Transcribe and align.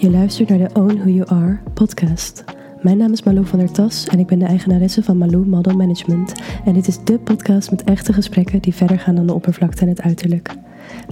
Je 0.00 0.10
luistert 0.10 0.48
naar 0.48 0.58
de 0.58 0.70
Own 0.74 0.96
Who 0.96 1.10
You 1.10 1.28
Are 1.28 1.58
podcast. 1.74 2.44
Mijn 2.82 2.96
naam 2.96 3.12
is 3.12 3.22
Malou 3.22 3.46
van 3.46 3.58
der 3.58 3.72
Tas 3.72 4.06
en 4.06 4.18
ik 4.18 4.26
ben 4.26 4.38
de 4.38 4.44
eigenaresse 4.44 5.02
van 5.02 5.18
Malou 5.18 5.46
Model 5.46 5.76
Management. 5.76 6.32
En 6.64 6.74
dit 6.74 6.88
is 6.88 6.98
de 7.04 7.18
podcast 7.18 7.70
met 7.70 7.84
echte 7.84 8.12
gesprekken 8.12 8.62
die 8.62 8.74
verder 8.74 8.98
gaan 8.98 9.14
dan 9.14 9.26
de 9.26 9.32
oppervlakte 9.32 9.82
en 9.82 9.88
het 9.88 10.00
uiterlijk. 10.00 10.54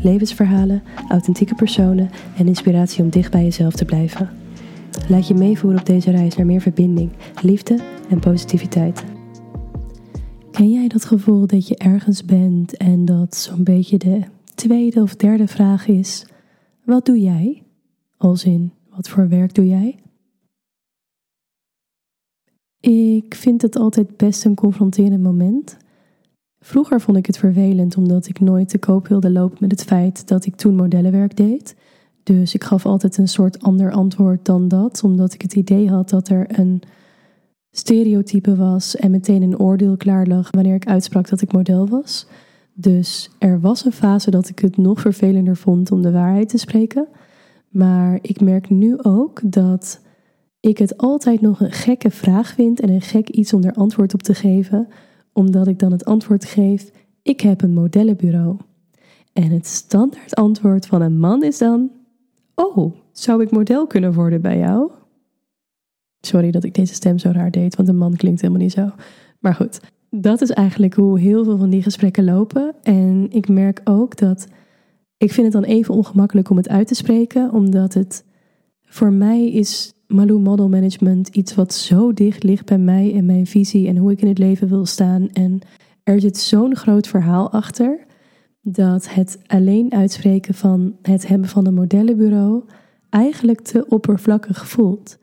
Levensverhalen, 0.02 0.82
authentieke 1.08 1.54
personen 1.54 2.10
en 2.36 2.46
inspiratie 2.46 3.02
om 3.02 3.10
dicht 3.10 3.30
bij 3.30 3.42
jezelf 3.42 3.74
te 3.74 3.84
blijven. 3.84 4.30
Laat 5.08 5.28
je 5.28 5.34
meevoeren 5.34 5.80
op 5.80 5.86
deze 5.86 6.10
reis 6.10 6.36
naar 6.36 6.46
meer 6.46 6.60
verbinding, 6.60 7.10
liefde 7.42 7.78
en 8.08 8.20
positiviteit. 8.20 9.04
Ken 10.50 10.70
jij 10.70 10.88
dat 10.88 11.04
gevoel 11.04 11.46
dat 11.46 11.68
je 11.68 11.76
ergens 11.76 12.24
bent 12.24 12.76
en 12.76 13.04
dat 13.04 13.36
zo'n 13.36 13.64
beetje 13.64 13.98
de 13.98 14.20
tweede 14.54 15.02
of 15.02 15.16
derde 15.16 15.46
vraag 15.46 15.86
is: 15.86 16.26
wat 16.84 17.06
doe 17.06 17.20
jij? 17.20 17.65
Als 18.16 18.44
in, 18.44 18.72
wat 18.90 19.08
voor 19.08 19.28
werk 19.28 19.54
doe 19.54 19.66
jij? 19.66 19.98
Ik 22.80 23.34
vind 23.34 23.62
het 23.62 23.76
altijd 23.76 24.16
best 24.16 24.44
een 24.44 24.54
confronterend 24.54 25.22
moment. 25.22 25.76
Vroeger 26.60 27.00
vond 27.00 27.16
ik 27.16 27.26
het 27.26 27.38
vervelend 27.38 27.96
omdat 27.96 28.28
ik 28.28 28.40
nooit 28.40 28.68
te 28.68 28.78
koop 28.78 29.08
wilde 29.08 29.30
lopen 29.30 29.58
met 29.60 29.70
het 29.70 29.84
feit 29.84 30.28
dat 30.28 30.46
ik 30.46 30.56
toen 30.56 30.74
modellenwerk 30.74 31.36
deed. 31.36 31.76
Dus 32.22 32.54
ik 32.54 32.64
gaf 32.64 32.86
altijd 32.86 33.16
een 33.16 33.28
soort 33.28 33.62
ander 33.62 33.92
antwoord 33.92 34.44
dan 34.44 34.68
dat, 34.68 35.02
omdat 35.04 35.34
ik 35.34 35.42
het 35.42 35.54
idee 35.54 35.90
had 35.90 36.10
dat 36.10 36.28
er 36.28 36.58
een 36.58 36.82
stereotype 37.70 38.56
was 38.56 38.96
en 38.96 39.10
meteen 39.10 39.42
een 39.42 39.58
oordeel 39.58 39.96
klaar 39.96 40.26
lag 40.26 40.50
wanneer 40.50 40.74
ik 40.74 40.86
uitsprak 40.86 41.28
dat 41.28 41.40
ik 41.40 41.52
model 41.52 41.88
was. 41.88 42.26
Dus 42.72 43.30
er 43.38 43.60
was 43.60 43.84
een 43.84 43.92
fase 43.92 44.30
dat 44.30 44.48
ik 44.48 44.58
het 44.58 44.76
nog 44.76 45.00
vervelender 45.00 45.56
vond 45.56 45.90
om 45.90 46.02
de 46.02 46.12
waarheid 46.12 46.48
te 46.48 46.58
spreken. 46.58 47.08
Maar 47.76 48.18
ik 48.22 48.40
merk 48.40 48.70
nu 48.70 49.02
ook 49.02 49.40
dat 49.44 50.00
ik 50.60 50.78
het 50.78 50.96
altijd 50.96 51.40
nog 51.40 51.60
een 51.60 51.72
gekke 51.72 52.10
vraag 52.10 52.54
vind 52.54 52.80
en 52.80 52.88
een 52.88 53.00
gek 53.00 53.28
iets 53.28 53.52
om 53.52 53.62
er 53.62 53.72
antwoord 53.72 54.14
op 54.14 54.22
te 54.22 54.34
geven, 54.34 54.88
omdat 55.32 55.66
ik 55.66 55.78
dan 55.78 55.92
het 55.92 56.04
antwoord 56.04 56.44
geef: 56.44 56.90
ik 57.22 57.40
heb 57.40 57.62
een 57.62 57.74
modellenbureau. 57.74 58.56
En 59.32 59.50
het 59.50 59.66
standaard 59.66 60.34
antwoord 60.34 60.86
van 60.86 61.02
een 61.02 61.18
man 61.18 61.42
is 61.42 61.58
dan: 61.58 61.90
Oh, 62.54 62.94
zou 63.12 63.42
ik 63.42 63.50
model 63.50 63.86
kunnen 63.86 64.12
worden 64.12 64.40
bij 64.40 64.58
jou? 64.58 64.90
Sorry 66.20 66.50
dat 66.50 66.64
ik 66.64 66.74
deze 66.74 66.94
stem 66.94 67.18
zo 67.18 67.30
raar 67.30 67.50
deed, 67.50 67.76
want 67.76 67.88
een 67.88 67.98
man 67.98 68.16
klinkt 68.16 68.40
helemaal 68.40 68.62
niet 68.62 68.72
zo. 68.72 68.90
Maar 69.40 69.54
goed, 69.54 69.80
dat 70.10 70.40
is 70.40 70.50
eigenlijk 70.50 70.94
hoe 70.94 71.18
heel 71.18 71.44
veel 71.44 71.58
van 71.58 71.70
die 71.70 71.82
gesprekken 71.82 72.24
lopen. 72.24 72.74
En 72.82 73.26
ik 73.30 73.48
merk 73.48 73.80
ook 73.84 74.16
dat 74.16 74.48
ik 75.16 75.32
vind 75.32 75.52
het 75.52 75.62
dan 75.62 75.72
even 75.72 75.94
ongemakkelijk 75.94 76.50
om 76.50 76.56
het 76.56 76.68
uit 76.68 76.86
te 76.86 76.94
spreken, 76.94 77.52
omdat 77.52 77.94
het 77.94 78.24
voor 78.84 79.12
mij 79.12 79.50
is 79.50 79.94
Malou 80.06 80.40
Model 80.40 80.68
Management 80.68 81.28
iets 81.28 81.54
wat 81.54 81.74
zo 81.74 82.12
dicht 82.12 82.42
ligt 82.42 82.66
bij 82.66 82.78
mij 82.78 83.14
en 83.14 83.26
mijn 83.26 83.46
visie 83.46 83.88
en 83.88 83.96
hoe 83.96 84.12
ik 84.12 84.20
in 84.20 84.28
het 84.28 84.38
leven 84.38 84.68
wil 84.68 84.86
staan. 84.86 85.28
En 85.32 85.60
er 86.02 86.20
zit 86.20 86.38
zo'n 86.38 86.76
groot 86.76 87.06
verhaal 87.06 87.50
achter 87.50 88.06
dat 88.60 89.14
het 89.14 89.38
alleen 89.46 89.92
uitspreken 89.92 90.54
van 90.54 90.96
het 91.02 91.26
hebben 91.26 91.48
van 91.48 91.66
een 91.66 91.74
modellenbureau 91.74 92.64
eigenlijk 93.10 93.60
te 93.60 93.86
oppervlakkig 93.88 94.68
voelt. 94.68 95.18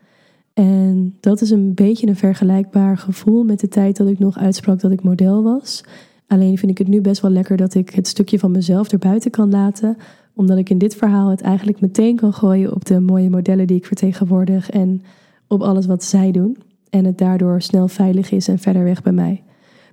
En 0.54 1.18
dat 1.20 1.42
is 1.42 1.50
een 1.50 1.74
beetje 1.74 2.08
een 2.08 2.16
vergelijkbaar 2.16 2.98
gevoel 2.98 3.44
met 3.44 3.60
de 3.60 3.68
tijd 3.68 3.98
dat 3.98 4.08
ik 4.08 4.20
nog 4.20 4.38
uitsprak 4.38 4.80
dat 4.80 4.92
ik 4.92 5.04
model 5.04 5.44
was. 5.44 5.84
Alleen 6.28 6.58
vind 6.58 6.72
ik 6.72 6.78
het 6.78 6.88
nu 6.88 7.02
best 7.02 7.22
wel 7.22 7.32
lekker 7.32 7.58
dat 7.58 7.74
ik 7.74 7.90
het 7.90 8.08
stukje 8.08 8.40
van 8.40 8.52
mezelf 8.52 8.92
erbuiten 8.92 9.32
kan 9.32 9.50
laten, 9.50 9.98
omdat 10.34 10.58
ik 10.58 10.70
in 10.70 10.78
dit 10.78 10.96
verhaal 10.96 11.30
het 11.30 11.42
eigenlijk 11.42 11.82
meteen 11.82 12.16
kan 12.16 12.34
gooien 12.34 12.74
op 12.74 12.86
de 12.86 13.00
mooie 13.00 13.30
modellen 13.30 13.68
die 13.68 13.78
ik 13.78 13.86
vertegenwoordig 13.86 14.70
en 14.70 15.02
op 15.48 15.62
alles 15.62 15.86
wat 15.86 16.04
zij 16.04 16.32
doen. 16.32 16.58
En 16.90 17.06
het 17.06 17.18
daardoor 17.18 17.62
snel 17.62 17.88
veilig 17.88 18.32
is 18.32 18.48
en 18.48 18.60
verder 18.60 18.84
weg 18.84 19.02
bij 19.02 19.14
mij. 19.14 19.44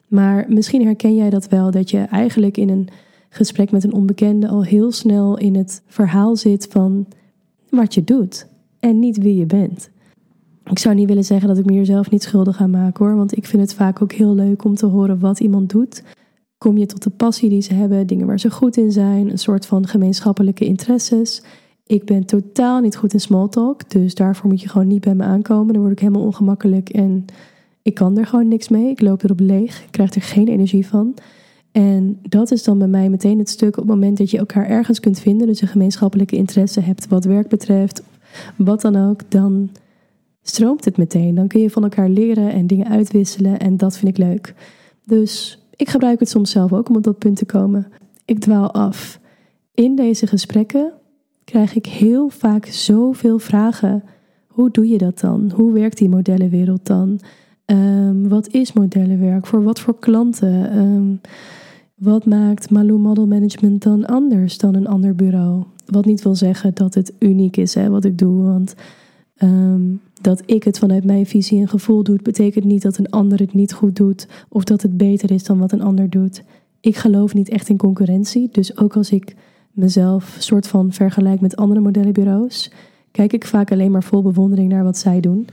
Maar 0.08 0.44
misschien 0.48 0.84
herken 0.84 1.14
jij 1.14 1.30
dat 1.30 1.48
wel, 1.48 1.70
dat 1.70 1.90
je 1.90 1.98
eigenlijk 1.98 2.56
in 2.56 2.68
een 2.68 2.88
gesprek 3.28 3.70
met 3.70 3.84
een 3.84 3.92
onbekende 3.92 4.48
al 4.48 4.64
heel 4.64 4.92
snel 4.92 5.38
in 5.38 5.54
het 5.54 5.82
verhaal 5.86 6.36
zit 6.36 6.66
van 6.70 7.06
wat 7.68 7.94
je 7.94 8.04
doet 8.04 8.46
en 8.80 8.98
niet 8.98 9.18
wie 9.18 9.36
je 9.36 9.46
bent. 9.46 9.90
Ik 10.64 10.78
zou 10.78 10.94
niet 10.94 11.08
willen 11.08 11.24
zeggen 11.24 11.48
dat 11.48 11.58
ik 11.58 11.64
me 11.64 11.72
hier 11.72 11.84
zelf 11.84 12.10
niet 12.10 12.22
schuldig 12.22 12.60
aan 12.60 12.70
maak 12.70 12.96
hoor, 12.96 13.16
want 13.16 13.36
ik 13.36 13.46
vind 13.46 13.62
het 13.62 13.74
vaak 13.74 14.02
ook 14.02 14.12
heel 14.12 14.34
leuk 14.34 14.64
om 14.64 14.74
te 14.74 14.86
horen 14.86 15.18
wat 15.18 15.40
iemand 15.40 15.70
doet 15.70 16.02
kom 16.64 16.76
je 16.76 16.86
tot 16.86 17.02
de 17.02 17.10
passie 17.10 17.48
die 17.48 17.60
ze 17.60 17.74
hebben, 17.74 18.06
dingen 18.06 18.26
waar 18.26 18.40
ze 18.40 18.50
goed 18.50 18.76
in 18.76 18.92
zijn, 18.92 19.30
een 19.30 19.38
soort 19.38 19.66
van 19.66 19.86
gemeenschappelijke 19.86 20.64
interesses. 20.64 21.42
Ik 21.86 22.04
ben 22.04 22.24
totaal 22.24 22.80
niet 22.80 22.96
goed 22.96 23.12
in 23.12 23.20
small 23.20 23.48
talk, 23.48 23.90
dus 23.90 24.14
daarvoor 24.14 24.50
moet 24.50 24.60
je 24.60 24.68
gewoon 24.68 24.86
niet 24.86 25.00
bij 25.00 25.14
me 25.14 25.24
aankomen. 25.24 25.72
Dan 25.72 25.82
word 25.82 25.92
ik 25.92 25.98
helemaal 25.98 26.22
ongemakkelijk 26.22 26.88
en 26.88 27.24
ik 27.82 27.94
kan 27.94 28.18
er 28.18 28.26
gewoon 28.26 28.48
niks 28.48 28.68
mee. 28.68 28.90
Ik 28.90 29.00
loop 29.00 29.22
erop 29.22 29.40
leeg, 29.40 29.82
ik 29.82 29.90
krijg 29.90 30.14
er 30.14 30.22
geen 30.22 30.48
energie 30.48 30.86
van. 30.86 31.14
En 31.72 32.18
dat 32.22 32.50
is 32.50 32.64
dan 32.64 32.78
bij 32.78 32.88
mij 32.88 33.08
meteen 33.08 33.38
het 33.38 33.48
stuk 33.48 33.76
op 33.76 33.82
het 33.82 33.94
moment 33.94 34.18
dat 34.18 34.30
je 34.30 34.38
elkaar 34.38 34.66
ergens 34.66 35.00
kunt 35.00 35.20
vinden, 35.20 35.46
dus 35.46 35.60
een 35.60 35.68
gemeenschappelijke 35.68 36.36
interesse 36.36 36.80
hebt 36.80 37.08
wat 37.08 37.24
werk 37.24 37.48
betreft, 37.48 38.02
wat 38.56 38.80
dan 38.80 38.96
ook, 38.96 39.30
dan 39.30 39.70
stroomt 40.42 40.84
het 40.84 40.96
meteen. 40.96 41.34
Dan 41.34 41.48
kun 41.48 41.60
je 41.60 41.70
van 41.70 41.82
elkaar 41.82 42.08
leren 42.08 42.52
en 42.52 42.66
dingen 42.66 42.88
uitwisselen 42.88 43.58
en 43.58 43.76
dat 43.76 43.96
vind 43.96 44.18
ik 44.18 44.24
leuk. 44.24 44.54
Dus 45.04 45.59
ik 45.80 45.88
gebruik 45.88 46.20
het 46.20 46.28
soms 46.28 46.50
zelf 46.50 46.72
ook 46.72 46.88
om 46.88 46.96
op 46.96 47.02
dat 47.02 47.18
punt 47.18 47.36
te 47.36 47.44
komen. 47.44 47.86
Ik 48.24 48.38
dwaal 48.38 48.72
af. 48.72 49.20
In 49.74 49.94
deze 49.94 50.26
gesprekken 50.26 50.92
krijg 51.44 51.74
ik 51.74 51.86
heel 51.86 52.28
vaak 52.28 52.66
zoveel 52.66 53.38
vragen. 53.38 54.02
Hoe 54.46 54.70
doe 54.70 54.88
je 54.88 54.98
dat 54.98 55.20
dan? 55.20 55.52
Hoe 55.54 55.72
werkt 55.72 55.98
die 55.98 56.08
modellenwereld 56.08 56.86
dan? 56.86 57.20
Ehm, 57.64 58.28
wat 58.28 58.48
is 58.48 58.72
modellenwerk? 58.72 59.46
Voor 59.46 59.62
wat 59.62 59.80
voor 59.80 59.98
klanten? 59.98 60.70
Ehm, 60.70 61.14
wat 61.94 62.26
maakt 62.26 62.70
Malou 62.70 62.98
Model 62.98 63.26
Management 63.26 63.82
dan 63.82 64.06
anders 64.06 64.58
dan 64.58 64.74
een 64.74 64.86
ander 64.86 65.14
bureau? 65.14 65.64
Wat 65.86 66.04
niet 66.04 66.22
wil 66.22 66.34
zeggen 66.34 66.74
dat 66.74 66.94
het 66.94 67.12
uniek 67.18 67.56
is 67.56 67.74
hè, 67.74 67.88
wat 67.88 68.04
ik 68.04 68.18
doe. 68.18 68.42
Want 68.42 68.74
ehm, 69.36 69.82
dat 70.20 70.42
ik 70.46 70.64
het 70.64 70.78
vanuit 70.78 71.04
mijn 71.04 71.26
visie 71.26 71.60
en 71.60 71.68
gevoel 71.68 72.02
doe, 72.02 72.18
betekent 72.22 72.64
niet 72.64 72.82
dat 72.82 72.98
een 72.98 73.10
ander 73.10 73.38
het 73.38 73.54
niet 73.54 73.72
goed 73.72 73.96
doet 73.96 74.28
of 74.48 74.64
dat 74.64 74.82
het 74.82 74.96
beter 74.96 75.30
is 75.30 75.44
dan 75.44 75.58
wat 75.58 75.72
een 75.72 75.82
ander 75.82 76.10
doet. 76.10 76.42
Ik 76.80 76.96
geloof 76.96 77.34
niet 77.34 77.48
echt 77.48 77.68
in 77.68 77.76
concurrentie, 77.76 78.48
dus 78.52 78.76
ook 78.78 78.96
als 78.96 79.10
ik 79.10 79.34
mezelf 79.72 80.36
soort 80.38 80.66
van 80.66 80.92
vergelijk 80.92 81.40
met 81.40 81.56
andere 81.56 81.80
modellenbureaus, 81.80 82.70
kijk 83.10 83.32
ik 83.32 83.46
vaak 83.46 83.72
alleen 83.72 83.90
maar 83.90 84.02
vol 84.02 84.22
bewondering 84.22 84.68
naar 84.68 84.84
wat 84.84 84.98
zij 84.98 85.20
doen. 85.20 85.46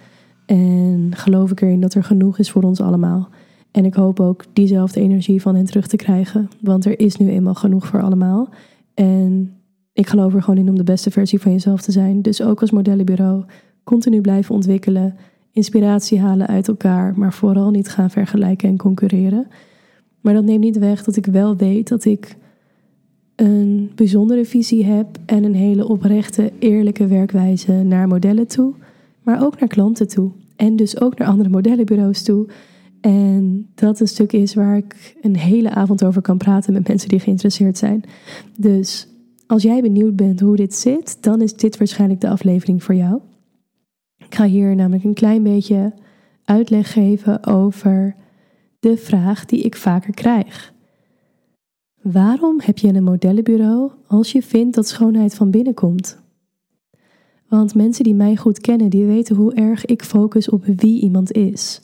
En 0.45 1.11
geloof 1.11 1.51
ik 1.51 1.61
erin 1.61 1.81
dat 1.81 1.93
er 1.93 2.03
genoeg 2.03 2.37
is 2.39 2.51
voor 2.51 2.63
ons 2.63 2.81
allemaal. 2.81 3.29
En 3.71 3.85
ik 3.85 3.93
hoop 3.93 4.19
ook 4.19 4.45
diezelfde 4.53 5.01
energie 5.01 5.41
van 5.41 5.55
hen 5.55 5.65
terug 5.65 5.87
te 5.87 5.95
krijgen, 5.95 6.49
want 6.61 6.85
er 6.85 6.99
is 6.99 7.17
nu 7.17 7.29
eenmaal 7.29 7.55
genoeg 7.55 7.87
voor 7.87 8.01
allemaal. 8.01 8.49
En 8.93 9.51
ik 9.93 10.07
geloof 10.07 10.33
er 10.33 10.43
gewoon 10.43 10.59
in 10.59 10.69
om 10.69 10.77
de 10.77 10.83
beste 10.83 11.11
versie 11.11 11.41
van 11.41 11.51
jezelf 11.51 11.81
te 11.81 11.91
zijn. 11.91 12.21
Dus 12.21 12.41
ook 12.41 12.61
als 12.61 12.71
modellenbureau 12.71 13.43
continu 13.87 14.21
blijven 14.21 14.55
ontwikkelen, 14.55 15.15
inspiratie 15.51 16.19
halen 16.19 16.47
uit 16.47 16.67
elkaar, 16.67 17.13
maar 17.17 17.33
vooral 17.33 17.71
niet 17.71 17.89
gaan 17.89 18.09
vergelijken 18.09 18.69
en 18.69 18.77
concurreren. 18.77 19.47
Maar 20.21 20.33
dat 20.33 20.43
neemt 20.43 20.63
niet 20.63 20.77
weg 20.77 21.03
dat 21.03 21.15
ik 21.15 21.25
wel 21.25 21.55
weet 21.55 21.87
dat 21.87 22.05
ik 22.05 22.35
een 23.35 23.91
bijzondere 23.95 24.45
visie 24.45 24.85
heb 24.85 25.07
en 25.25 25.43
een 25.43 25.55
hele 25.55 25.87
oprechte, 25.87 26.51
eerlijke 26.59 27.07
werkwijze 27.07 27.71
naar 27.71 28.07
modellen 28.07 28.47
toe, 28.47 28.73
maar 29.23 29.43
ook 29.43 29.59
naar 29.59 29.69
klanten 29.69 30.07
toe. 30.07 30.31
En 30.55 30.75
dus 30.75 31.01
ook 31.01 31.17
naar 31.17 31.27
andere 31.27 31.49
modellenbureaus 31.49 32.23
toe. 32.23 32.47
En 33.01 33.67
dat 33.75 33.99
een 33.99 34.07
stuk 34.07 34.33
is 34.33 34.53
waar 34.53 34.77
ik 34.77 35.15
een 35.21 35.37
hele 35.37 35.69
avond 35.69 36.03
over 36.03 36.21
kan 36.21 36.37
praten 36.37 36.73
met 36.73 36.87
mensen 36.87 37.09
die 37.09 37.19
geïnteresseerd 37.19 37.77
zijn. 37.77 38.03
Dus 38.57 39.07
als 39.47 39.63
jij 39.63 39.81
benieuwd 39.81 40.15
bent 40.15 40.39
hoe 40.39 40.55
dit 40.55 40.73
zit, 40.73 41.17
dan 41.21 41.41
is 41.41 41.53
dit 41.53 41.77
waarschijnlijk 41.77 42.21
de 42.21 42.29
aflevering 42.29 42.83
voor 42.83 42.95
jou. 42.95 43.19
Ik 44.27 44.35
ga 44.35 44.45
hier 44.45 44.75
namelijk 44.75 45.03
een 45.03 45.13
klein 45.13 45.43
beetje 45.43 45.93
uitleg 46.43 46.93
geven 46.93 47.45
over 47.45 48.15
de 48.79 48.97
vraag 48.97 49.45
die 49.45 49.61
ik 49.61 49.75
vaker 49.75 50.13
krijg. 50.13 50.73
Waarom 52.01 52.59
heb 52.61 52.77
je 52.77 52.93
een 52.93 53.03
modellenbureau 53.03 53.91
als 54.07 54.31
je 54.31 54.41
vindt 54.41 54.75
dat 54.75 54.87
schoonheid 54.87 55.35
van 55.35 55.51
binnen 55.51 55.73
komt? 55.73 56.21
Want 57.49 57.75
mensen 57.75 58.03
die 58.03 58.15
mij 58.15 58.35
goed 58.35 58.59
kennen, 58.59 58.89
die 58.89 59.05
weten 59.05 59.35
hoe 59.35 59.53
erg 59.53 59.85
ik 59.85 60.03
focus 60.03 60.49
op 60.49 60.65
wie 60.65 61.01
iemand 61.01 61.31
is. 61.31 61.81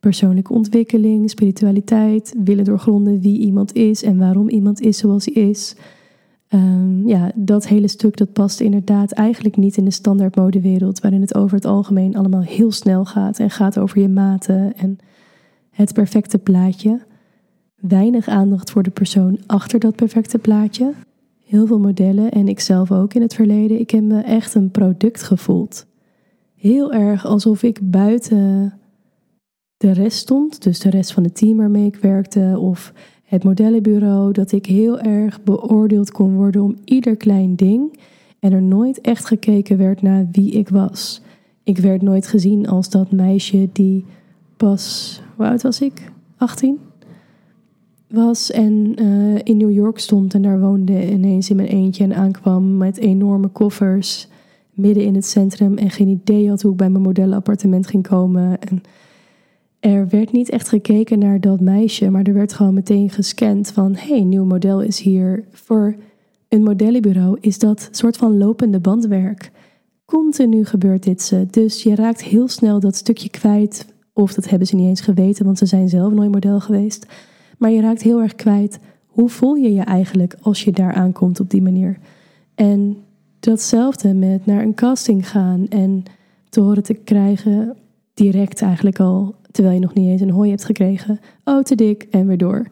Persoonlijke 0.00 0.52
ontwikkeling, 0.52 1.30
spiritualiteit, 1.30 2.34
willen 2.44 2.64
doorgronden 2.64 3.20
wie 3.20 3.38
iemand 3.38 3.74
is 3.74 4.02
en 4.02 4.18
waarom 4.18 4.48
iemand 4.48 4.80
is 4.80 4.98
zoals 4.98 5.24
hij 5.24 5.34
is. 5.34 5.76
Um, 6.54 7.08
ja, 7.08 7.32
dat 7.34 7.68
hele 7.68 7.88
stuk 7.88 8.16
dat 8.16 8.32
past 8.32 8.60
inderdaad 8.60 9.12
eigenlijk 9.12 9.56
niet 9.56 9.76
in 9.76 9.84
de 9.84 9.90
standaard 9.90 10.36
modewereld, 10.36 11.00
waarin 11.00 11.20
het 11.20 11.34
over 11.34 11.56
het 11.56 11.64
algemeen 11.64 12.16
allemaal 12.16 12.42
heel 12.42 12.72
snel 12.72 13.04
gaat 13.04 13.38
en 13.38 13.50
gaat 13.50 13.78
over 13.78 14.00
je 14.00 14.08
maten 14.08 14.76
en 14.76 14.98
het 15.70 15.92
perfecte 15.92 16.38
plaatje. 16.38 17.00
Weinig 17.74 18.28
aandacht 18.28 18.70
voor 18.70 18.82
de 18.82 18.90
persoon 18.90 19.38
achter 19.46 19.80
dat 19.80 19.96
perfecte 19.96 20.38
plaatje. 20.38 20.92
heel 21.44 21.66
veel 21.66 21.78
modellen 21.78 22.30
en 22.30 22.48
ik 22.48 22.60
zelf 22.60 22.92
ook 22.92 23.14
in 23.14 23.22
het 23.22 23.34
verleden. 23.34 23.80
Ik 23.80 23.90
heb 23.90 24.02
me 24.02 24.20
echt 24.20 24.54
een 24.54 24.70
product 24.70 25.22
gevoeld. 25.22 25.86
Heel 26.54 26.92
erg 26.92 27.26
alsof 27.26 27.62
ik 27.62 27.90
buiten 27.90 28.72
de 29.76 29.90
rest 29.90 30.18
stond, 30.18 30.62
dus 30.62 30.80
de 30.80 30.90
rest 30.90 31.12
van 31.12 31.22
het 31.22 31.36
team 31.36 31.56
waarmee 31.56 31.86
ik 31.86 31.96
werkte 31.96 32.54
of 32.58 32.92
het 33.34 33.44
modellenbureau, 33.44 34.32
dat 34.32 34.52
ik 34.52 34.66
heel 34.66 35.00
erg 35.00 35.42
beoordeeld 35.42 36.10
kon 36.10 36.34
worden 36.34 36.62
om 36.62 36.76
ieder 36.84 37.16
klein 37.16 37.56
ding 37.56 37.98
en 38.38 38.52
er 38.52 38.62
nooit 38.62 39.00
echt 39.00 39.24
gekeken 39.24 39.76
werd 39.78 40.02
naar 40.02 40.28
wie 40.32 40.50
ik 40.50 40.68
was. 40.68 41.22
Ik 41.62 41.78
werd 41.78 42.02
nooit 42.02 42.26
gezien 42.26 42.68
als 42.68 42.90
dat 42.90 43.12
meisje 43.12 43.68
die 43.72 44.04
pas, 44.56 45.22
hoe 45.36 45.46
oud 45.46 45.62
was 45.62 45.80
ik? 45.80 46.12
18? 46.36 46.78
Was 48.08 48.50
en 48.50 49.02
uh, 49.02 49.38
in 49.42 49.56
New 49.56 49.72
York 49.72 49.98
stond 49.98 50.34
en 50.34 50.42
daar 50.42 50.60
woonde 50.60 51.12
ineens 51.12 51.50
in 51.50 51.56
mijn 51.56 51.68
eentje 51.68 52.04
en 52.04 52.14
aankwam 52.14 52.76
met 52.76 52.96
enorme 52.96 53.48
koffers 53.48 54.28
midden 54.70 55.04
in 55.04 55.14
het 55.14 55.26
centrum 55.26 55.76
en 55.76 55.90
geen 55.90 56.08
idee 56.08 56.48
had 56.48 56.62
hoe 56.62 56.70
ik 56.70 56.76
bij 56.76 56.90
mijn 56.90 57.02
modellenappartement 57.02 57.86
ging 57.86 58.08
komen. 58.08 58.60
En 58.60 58.82
er 59.84 60.08
werd 60.08 60.32
niet 60.32 60.50
echt 60.50 60.68
gekeken 60.68 61.18
naar 61.18 61.40
dat 61.40 61.60
meisje, 61.60 62.10
maar 62.10 62.22
er 62.22 62.34
werd 62.34 62.52
gewoon 62.52 62.74
meteen 62.74 63.10
gescand 63.10 63.70
van: 63.70 63.94
hey, 63.96 64.20
nieuw 64.22 64.44
model 64.44 64.80
is 64.80 65.00
hier. 65.00 65.44
Voor 65.50 65.96
een 66.48 66.62
modellenbureau 66.62 67.38
is 67.40 67.58
dat 67.58 67.88
soort 67.90 68.16
van 68.16 68.38
lopende 68.38 68.80
bandwerk. 68.80 69.50
Continu 70.04 70.64
gebeurt 70.64 71.02
dit 71.02 71.22
ze. 71.22 71.46
Dus 71.50 71.82
je 71.82 71.94
raakt 71.94 72.22
heel 72.22 72.48
snel 72.48 72.80
dat 72.80 72.96
stukje 72.96 73.30
kwijt. 73.30 73.86
Of 74.12 74.34
dat 74.34 74.48
hebben 74.48 74.68
ze 74.68 74.76
niet 74.76 74.88
eens 74.88 75.00
geweten, 75.00 75.44
want 75.44 75.58
ze 75.58 75.66
zijn 75.66 75.88
zelf 75.88 76.12
nooit 76.12 76.32
model 76.32 76.60
geweest. 76.60 77.06
Maar 77.58 77.70
je 77.70 77.80
raakt 77.80 78.02
heel 78.02 78.20
erg 78.20 78.34
kwijt. 78.34 78.78
Hoe 79.06 79.28
voel 79.28 79.54
je 79.54 79.72
je 79.72 79.82
eigenlijk 79.82 80.36
als 80.40 80.64
je 80.64 80.72
daar 80.72 80.92
aankomt 80.92 81.40
op 81.40 81.50
die 81.50 81.62
manier? 81.62 81.98
En 82.54 82.96
datzelfde 83.40 84.14
met 84.14 84.46
naar 84.46 84.62
een 84.62 84.74
casting 84.74 85.28
gaan 85.28 85.68
en 85.68 86.02
te 86.48 86.60
horen 86.60 86.82
te 86.82 86.94
krijgen, 86.94 87.76
direct 88.14 88.62
eigenlijk 88.62 89.00
al, 89.00 89.34
terwijl 89.54 89.74
je 89.74 89.80
nog 89.80 89.94
niet 89.94 90.08
eens 90.08 90.20
een 90.20 90.30
hooi 90.30 90.50
hebt 90.50 90.64
gekregen. 90.64 91.20
Oh, 91.44 91.62
te 91.62 91.74
dik 91.74 92.06
en 92.10 92.26
weer 92.26 92.38
door. 92.38 92.66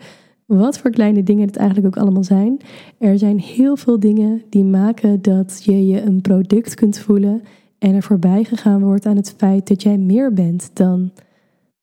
Wat 0.46 0.78
voor 0.78 0.90
kleine 0.90 1.22
dingen 1.22 1.46
het 1.46 1.56
eigenlijk 1.56 1.86
ook 1.86 2.02
allemaal 2.02 2.24
zijn. 2.24 2.60
Er 2.98 3.18
zijn 3.18 3.38
heel 3.38 3.76
veel 3.76 4.00
dingen 4.00 4.42
die 4.48 4.64
maken 4.64 5.22
dat 5.22 5.60
je 5.64 5.86
je 5.86 6.02
een 6.02 6.20
product 6.20 6.74
kunt 6.74 6.98
voelen 6.98 7.42
en 7.78 7.94
er 7.94 8.02
voorbij 8.02 8.44
gegaan 8.44 8.82
wordt 8.82 9.06
aan 9.06 9.16
het 9.16 9.34
feit 9.36 9.68
dat 9.68 9.82
jij 9.82 9.98
meer 9.98 10.32
bent 10.32 10.70
dan 10.72 11.10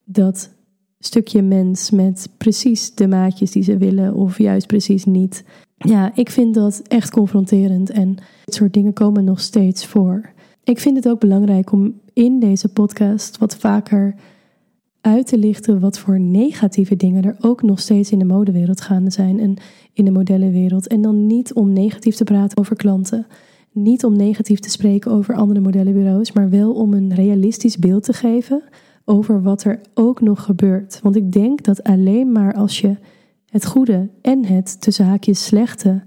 dat 0.04 0.50
stukje 0.98 1.42
mens 1.42 1.90
met 1.90 2.28
precies 2.36 2.94
de 2.94 3.08
maatjes 3.08 3.50
die 3.50 3.62
ze 3.62 3.76
willen 3.76 4.14
of 4.14 4.38
juist 4.38 4.66
precies 4.66 5.04
niet. 5.04 5.44
Ja, 5.76 6.12
ik 6.14 6.30
vind 6.30 6.54
dat 6.54 6.82
echt 6.88 7.10
confronterend 7.10 7.90
en 7.90 8.14
dit 8.44 8.54
soort 8.54 8.72
dingen 8.72 8.92
komen 8.92 9.24
nog 9.24 9.40
steeds 9.40 9.86
voor. 9.86 10.30
Ik 10.64 10.78
vind 10.78 10.96
het 10.96 11.08
ook 11.08 11.20
belangrijk 11.20 11.72
om 11.72 12.00
in 12.12 12.40
deze 12.40 12.68
podcast 12.68 13.38
wat 13.38 13.56
vaker 13.56 14.14
uit 15.00 15.26
te 15.26 15.38
lichten 15.38 15.80
wat 15.80 15.98
voor 15.98 16.20
negatieve 16.20 16.96
dingen 16.96 17.24
er 17.24 17.36
ook 17.40 17.62
nog 17.62 17.80
steeds 17.80 18.10
in 18.10 18.18
de 18.18 18.24
modewereld 18.24 18.80
gaande 18.80 19.10
zijn 19.10 19.40
en 19.40 19.56
in 19.92 20.04
de 20.04 20.10
modellenwereld. 20.10 20.86
En 20.86 21.02
dan 21.02 21.26
niet 21.26 21.52
om 21.52 21.72
negatief 21.72 22.14
te 22.14 22.24
praten 22.24 22.58
over 22.58 22.76
klanten, 22.76 23.26
niet 23.72 24.04
om 24.04 24.16
negatief 24.16 24.60
te 24.60 24.70
spreken 24.70 25.10
over 25.10 25.34
andere 25.34 25.60
modellenbureaus, 25.60 26.32
maar 26.32 26.50
wel 26.50 26.72
om 26.72 26.94
een 26.94 27.14
realistisch 27.14 27.78
beeld 27.78 28.04
te 28.04 28.12
geven 28.12 28.62
over 29.04 29.42
wat 29.42 29.64
er 29.64 29.80
ook 29.94 30.20
nog 30.20 30.42
gebeurt. 30.42 31.00
Want 31.02 31.16
ik 31.16 31.32
denk 31.32 31.64
dat 31.64 31.82
alleen 31.82 32.32
maar 32.32 32.54
als 32.54 32.80
je 32.80 32.96
het 33.46 33.66
goede 33.66 34.08
en 34.22 34.44
het 34.44 34.80
tussen 34.80 35.04
haakjes 35.04 35.44
slechte 35.44 36.02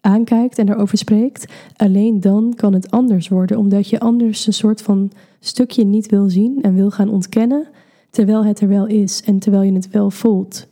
aankijkt 0.00 0.58
en 0.58 0.66
daarover 0.66 0.98
spreekt, 0.98 1.52
alleen 1.76 2.20
dan 2.20 2.52
kan 2.56 2.72
het 2.72 2.90
anders 2.90 3.28
worden, 3.28 3.58
omdat 3.58 3.88
je 3.88 4.00
anders 4.00 4.46
een 4.46 4.52
soort 4.52 4.82
van 4.82 5.10
stukje 5.40 5.84
niet 5.84 6.06
wil 6.06 6.30
zien 6.30 6.62
en 6.62 6.74
wil 6.74 6.90
gaan 6.90 7.08
ontkennen, 7.08 7.68
terwijl 8.12 8.44
het 8.44 8.60
er 8.60 8.68
wel 8.68 8.86
is 8.86 9.22
en 9.22 9.38
terwijl 9.38 9.62
je 9.62 9.72
het 9.72 9.90
wel 9.90 10.10
voelt. 10.10 10.68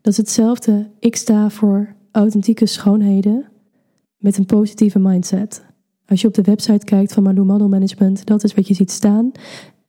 Dat 0.00 0.12
is 0.12 0.16
hetzelfde. 0.18 0.90
Ik 0.98 1.16
sta 1.16 1.50
voor 1.50 1.94
authentieke 2.12 2.66
schoonheden 2.66 3.44
met 4.16 4.38
een 4.38 4.46
positieve 4.46 4.98
mindset. 4.98 5.64
Als 6.06 6.20
je 6.20 6.26
op 6.28 6.34
de 6.34 6.42
website 6.42 6.84
kijkt 6.84 7.12
van 7.12 7.22
Malou 7.22 7.46
Model 7.46 7.68
Management, 7.68 8.26
dat 8.26 8.44
is 8.44 8.54
wat 8.54 8.68
je 8.68 8.74
ziet 8.74 8.90
staan. 8.90 9.32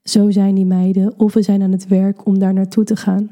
Zo 0.03 0.31
zijn 0.31 0.55
die 0.55 0.65
meiden, 0.65 1.13
of 1.17 1.33
we 1.33 1.41
zijn 1.41 1.61
aan 1.61 1.71
het 1.71 1.87
werk 1.87 2.25
om 2.25 2.39
daar 2.39 2.53
naartoe 2.53 2.83
te 2.83 2.95
gaan. 2.95 3.29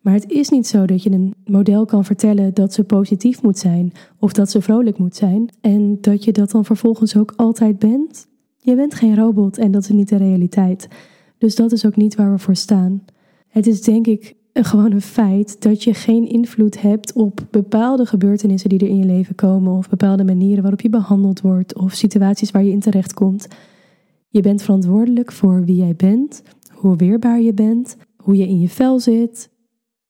Maar 0.00 0.14
het 0.14 0.30
is 0.30 0.48
niet 0.48 0.66
zo 0.66 0.86
dat 0.86 1.02
je 1.02 1.10
een 1.10 1.34
model 1.44 1.84
kan 1.84 2.04
vertellen 2.04 2.54
dat 2.54 2.72
ze 2.72 2.84
positief 2.84 3.42
moet 3.42 3.58
zijn 3.58 3.92
of 4.18 4.32
dat 4.32 4.50
ze 4.50 4.62
vrolijk 4.62 4.98
moet 4.98 5.16
zijn 5.16 5.48
en 5.60 5.98
dat 6.00 6.24
je 6.24 6.32
dat 6.32 6.50
dan 6.50 6.64
vervolgens 6.64 7.16
ook 7.16 7.32
altijd 7.36 7.78
bent. 7.78 8.26
Je 8.56 8.74
bent 8.74 8.94
geen 8.94 9.16
robot 9.16 9.58
en 9.58 9.70
dat 9.70 9.82
is 9.82 9.88
niet 9.88 10.08
de 10.08 10.16
realiteit. 10.16 10.88
Dus 11.40 11.54
dat 11.54 11.72
is 11.72 11.86
ook 11.86 11.96
niet 11.96 12.14
waar 12.14 12.32
we 12.32 12.38
voor 12.38 12.56
staan. 12.56 13.04
Het 13.48 13.66
is 13.66 13.82
denk 13.82 14.06
ik 14.06 14.34
gewoon 14.52 14.92
een 14.92 15.00
feit 15.00 15.62
dat 15.62 15.84
je 15.84 15.94
geen 15.94 16.28
invloed 16.28 16.80
hebt 16.80 17.12
op 17.12 17.46
bepaalde 17.50 18.06
gebeurtenissen 18.06 18.68
die 18.68 18.78
er 18.78 18.88
in 18.88 18.98
je 18.98 19.04
leven 19.04 19.34
komen 19.34 19.76
of 19.76 19.88
bepaalde 19.88 20.24
manieren 20.24 20.62
waarop 20.62 20.80
je 20.80 20.88
behandeld 20.88 21.40
wordt 21.40 21.74
of 21.74 21.92
situaties 21.92 22.50
waar 22.50 22.64
je 22.64 22.70
in 22.70 22.80
terecht 22.80 23.14
komt. 23.14 23.48
Je 24.28 24.40
bent 24.40 24.62
verantwoordelijk 24.62 25.32
voor 25.32 25.64
wie 25.64 25.76
jij 25.76 25.94
bent, 25.96 26.42
hoe 26.72 26.96
weerbaar 26.96 27.40
je 27.40 27.54
bent, 27.54 27.96
hoe 28.16 28.36
je 28.36 28.48
in 28.48 28.60
je 28.60 28.68
vel 28.68 29.00
zit, 29.00 29.50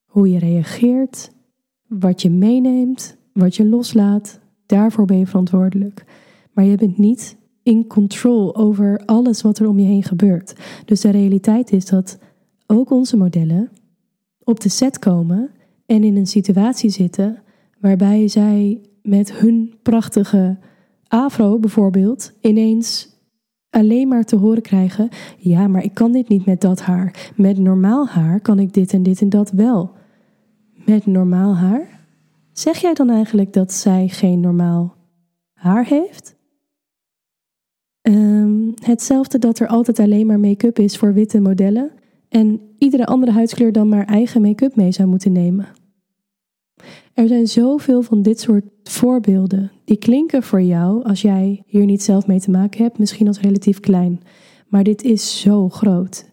hoe 0.04 0.30
je 0.30 0.38
reageert, 0.38 1.30
wat 1.86 2.22
je 2.22 2.30
meeneemt, 2.30 3.16
wat 3.32 3.56
je 3.56 3.68
loslaat. 3.68 4.40
Daarvoor 4.66 5.04
ben 5.04 5.18
je 5.18 5.26
verantwoordelijk. 5.26 6.04
Maar 6.52 6.64
je 6.64 6.76
bent 6.76 6.98
niet 6.98 7.36
in 7.62 7.86
control 7.86 8.56
over 8.56 9.02
alles 9.06 9.42
wat 9.42 9.58
er 9.58 9.68
om 9.68 9.78
je 9.78 9.86
heen 9.86 10.02
gebeurt. 10.02 10.54
Dus 10.84 11.00
de 11.00 11.10
realiteit 11.10 11.72
is 11.72 11.86
dat 11.86 12.18
ook 12.66 12.90
onze 12.90 13.16
modellen 13.16 13.70
op 14.44 14.60
de 14.60 14.68
set 14.68 14.98
komen 14.98 15.50
en 15.86 16.04
in 16.04 16.16
een 16.16 16.26
situatie 16.26 16.90
zitten 16.90 17.42
waarbij 17.80 18.28
zij 18.28 18.80
met 19.02 19.32
hun 19.32 19.74
prachtige 19.82 20.58
afro 21.08 21.58
bijvoorbeeld 21.58 22.32
ineens 22.40 23.18
alleen 23.70 24.08
maar 24.08 24.24
te 24.24 24.36
horen 24.36 24.62
krijgen: 24.62 25.08
ja, 25.38 25.68
maar 25.68 25.84
ik 25.84 25.94
kan 25.94 26.12
dit 26.12 26.28
niet 26.28 26.46
met 26.46 26.60
dat 26.60 26.80
haar. 26.80 27.32
Met 27.36 27.58
normaal 27.58 28.08
haar 28.08 28.40
kan 28.40 28.58
ik 28.58 28.72
dit 28.72 28.92
en 28.92 29.02
dit 29.02 29.20
en 29.20 29.28
dat 29.28 29.50
wel. 29.50 29.90
Met 30.84 31.06
normaal 31.06 31.56
haar? 31.56 32.06
Zeg 32.52 32.78
jij 32.78 32.94
dan 32.94 33.10
eigenlijk 33.10 33.52
dat 33.52 33.72
zij 33.72 34.08
geen 34.08 34.40
normaal 34.40 34.94
haar 35.52 35.86
heeft? 35.86 36.38
Um, 38.02 38.74
hetzelfde 38.84 39.38
dat 39.38 39.58
er 39.58 39.66
altijd 39.66 39.98
alleen 39.98 40.26
maar 40.26 40.40
make-up 40.40 40.78
is 40.78 40.96
voor 40.96 41.14
witte 41.14 41.40
modellen 41.40 41.90
en 42.28 42.60
iedere 42.78 43.06
andere 43.06 43.32
huidskleur 43.32 43.72
dan 43.72 43.88
maar 43.88 44.04
eigen 44.04 44.40
make-up 44.40 44.76
mee 44.76 44.92
zou 44.92 45.08
moeten 45.08 45.32
nemen. 45.32 45.68
Er 47.14 47.28
zijn 47.28 47.46
zoveel 47.46 48.02
van 48.02 48.22
dit 48.22 48.40
soort 48.40 48.64
voorbeelden 48.82 49.70
die 49.84 49.96
klinken 49.96 50.42
voor 50.42 50.62
jou 50.62 51.04
als 51.04 51.22
jij 51.22 51.62
hier 51.66 51.84
niet 51.84 52.02
zelf 52.02 52.26
mee 52.26 52.40
te 52.40 52.50
maken 52.50 52.82
hebt, 52.82 52.98
misschien 52.98 53.26
als 53.26 53.40
relatief 53.40 53.80
klein. 53.80 54.20
Maar 54.68 54.84
dit 54.84 55.02
is 55.02 55.40
zo 55.40 55.68
groot. 55.68 56.28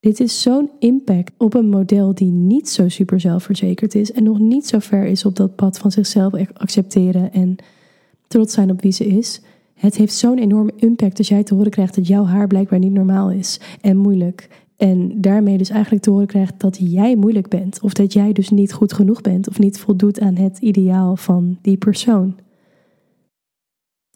Dit 0.00 0.20
is 0.20 0.42
zo'n 0.42 0.70
impact 0.78 1.32
op 1.38 1.54
een 1.54 1.68
model 1.68 2.14
die 2.14 2.30
niet 2.30 2.68
zo 2.68 2.88
super 2.88 3.20
zelfverzekerd 3.20 3.94
is 3.94 4.12
en 4.12 4.22
nog 4.22 4.38
niet 4.38 4.66
zo 4.66 4.78
ver 4.78 5.04
is 5.04 5.24
op 5.24 5.36
dat 5.36 5.56
pad 5.56 5.78
van 5.78 5.90
zichzelf 5.90 6.32
accepteren 6.52 7.32
en 7.32 7.56
trots 8.26 8.54
zijn 8.54 8.70
op 8.70 8.82
wie 8.82 8.92
ze 8.92 9.06
is. 9.06 9.42
Het 9.74 9.96
heeft 9.96 10.14
zo'n 10.14 10.38
enorme 10.38 10.72
impact 10.76 11.18
als 11.18 11.28
jij 11.28 11.42
te 11.42 11.54
horen 11.54 11.70
krijgt 11.70 11.94
dat 11.94 12.06
jouw 12.06 12.24
haar 12.24 12.46
blijkbaar 12.46 12.78
niet 12.78 12.92
normaal 12.92 13.30
is 13.30 13.60
en 13.80 13.96
moeilijk. 13.96 14.48
En 14.76 15.20
daarmee 15.20 15.58
dus 15.58 15.70
eigenlijk 15.70 16.02
te 16.02 16.10
horen 16.10 16.26
krijgt 16.26 16.60
dat 16.60 16.78
jij 16.80 17.16
moeilijk 17.16 17.48
bent. 17.48 17.80
Of 17.80 17.92
dat 17.92 18.12
jij 18.12 18.32
dus 18.32 18.50
niet 18.50 18.72
goed 18.72 18.92
genoeg 18.92 19.20
bent 19.20 19.48
of 19.48 19.58
niet 19.58 19.78
voldoet 19.78 20.20
aan 20.20 20.36
het 20.36 20.58
ideaal 20.58 21.16
van 21.16 21.58
die 21.62 21.76
persoon. 21.76 22.36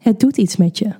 Het 0.02 0.20
doet 0.20 0.36
iets 0.36 0.56
met 0.56 0.78
je. 0.78 0.90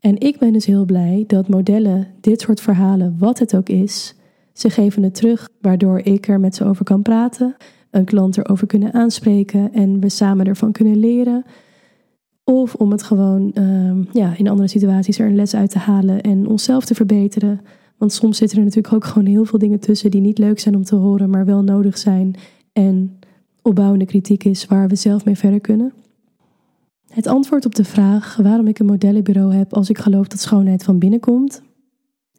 En 0.00 0.20
ik 0.20 0.38
ben 0.38 0.52
dus 0.52 0.66
heel 0.66 0.84
blij 0.84 1.24
dat 1.26 1.48
modellen 1.48 2.06
dit 2.20 2.40
soort 2.40 2.60
verhalen, 2.60 3.16
wat 3.18 3.38
het 3.38 3.56
ook 3.56 3.68
is, 3.68 4.14
ze 4.52 4.70
geven 4.70 5.02
het 5.02 5.14
terug, 5.14 5.48
waardoor 5.60 5.98
ik 5.98 6.28
er 6.28 6.40
met 6.40 6.54
ze 6.54 6.64
over 6.64 6.84
kan 6.84 7.02
praten, 7.02 7.56
een 7.90 8.04
klant 8.04 8.38
erover 8.38 8.66
kunnen 8.66 8.92
aanspreken 8.92 9.72
en 9.72 10.00
we 10.00 10.08
samen 10.08 10.46
ervan 10.46 10.72
kunnen 10.72 10.96
leren. 10.96 11.44
Of 12.50 12.74
om 12.74 12.90
het 12.90 13.02
gewoon 13.02 13.52
ehm, 13.52 14.04
ja, 14.12 14.36
in 14.36 14.48
andere 14.48 14.68
situaties 14.68 15.18
er 15.18 15.26
een 15.26 15.36
les 15.36 15.54
uit 15.54 15.70
te 15.70 15.78
halen 15.78 16.20
en 16.20 16.46
onszelf 16.46 16.84
te 16.84 16.94
verbeteren. 16.94 17.60
Want 17.96 18.12
soms 18.12 18.36
zitten 18.36 18.58
er 18.58 18.64
natuurlijk 18.64 18.94
ook 18.94 19.04
gewoon 19.04 19.28
heel 19.28 19.44
veel 19.44 19.58
dingen 19.58 19.80
tussen 19.80 20.10
die 20.10 20.20
niet 20.20 20.38
leuk 20.38 20.58
zijn 20.58 20.76
om 20.76 20.84
te 20.84 20.94
horen, 20.94 21.30
maar 21.30 21.44
wel 21.44 21.62
nodig 21.62 21.98
zijn. 21.98 22.34
En 22.72 23.18
opbouwende 23.62 24.04
kritiek 24.04 24.44
is 24.44 24.66
waar 24.66 24.88
we 24.88 24.94
zelf 24.94 25.24
mee 25.24 25.36
verder 25.36 25.60
kunnen. 25.60 25.92
Het 27.08 27.26
antwoord 27.26 27.66
op 27.66 27.74
de 27.74 27.84
vraag 27.84 28.36
waarom 28.36 28.66
ik 28.66 28.78
een 28.78 28.86
modellenbureau 28.86 29.54
heb 29.54 29.74
als 29.74 29.90
ik 29.90 29.98
geloof 29.98 30.28
dat 30.28 30.40
schoonheid 30.40 30.84
van 30.84 30.98
binnen 30.98 31.20
komt, 31.20 31.62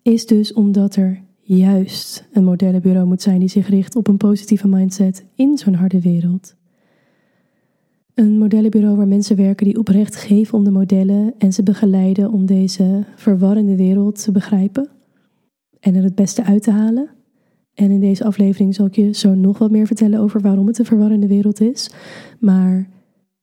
is 0.02 0.26
dus 0.26 0.54
omdat 0.54 0.96
er 0.96 1.22
juist 1.42 2.28
een 2.34 2.44
modellenbureau 2.44 3.08
moet 3.08 3.22
zijn 3.22 3.40
die 3.40 3.50
zich 3.50 3.68
richt 3.68 3.96
op 3.96 4.08
een 4.08 4.18
positieve 4.18 4.68
mindset 4.68 5.26
in 5.36 5.58
zo'n 5.58 5.74
harde 5.74 6.02
wereld. 6.02 6.58
Een 8.20 8.38
modellenbureau 8.38 8.98
waar 8.98 9.08
mensen 9.08 9.36
werken 9.36 9.66
die 9.66 9.78
oprecht 9.78 10.16
geven 10.16 10.58
om 10.58 10.64
de 10.64 10.72
modellen 10.72 11.34
en 11.38 11.54
ze 11.54 11.64
begeleiden 11.64 12.32
om 12.32 12.46
deze 12.46 13.04
verwarrende 13.16 13.76
wereld 13.76 14.24
te 14.24 14.32
begrijpen 14.32 14.90
en 15.80 15.96
er 15.96 16.04
het 16.04 16.16
beste 16.16 16.44
uit 16.44 16.64
te 16.64 16.72
halen. 16.72 17.10
En 17.74 17.92
in 17.92 18.00
deze 18.00 18.24
aflevering 18.24 18.76
zal 18.76 18.86
ik 18.86 18.96
je 18.96 19.14
zo 19.14 19.34
nog 19.34 19.58
wat 19.58 19.72
meer 19.72 19.88
vertellen 19.88 20.20
over 20.20 20.42
waarom 20.42 20.68
het 20.68 20.80
een 20.80 20.86
verwarrende 20.86 21.28
wereld 21.28 21.62
is. 21.62 21.92
Maar 22.40 22.90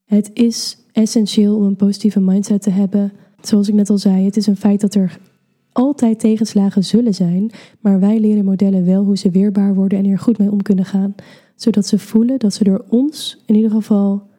het 0.04 0.30
is 0.32 0.78
essentieel 0.92 1.56
om 1.56 1.62
een 1.62 1.76
positieve 1.76 2.20
mindset 2.20 2.62
te 2.62 2.70
hebben. 2.70 3.12
Zoals 3.40 3.68
ik 3.68 3.74
net 3.74 3.90
al 3.90 3.98
zei, 3.98 4.24
het 4.24 4.36
is 4.36 4.46
een 4.46 4.56
feit 4.56 4.80
dat 4.80 4.94
er 4.94 5.18
altijd 5.72 6.20
tegenslagen 6.20 6.84
zullen 6.84 7.14
zijn, 7.14 7.50
maar 7.80 8.00
wij 8.00 8.20
leren 8.20 8.44
modellen 8.44 8.84
wel 8.84 9.04
hoe 9.04 9.16
ze 9.16 9.30
weerbaar 9.30 9.74
worden 9.74 9.98
en 9.98 10.06
er 10.06 10.18
goed 10.18 10.38
mee 10.38 10.50
om 10.50 10.62
kunnen 10.62 10.84
gaan, 10.84 11.14
zodat 11.54 11.86
ze 11.86 11.98
voelen 11.98 12.38
dat 12.38 12.54
ze 12.54 12.64
door 12.64 12.84
ons, 12.88 13.42
in 13.46 13.54
ieder 13.54 13.70
geval 13.70 14.34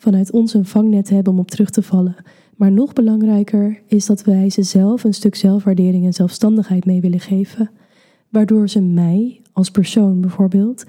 vanuit 0.00 0.30
ons, 0.30 0.54
een 0.54 0.64
vangnet 0.64 1.08
hebben 1.08 1.32
om 1.32 1.38
op 1.38 1.50
terug 1.50 1.70
te 1.70 1.82
vallen. 1.82 2.16
Maar 2.56 2.72
nog 2.72 2.92
belangrijker 2.92 3.82
is 3.86 4.06
dat 4.06 4.24
wij 4.24 4.50
ze 4.50 4.62
zelf 4.62 5.04
een 5.04 5.14
stuk 5.14 5.34
zelfwaardering 5.34 6.04
en 6.04 6.12
zelfstandigheid 6.12 6.84
mee 6.84 7.00
willen 7.00 7.20
geven, 7.20 7.70
waardoor 8.28 8.68
ze 8.68 8.80
mij 8.80 9.40
als 9.52 9.70
persoon 9.70 10.20
bijvoorbeeld 10.20 10.84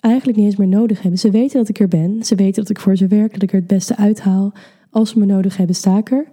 eigenlijk 0.00 0.38
niet 0.38 0.46
eens 0.46 0.56
meer 0.56 0.68
nodig 0.68 1.02
hebben. 1.02 1.20
Ze 1.20 1.30
weten 1.30 1.58
dat 1.58 1.68
ik 1.68 1.80
er 1.80 1.88
ben, 1.88 2.24
ze 2.24 2.34
weten 2.34 2.62
dat 2.62 2.70
ik 2.70 2.80
voor 2.80 2.96
ze 2.96 3.06
werk, 3.06 3.32
dat 3.32 3.42
ik 3.42 3.52
er 3.52 3.58
het 3.58 3.66
beste 3.66 3.96
uithaal. 3.96 4.52
Als 4.90 5.10
ze 5.10 5.18
me 5.18 5.24
nodig 5.24 5.56
hebben, 5.56 5.76
sta 5.76 5.98
ik 5.98 6.10
er. 6.10 6.26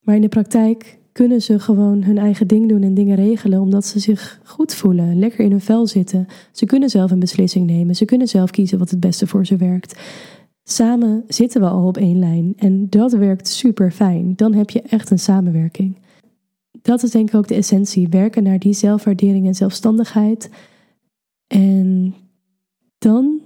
Maar 0.00 0.14
in 0.14 0.20
de 0.20 0.28
praktijk 0.28 0.98
kunnen 1.12 1.42
ze 1.42 1.58
gewoon 1.58 2.02
hun 2.02 2.18
eigen 2.18 2.46
ding 2.46 2.68
doen 2.68 2.82
en 2.82 2.94
dingen 2.94 3.16
regelen 3.16 3.60
omdat 3.60 3.86
ze 3.86 3.98
zich 3.98 4.40
goed 4.44 4.74
voelen, 4.74 5.18
lekker 5.18 5.44
in 5.44 5.50
hun 5.50 5.60
vel 5.60 5.86
zitten. 5.86 6.26
Ze 6.52 6.66
kunnen 6.66 6.88
zelf 6.88 7.10
een 7.10 7.18
beslissing 7.18 7.66
nemen, 7.66 7.96
ze 7.96 8.04
kunnen 8.04 8.28
zelf 8.28 8.50
kiezen 8.50 8.78
wat 8.78 8.90
het 8.90 9.00
beste 9.00 9.26
voor 9.26 9.46
ze 9.46 9.56
werkt. 9.56 10.00
Samen 10.64 11.24
zitten 11.28 11.60
we 11.60 11.68
al 11.68 11.86
op 11.86 11.96
één 11.96 12.18
lijn 12.18 12.52
en 12.56 12.86
dat 12.88 13.12
werkt 13.12 13.48
super 13.48 13.90
fijn. 13.90 14.32
Dan 14.36 14.54
heb 14.54 14.70
je 14.70 14.82
echt 14.82 15.10
een 15.10 15.18
samenwerking. 15.18 15.96
Dat 16.82 17.02
is 17.02 17.10
denk 17.10 17.28
ik 17.28 17.34
ook 17.34 17.48
de 17.48 17.54
essentie: 17.54 18.08
werken 18.08 18.42
naar 18.42 18.58
die 18.58 18.72
zelfwaardering 18.72 19.46
en 19.46 19.54
zelfstandigheid. 19.54 20.50
En 21.46 22.14
dan 22.98 23.40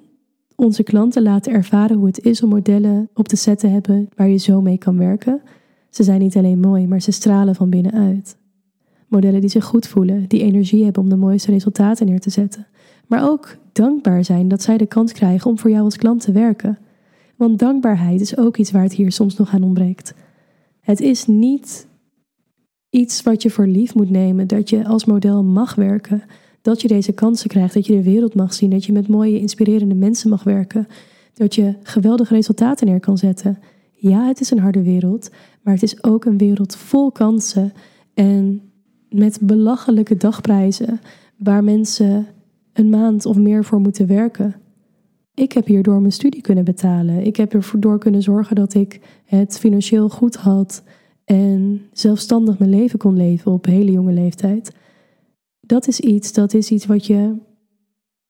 onze 0.55 0.83
klanten 0.83 1.23
laten 1.23 1.53
ervaren 1.53 1.97
hoe 1.97 2.07
het 2.07 2.25
is 2.25 2.43
om 2.43 2.49
modellen 2.49 3.09
op 3.15 3.29
de 3.29 3.37
set 3.37 3.59
te 3.59 3.67
hebben 3.67 4.09
waar 4.17 4.29
je 4.29 4.37
zo 4.37 4.61
mee 4.61 4.79
kan 4.79 4.99
werken. 4.99 5.43
Ze 5.91 6.03
zijn 6.03 6.21
niet 6.21 6.37
alleen 6.37 6.61
mooi, 6.61 6.87
maar 6.87 7.01
ze 7.01 7.11
stralen 7.11 7.55
van 7.55 7.71
binnenuit. 7.71 8.37
Modellen 9.09 9.41
die 9.41 9.51
zich 9.51 9.65
goed 9.65 9.87
voelen, 9.87 10.29
die 10.29 10.43
energie 10.43 10.85
hebben 10.85 11.03
om 11.03 11.09
de 11.09 11.17
mooiste 11.17 11.51
resultaten 11.51 12.07
neer 12.07 12.21
te 12.21 12.31
zetten. 12.31 12.67
Maar 13.07 13.31
ook 13.31 13.57
dankbaar 13.73 14.25
zijn 14.25 14.49
dat 14.49 14.63
zij 14.63 14.77
de 14.77 14.87
kans 14.87 15.13
krijgen 15.13 15.51
om 15.51 15.59
voor 15.59 15.71
jou 15.71 15.85
als 15.85 15.97
klant 15.97 16.21
te 16.21 16.33
werken. 16.33 16.79
Want 17.37 17.59
dankbaarheid 17.59 18.21
is 18.21 18.37
ook 18.37 18.57
iets 18.57 18.71
waar 18.71 18.83
het 18.83 18.93
hier 18.93 19.13
soms 19.13 19.37
nog 19.37 19.53
aan 19.53 19.63
ontbreekt. 19.63 20.15
Het 20.81 21.01
is 21.01 21.27
niet 21.27 21.87
iets 22.91 23.23
wat 23.23 23.43
je 23.43 23.51
voor 23.51 23.67
lief 23.67 23.95
moet 23.95 24.11
nemen, 24.11 24.47
dat 24.47 24.71
je 24.71 24.87
als 24.87 25.05
model 25.05 25.45
mag 25.45 25.75
werken, 25.75 26.23
dat 26.63 26.81
je 26.81 26.89
deze 26.89 27.13
kansen 27.13 27.49
krijgt, 27.49 27.75
dat 27.75 27.87
je 27.87 27.93
de 27.93 28.03
wereld 28.03 28.35
mag 28.35 28.55
zien, 28.55 28.71
dat 28.71 28.85
je 28.85 28.93
met 28.93 29.09
mooie, 29.09 29.41
inspirerende 29.41 29.95
mensen 29.95 30.31
mag 30.31 30.43
werken, 30.43 30.87
dat 31.35 31.55
je 31.55 31.75
geweldige 31.83 32.35
resultaten 32.35 32.87
neer 32.87 33.01
kan 33.01 33.19
zetten. 33.19 33.59
Ja, 33.95 34.27
het 34.27 34.41
is 34.41 34.51
een 34.51 34.59
harde 34.59 34.83
wereld, 34.83 35.31
maar 35.63 35.75
het 35.75 35.83
is 35.83 36.05
ook 36.05 36.25
een 36.25 36.39
wereld 36.39 36.77
vol 36.77 37.13
kansen 37.13 37.73
en 38.15 38.61
met 39.11 39.39
belachelijke 39.43 40.17
dagprijzen 40.17 41.01
waar 41.37 41.65
mensen 41.65 42.27
een 42.73 42.89
maand 42.89 43.27
of 43.27 43.37
meer 43.37 43.65
voor 43.65 43.81
moeten 43.81 44.07
werken. 44.07 44.55
Ik 45.37 45.53
heb 45.53 45.67
hierdoor 45.67 46.01
mijn 46.01 46.13
studie 46.13 46.41
kunnen 46.41 46.65
betalen. 46.65 47.27
Ik 47.27 47.37
heb 47.37 47.55
ervoor 47.55 47.99
kunnen 47.99 48.23
zorgen 48.23 48.57
dat 48.57 48.75
ik 48.75 49.01
het 49.25 49.59
financieel 49.59 50.09
goed 50.09 50.37
had 50.37 50.83
en 51.25 51.83
zelfstandig 51.93 52.59
mijn 52.59 52.71
leven 52.71 52.99
kon 52.99 53.17
leven 53.17 53.53
op 53.53 53.65
hele 53.65 53.91
jonge 53.91 54.13
leeftijd. 54.13 54.73
Dat 55.61 55.89
is 55.89 56.01
iets, 56.01 56.33
dat 56.33 56.55
is 56.55 56.71
iets 56.71 56.87
wat 56.87 57.07
je. 57.07 57.35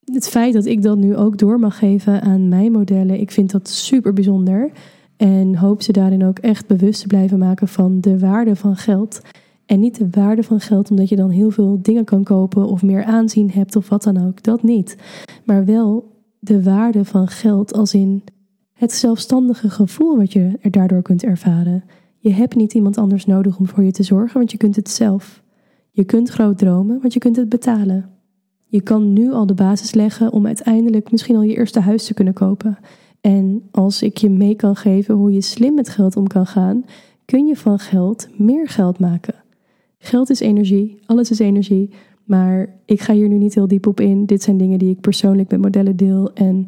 Het 0.05 0.29
feit 0.29 0.53
dat 0.53 0.65
ik 0.65 0.83
dat 0.83 0.99
nu 0.99 1.17
ook 1.17 1.39
door 1.39 1.59
mag 1.59 1.79
geven 1.79 2.23
aan 2.23 2.49
mijn 2.49 2.73
modellen, 2.73 3.21
ik 3.21 3.31
vind 3.31 3.51
dat 3.51 3.69
super 3.69 4.13
bijzonder. 4.13 4.71
En 5.17 5.57
hoop 5.57 5.83
ze 5.83 5.93
daarin 5.93 6.25
ook 6.25 6.39
echt 6.39 6.67
bewust 6.67 7.01
te 7.01 7.07
blijven 7.07 7.39
maken 7.39 7.69
van 7.69 8.01
de 8.01 8.19
waarde 8.19 8.57
van 8.57 8.77
geld. 8.77 9.21
En 9.67 9.81
niet 9.81 9.99
de 9.99 10.09
waarde 10.11 10.43
van 10.43 10.61
geld 10.61 10.91
omdat 10.91 11.09
je 11.09 11.17
dan 11.17 11.31
heel 11.31 11.51
veel 11.51 11.79
dingen 11.83 12.05
kan 12.05 12.25
kopen 12.25 12.67
of 12.67 12.83
meer 12.83 13.05
aanzien 13.05 13.51
hebt 13.51 13.77
of 13.77 13.89
wat 13.89 14.03
dan 14.03 14.27
ook. 14.27 14.43
Dat 14.43 14.63
niet. 14.63 14.97
Maar 15.45 15.65
wel 15.65 16.15
de 16.47 16.63
waarde 16.63 17.05
van 17.05 17.29
geld 17.29 17.73
als 17.73 17.95
in 17.95 18.25
het 18.73 18.93
zelfstandige 18.93 19.71
gevoel 19.71 20.17
wat 20.17 20.33
je 20.33 20.59
er 20.61 20.71
daardoor 20.71 21.03
kunt 21.03 21.25
ervaren. 21.25 21.85
Je 22.19 22.33
hebt 22.33 22.55
niet 22.55 22.75
iemand 22.75 22.99
anders 22.99 23.27
nodig 23.27 23.59
om 23.59 23.67
voor 23.67 23.85
je 23.85 23.91
te 23.91 24.03
zorgen, 24.03 24.39
want 24.39 24.51
je 24.51 24.57
kunt 24.57 24.77
het 24.77 24.91
zelf. 24.91 25.43
Je 25.91 26.05
kunt 26.05 26.29
groot 26.29 26.59
dromen, 26.59 27.01
want 27.01 27.13
je 27.13 27.19
kunt 27.19 27.37
het 27.37 27.49
betalen. 27.49 28.11
Je 28.67 28.81
kan 28.81 29.13
nu 29.13 29.33
al 29.33 29.47
de 29.47 29.55
basis 29.55 29.95
leggen 29.95 30.33
om 30.33 30.47
uiteindelijk 30.47 31.11
misschien 31.11 31.37
al 31.37 31.43
je 31.43 31.57
eerste 31.57 31.81
huis 31.81 32.05
te 32.05 32.15
kunnen 32.15 32.35
kopen. 32.35 32.79
En 33.21 33.63
als 33.71 34.03
ik 34.03 34.17
je 34.17 34.31
mee 34.31 34.55
kan 34.55 34.77
geven 34.77 35.15
hoe 35.15 35.33
je 35.33 35.41
slim 35.41 35.75
met 35.75 35.89
geld 35.89 36.17
om 36.17 36.27
kan 36.27 36.47
gaan, 36.47 36.85
kun 37.25 37.47
je 37.47 37.57
van 37.57 37.79
geld 37.79 38.29
meer 38.39 38.69
geld 38.69 38.99
maken. 38.99 39.35
Geld 39.99 40.31
is 40.31 40.41
energie, 40.41 40.99
alles 41.07 41.31
is 41.31 41.39
energie. 41.39 41.91
Maar 42.27 42.79
ik 42.85 43.01
ga 43.01 43.13
hier 43.13 43.29
nu 43.29 43.39
niet 43.39 43.55
heel 43.55 43.69
diep 43.69 43.87
op 43.87 44.01
in. 44.01 44.27
Dit 44.27 44.43
zijn 44.43 44.57
dingen 44.57 44.79
die 44.79 44.91
ik 44.91 45.01
persoonlijk 45.01 45.51
met 45.51 45.61
modellen 45.61 45.97
deel 45.97 46.33
en 46.33 46.65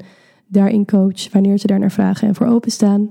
daarin 0.47 0.87
coach 0.87 1.33
wanneer 1.33 1.59
ze 1.59 1.67
daar 1.67 1.79
naar 1.79 1.93
vragen 1.93 2.29
en 2.29 2.35
voor 2.35 2.47
openstaan. 2.47 3.09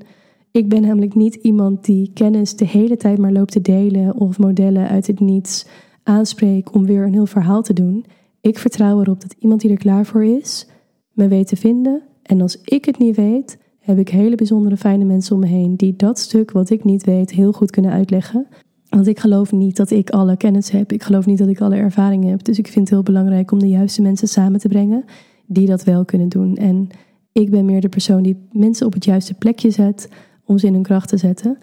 Ik 0.52 0.70
ben 0.70 0.82
namelijk 0.82 1.16
niet 1.16 1.36
iemand 1.36 1.86
die 1.86 2.12
kennis 2.14 2.56
de 2.56 2.66
hele 2.66 2.98
tijd 2.98 3.18
maar 3.18 3.32
loopt 3.32 3.52
te 3.52 3.62
delen 3.62 4.16
of 4.16 4.38
modellen 4.38 4.88
uit 4.88 5.08
het 5.08 5.20
niets 5.20 5.68
aanspreekt 6.04 6.72
om 6.72 6.86
weer 6.86 7.04
een 7.04 7.14
heel 7.14 7.26
verhaal 7.26 7.62
te 7.62 7.74
doen. 7.74 8.06
Ik 8.42 8.58
vertrouw 8.58 9.02
erop 9.02 9.22
dat 9.22 9.36
iemand 9.40 9.62
die 9.62 9.72
er 9.72 9.78
klaar 9.78 10.06
voor 10.06 10.24
is, 10.24 10.68
me 11.12 11.28
weet 11.28 11.48
te 11.48 11.56
vinden. 11.56 12.02
En 12.22 12.42
als 12.42 12.62
ik 12.62 12.86
het 12.86 12.98
niet 12.98 13.16
weet, 13.16 13.58
heb 13.80 13.98
ik 13.98 14.10
hele 14.10 14.36
bijzondere 14.36 14.78
fijne 14.78 15.06
mensen 15.06 15.36
om 15.36 15.42
me 15.42 15.48
heen 15.48 15.76
die 15.76 15.96
dat 15.96 16.20
stuk 16.20 16.52
wat 16.52 16.70
ik 16.70 16.84
niet 16.84 17.04
weet 17.04 17.32
heel 17.32 17.52
goed 17.52 17.72
kunnen 17.72 17.92
uitleggen. 17.92 18.48
Want 18.90 19.08
ik 19.08 19.20
geloof 19.20 19.52
niet 19.52 19.76
dat 19.76 19.92
ik 19.92 20.10
alle 20.10 20.38
kennis 20.38 20.70
heb. 20.70 20.92
Ik 20.92 21.04
geloof 21.04 21.26
niet 21.26 21.38
dat 21.38 21.48
ik 21.48 21.62
alle 21.62 21.76
ervaringen 21.76 22.30
heb. 22.30 22.44
Dus 22.44 22.58
ik 22.58 22.68
vind 22.68 22.80
het 22.80 22.90
heel 22.90 23.04
belangrijk 23.04 23.52
om 23.52 23.60
de 23.60 23.70
juiste 23.70 24.02
mensen 24.02 24.28
samen 24.28 24.60
te 24.60 24.68
brengen 24.68 25.04
die 25.46 25.68
dat 25.68 25.84
wel 25.84 26.06
kunnen 26.06 26.30
doen. 26.30 26.56
En 26.56 26.90
ik 27.32 27.50
ben 27.50 27.66
meer 27.66 27.82
de 27.82 27.90
persoon 27.90 28.24
die 28.24 28.48
mensen 28.52 28.86
op 28.86 28.94
het 28.94 29.06
juiste 29.06 29.34
plekje 29.34 29.72
zet 29.72 30.10
om 30.46 30.58
ze 30.58 30.68
in 30.68 30.74
hun 30.74 30.84
kracht 30.84 31.10
te 31.10 31.18
zetten. 31.18 31.58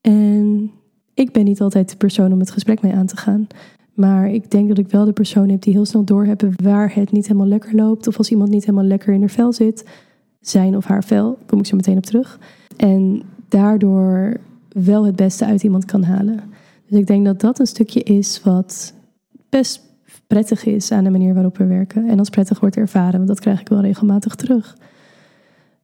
En 0.00 0.70
ik 1.14 1.32
ben 1.32 1.44
niet 1.44 1.60
altijd 1.60 1.90
de 1.90 1.96
persoon 1.96 2.32
om 2.32 2.38
het 2.38 2.50
gesprek 2.50 2.82
mee 2.82 2.92
aan 2.92 3.06
te 3.06 3.16
gaan. 3.16 3.46
Maar 3.94 4.30
ik 4.30 4.50
denk 4.50 4.68
dat 4.68 4.78
ik 4.78 4.88
wel 4.88 5.04
de 5.04 5.12
persoon 5.12 5.48
heb 5.48 5.62
die 5.62 5.72
heel 5.72 5.84
snel 5.84 6.04
doorhebben 6.04 6.52
waar 6.62 6.94
het 6.94 7.12
niet 7.12 7.26
helemaal 7.26 7.46
lekker 7.46 7.74
loopt. 7.74 8.06
Of 8.06 8.18
als 8.18 8.30
iemand 8.30 8.50
niet 8.50 8.64
helemaal 8.64 8.86
lekker 8.86 9.14
in 9.14 9.20
haar 9.20 9.30
vel 9.30 9.52
zit. 9.52 9.88
Zijn 10.40 10.76
of 10.76 10.84
haar 10.84 11.04
vel, 11.04 11.38
kom 11.46 11.58
ik 11.58 11.66
zo 11.66 11.76
meteen 11.76 11.96
op 11.96 12.04
terug. 12.04 12.38
En 12.76 13.22
daardoor 13.48 14.36
wel 14.68 15.06
het 15.06 15.16
beste 15.16 15.44
uit 15.44 15.62
iemand 15.62 15.84
kan 15.84 16.02
halen. 16.02 16.40
Dus 16.94 17.02
ik 17.02 17.08
denk 17.08 17.24
dat 17.24 17.40
dat 17.40 17.58
een 17.58 17.66
stukje 17.66 18.02
is 18.02 18.42
wat 18.42 18.94
best 19.48 19.82
prettig 20.26 20.64
is 20.64 20.90
aan 20.90 21.04
de 21.04 21.10
manier 21.10 21.34
waarop 21.34 21.56
we 21.56 21.66
werken. 21.66 22.08
En 22.08 22.18
als 22.18 22.30
prettig 22.30 22.60
wordt 22.60 22.76
ervaren, 22.76 23.16
want 23.16 23.28
dat 23.28 23.40
krijg 23.40 23.60
ik 23.60 23.68
wel 23.68 23.80
regelmatig 23.80 24.34
terug. 24.34 24.76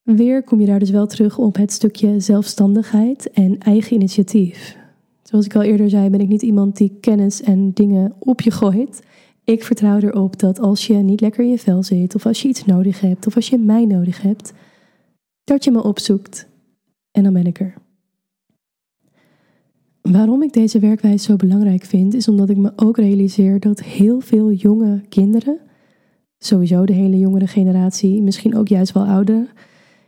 Weer 0.03 0.43
kom 0.43 0.61
je 0.61 0.67
daar 0.67 0.79
dus 0.79 0.91
wel 0.91 1.07
terug 1.07 1.39
op 1.39 1.57
het 1.57 1.73
stukje 1.73 2.21
zelfstandigheid 2.21 3.31
en 3.31 3.59
eigen 3.59 3.95
initiatief. 3.95 4.77
Zoals 5.23 5.45
ik 5.45 5.55
al 5.55 5.63
eerder 5.63 5.91
zei, 5.91 6.11
ben 6.11 6.21
ik 6.21 6.29
niet 6.29 6.43
iemand 6.43 6.77
die 6.77 6.99
kennis 7.01 7.43
en 7.43 7.73
dingen 7.73 8.13
op 8.19 8.41
je 8.41 8.51
gooit. 8.51 9.03
Ik 9.45 9.65
vertrouw 9.65 9.99
erop 9.99 10.39
dat 10.39 10.61
als 10.61 10.87
je 10.87 10.95
niet 10.95 11.21
lekker 11.21 11.45
in 11.45 11.51
je 11.51 11.59
vel 11.59 11.83
zit, 11.83 12.15
of 12.15 12.27
als 12.27 12.43
je 12.43 12.49
iets 12.49 12.65
nodig 12.65 13.01
hebt, 13.01 13.27
of 13.27 13.37
als 13.37 13.49
je 13.49 13.59
mij 13.59 13.85
nodig 13.85 14.23
hebt, 14.23 14.53
dat 15.45 15.65
je 15.65 15.71
me 15.71 15.83
opzoekt. 15.83 16.47
En 17.11 17.23
dan 17.23 17.33
ben 17.33 17.47
ik 17.47 17.61
er. 17.61 17.75
Waarom 20.13 20.43
ik 20.43 20.53
deze 20.53 20.79
werkwijze 20.79 21.25
zo 21.25 21.37
belangrijk 21.37 21.85
vind, 21.85 22.15
is 22.15 22.29
omdat 22.29 22.49
ik 22.49 22.57
me 22.57 22.73
ook 22.77 22.97
realiseer 22.97 23.61
dat 23.61 23.83
heel 23.83 24.21
veel 24.21 24.53
jonge 24.53 25.01
kinderen, 25.09 25.59
sowieso 26.39 26.85
de 26.85 26.93
hele 26.93 27.19
jongere 27.19 27.47
generatie, 27.47 28.23
misschien 28.23 28.57
ook 28.57 28.69
juist 28.69 28.93
wel 28.93 29.05
ouder, 29.05 29.53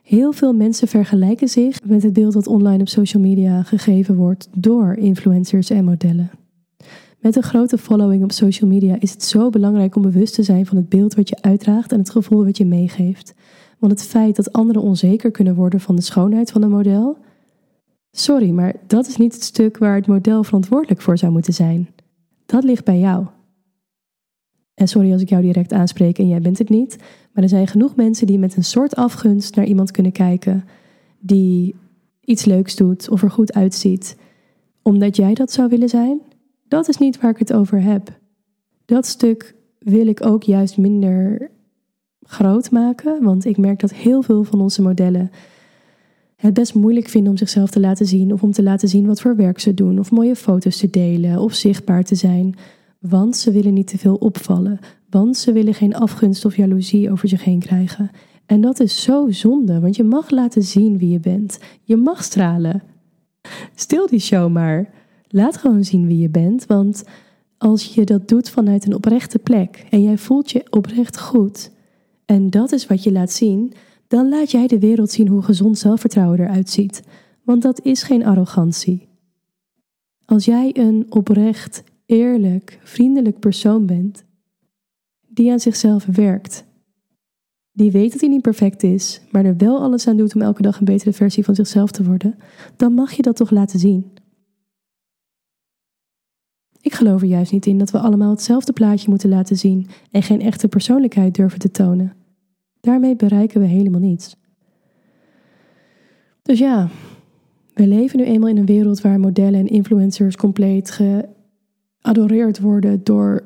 heel 0.03 0.33
veel 0.33 0.53
mensen 0.53 0.89
vergelijken 0.89 1.49
zich 1.49 1.79
met 1.85 2.03
het 2.03 2.13
beeld 2.13 2.33
dat 2.33 2.47
online 2.47 2.81
op 2.81 2.89
social 2.89 3.23
media 3.23 3.63
gegeven 3.63 4.17
wordt 4.17 4.49
door 4.57 4.95
influencers 4.95 5.71
en 5.71 5.85
modellen. 5.85 6.31
Met 7.19 7.37
een 7.37 7.43
grote 7.43 7.79
following 7.79 8.23
op 8.23 8.33
social 8.33 8.71
media 8.71 8.97
is 9.01 9.11
het 9.11 9.23
zo 9.23 9.51
belangrijk 9.51 9.97
om 9.97 10.03
bewust 10.03 10.35
te 10.35 10.43
zijn 10.43 10.67
van 10.67 10.77
het 10.77 10.89
beeld 10.89 11.15
wat 11.15 11.29
je 11.29 11.43
uitdraagt 11.43 11.93
en 11.93 11.99
het 11.99 12.11
gevoel 12.11 12.45
wat 12.45 12.57
je 12.57 12.67
meegeeft. 12.67 13.35
Want 13.79 13.93
het 13.93 14.03
feit 14.03 14.37
dat 14.37 14.53
anderen 14.53 14.83
onzeker 14.83 15.31
kunnen 15.31 15.55
worden 15.55 15.81
van 15.81 15.97
de 15.97 16.03
schoonheid 16.03 16.51
van 16.51 16.63
een 16.63 16.71
model, 16.71 17.17
Sorry, 18.17 18.51
maar 18.51 18.75
dat 18.87 19.07
is 19.07 19.17
niet 19.17 19.35
het 19.35 19.43
stuk 19.43 19.79
waar 19.79 19.95
het 19.95 20.07
model 20.07 20.45
verantwoordelijk 20.45 21.01
voor 21.01 21.19
zou 21.19 21.33
moeten 21.33 21.55
zijn. 21.55 21.89
Dat 22.47 22.65
ligt 22.65 22.85
bij 22.85 22.99
jou. 22.99 23.27
En 24.75 24.89
sorry 24.89 25.13
als 25.13 25.23
ik 25.23 25.29
jou 25.29 25.43
direct 25.43 25.73
aanspreek 25.73 26.19
en 26.19 26.29
jij 26.29 26.41
bent 26.41 26.59
het 26.59 26.69
niet, 26.69 26.97
maar 27.33 27.43
er 27.43 27.49
zijn 27.49 27.67
genoeg 27.67 27.97
mensen 27.97 28.27
die 28.27 28.39
met 28.39 28.57
een 28.57 28.65
soort 28.65 28.97
afgunst 28.97 29.57
naar 29.57 29.65
iemand 29.65 29.91
kunnen 29.91 30.13
kijken, 30.13 30.65
die 31.19 31.75
iets 32.21 32.45
leuks 32.45 32.77
doet 32.77 33.09
of 33.09 33.23
er 33.23 33.31
goed 33.31 33.53
uitziet, 33.53 34.17
omdat 34.83 35.17
jij 35.17 35.35
dat 35.35 35.53
zou 35.53 35.69
willen 35.69 35.89
zijn, 35.89 36.21
dat 36.69 36.89
is 36.89 36.97
niet 36.97 37.21
waar 37.21 37.31
ik 37.31 37.39
het 37.39 37.53
over 37.53 37.83
heb. 37.83 38.21
Dat 38.85 39.07
stuk 39.07 39.55
wil 39.79 40.07
ik 40.07 40.27
ook 40.27 40.43
juist 40.43 40.77
minder 40.79 41.51
groot 42.21 42.71
maken, 42.71 43.23
want 43.23 43.45
ik 43.45 43.57
merk 43.57 43.81
dat 43.81 43.93
heel 43.93 44.23
veel 44.23 44.45
van 44.45 44.61
onze 44.61 44.83
modellen 44.83 45.31
het 46.43 46.55
best 46.55 46.75
moeilijk 46.75 47.09
vinden 47.09 47.31
om 47.31 47.39
zichzelf 47.39 47.71
te 47.71 47.81
laten 47.81 48.07
zien 48.07 48.33
of 48.33 48.43
om 48.43 48.53
te 48.53 48.63
laten 48.63 48.89
zien 48.89 49.07
wat 49.07 49.21
voor 49.21 49.37
werk 49.37 49.61
ze 49.61 49.75
doen 49.75 49.99
of 49.99 50.11
mooie 50.11 50.37
foto's 50.37 50.77
te 50.77 50.91
delen 50.91 51.39
of 51.39 51.55
zichtbaar 51.55 52.05
te 52.05 52.15
zijn, 52.15 52.55
want 52.99 53.37
ze 53.37 53.51
willen 53.51 53.75
niet 53.75 53.87
te 53.87 53.99
veel 53.99 54.15
opvallen, 54.15 54.79
want 55.11 55.37
ze 55.37 55.53
willen 55.53 55.75
geen 55.75 55.95
afgunst 55.95 56.45
of 56.45 56.57
jaloezie 56.57 57.11
over 57.11 57.29
zich 57.29 57.45
heen 57.45 57.59
krijgen. 57.59 58.11
En 58.47 58.61
dat 58.61 58.81
is 58.81 59.03
zo 59.03 59.31
zonde, 59.31 59.81
want 59.81 59.97
je 59.97 60.05
mag 60.05 60.31
laten 60.31 60.63
zien 60.63 60.99
wie 60.99 61.11
je 61.11 61.21
bent. 61.21 61.59
Je 61.83 61.97
mag 61.97 62.25
stralen. 62.25 62.83
Stil 63.75 64.07
die 64.07 64.21
show 64.21 64.53
maar. 64.53 64.91
Laat 65.29 65.57
gewoon 65.57 65.85
zien 65.85 66.07
wie 66.07 66.19
je 66.19 66.31
bent, 66.31 66.67
want 66.67 67.05
als 67.59 67.95
je 67.95 68.05
dat 68.05 68.29
doet 68.29 68.51
vanuit 68.51 68.87
een 68.87 68.95
oprechte 68.95 69.39
plek 69.39 69.87
en 69.91 70.03
jij 70.03 70.19
voelt 70.19 70.51
je 70.51 70.67
oprecht 70.71 71.21
goed, 71.21 71.71
en 72.27 72.51
dat 72.51 72.73
is 72.73 72.87
wat 72.87 73.03
je 73.03 73.13
laat 73.13 73.33
zien, 73.33 73.73
dan 74.13 74.29
laat 74.29 74.51
jij 74.51 74.67
de 74.67 74.79
wereld 74.79 75.11
zien 75.11 75.29
hoe 75.29 75.43
gezond 75.43 75.79
zelfvertrouwen 75.79 76.41
eruit 76.41 76.71
ziet. 76.71 77.03
Want 77.45 77.63
dat 77.63 77.81
is 77.83 78.03
geen 78.03 78.25
arrogantie. 78.25 79.09
Als 80.25 80.45
jij 80.45 80.71
een 80.79 81.07
oprecht, 81.09 81.85
eerlijk, 82.07 82.79
vriendelijk 82.83 83.39
persoon 83.39 83.87
bent, 83.87 84.25
die 85.29 85.51
aan 85.51 85.61
zichzelf 85.61 86.05
werkt, 86.05 86.65
die 87.73 87.91
weet 87.91 88.13
dat 88.13 88.21
hij 88.21 88.31
niet 88.31 88.43
perfect 88.43 88.83
is, 88.83 89.21
maar 89.31 89.45
er 89.45 89.57
wel 89.57 89.83
alles 89.83 90.07
aan 90.07 90.17
doet 90.17 90.35
om 90.35 90.43
elke 90.43 90.63
dag 90.63 90.79
een 90.79 90.85
betere 90.85 91.13
versie 91.13 91.45
van 91.45 91.55
zichzelf 91.55 91.91
te 91.91 92.05
worden, 92.05 92.37
dan 92.77 92.93
mag 92.93 93.13
je 93.13 93.23
dat 93.23 93.37
toch 93.37 93.51
laten 93.51 93.79
zien. 93.79 94.13
Ik 96.81 96.95
geloof 96.95 97.21
er 97.21 97.29
juist 97.29 97.53
niet 97.53 97.67
in 97.67 97.79
dat 97.79 97.91
we 97.91 97.99
allemaal 97.99 98.31
hetzelfde 98.31 98.73
plaatje 98.73 99.11
moeten 99.11 99.29
laten 99.29 99.57
zien 99.57 99.87
en 100.11 100.23
geen 100.23 100.41
echte 100.41 100.69
persoonlijkheid 100.69 101.35
durven 101.35 101.59
te 101.59 101.71
tonen. 101.71 102.22
Daarmee 102.83 103.17
bereiken 103.17 103.61
we 103.61 103.67
helemaal 103.67 104.01
niets. 104.01 104.37
Dus 106.43 106.59
ja, 106.59 106.89
we 107.75 107.87
leven 107.87 108.19
nu 108.19 108.25
eenmaal 108.25 108.49
in 108.49 108.57
een 108.57 108.67
wereld 108.67 109.01
waar 109.01 109.21
modellen 109.21 109.61
en 109.61 109.67
influencers 109.67 110.37
compleet 110.37 111.01
geadoreerd 112.01 112.61
worden 112.61 113.05
door 113.05 113.43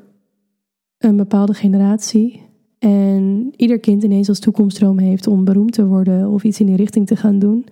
een 0.98 1.16
bepaalde 1.16 1.54
generatie. 1.54 2.42
En 2.78 3.52
ieder 3.56 3.80
kind 3.80 4.02
ineens 4.02 4.28
als 4.28 4.38
toekomstdroom 4.38 4.98
heeft 4.98 5.26
om 5.26 5.44
beroemd 5.44 5.72
te 5.72 5.86
worden 5.86 6.28
of 6.28 6.44
iets 6.44 6.60
in 6.60 6.66
die 6.66 6.76
richting 6.76 7.06
te 7.06 7.16
gaan 7.16 7.38
doen. 7.38 7.66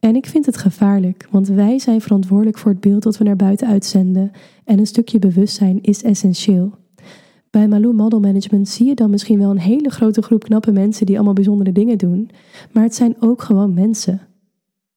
En 0.00 0.16
ik 0.16 0.26
vind 0.26 0.46
het 0.46 0.56
gevaarlijk, 0.56 1.28
want 1.30 1.48
wij 1.48 1.78
zijn 1.78 2.00
verantwoordelijk 2.00 2.58
voor 2.58 2.70
het 2.70 2.80
beeld 2.80 3.02
dat 3.02 3.18
we 3.18 3.24
naar 3.24 3.36
buiten 3.36 3.66
uitzenden. 3.66 4.30
En 4.64 4.78
een 4.78 4.86
stukje 4.86 5.18
bewustzijn 5.18 5.82
is 5.82 6.02
essentieel. 6.02 6.72
Bij 7.52 7.68
Malou 7.68 7.94
Model 7.94 8.20
Management 8.20 8.68
zie 8.68 8.86
je 8.86 8.94
dan 8.94 9.10
misschien 9.10 9.38
wel 9.38 9.50
een 9.50 9.58
hele 9.58 9.90
grote 9.90 10.22
groep 10.22 10.44
knappe 10.44 10.72
mensen 10.72 11.06
die 11.06 11.14
allemaal 11.14 11.34
bijzondere 11.34 11.72
dingen 11.72 11.98
doen, 11.98 12.30
maar 12.72 12.82
het 12.82 12.94
zijn 12.94 13.16
ook 13.20 13.42
gewoon 13.42 13.74
mensen. 13.74 14.20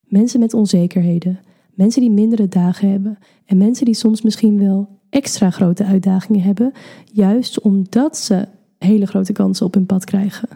Mensen 0.01 0.39
met 0.39 0.53
onzekerheden, 0.53 1.39
mensen 1.73 2.01
die 2.01 2.11
mindere 2.11 2.47
dagen 2.47 2.89
hebben 2.89 3.17
en 3.45 3.57
mensen 3.57 3.85
die 3.85 3.93
soms 3.93 4.21
misschien 4.21 4.59
wel 4.59 4.87
extra 5.09 5.49
grote 5.49 5.85
uitdagingen 5.85 6.41
hebben, 6.41 6.71
juist 7.11 7.61
omdat 7.61 8.17
ze 8.17 8.47
hele 8.77 9.05
grote 9.05 9.33
kansen 9.33 9.65
op 9.65 9.73
hun 9.73 9.85
pad 9.85 10.05
krijgen. 10.05 10.49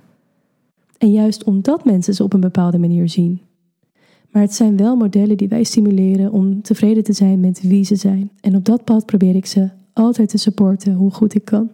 En 0.98 1.12
juist 1.12 1.44
omdat 1.44 1.86
mensen 1.86 2.14
ze 2.14 2.24
op 2.24 2.34
een 2.34 2.40
bepaalde 2.40 2.78
manier 2.78 3.10
zien. 3.10 3.42
Maar 4.32 4.42
het 4.42 4.54
zijn 4.54 4.78
wel 4.78 4.96
modellen 4.96 5.38
die 5.38 5.48
wij 5.48 5.64
stimuleren 5.64 6.32
om 6.32 6.62
tevreden 6.62 7.04
te 7.04 7.14
zijn 7.14 7.40
met 7.40 7.62
wie 7.62 7.84
ze 7.84 7.96
zijn. 7.96 8.32
En 8.42 8.56
op 8.56 8.66
dat 8.66 8.84
pad 8.84 9.06
probeer 9.06 9.36
ik 9.36 9.46
ze 9.46 9.70
altijd 9.94 10.30
te 10.30 10.38
supporten 10.38 10.94
hoe 10.94 11.12
goed 11.12 11.36
ik 11.36 11.46
kan. 11.46 11.70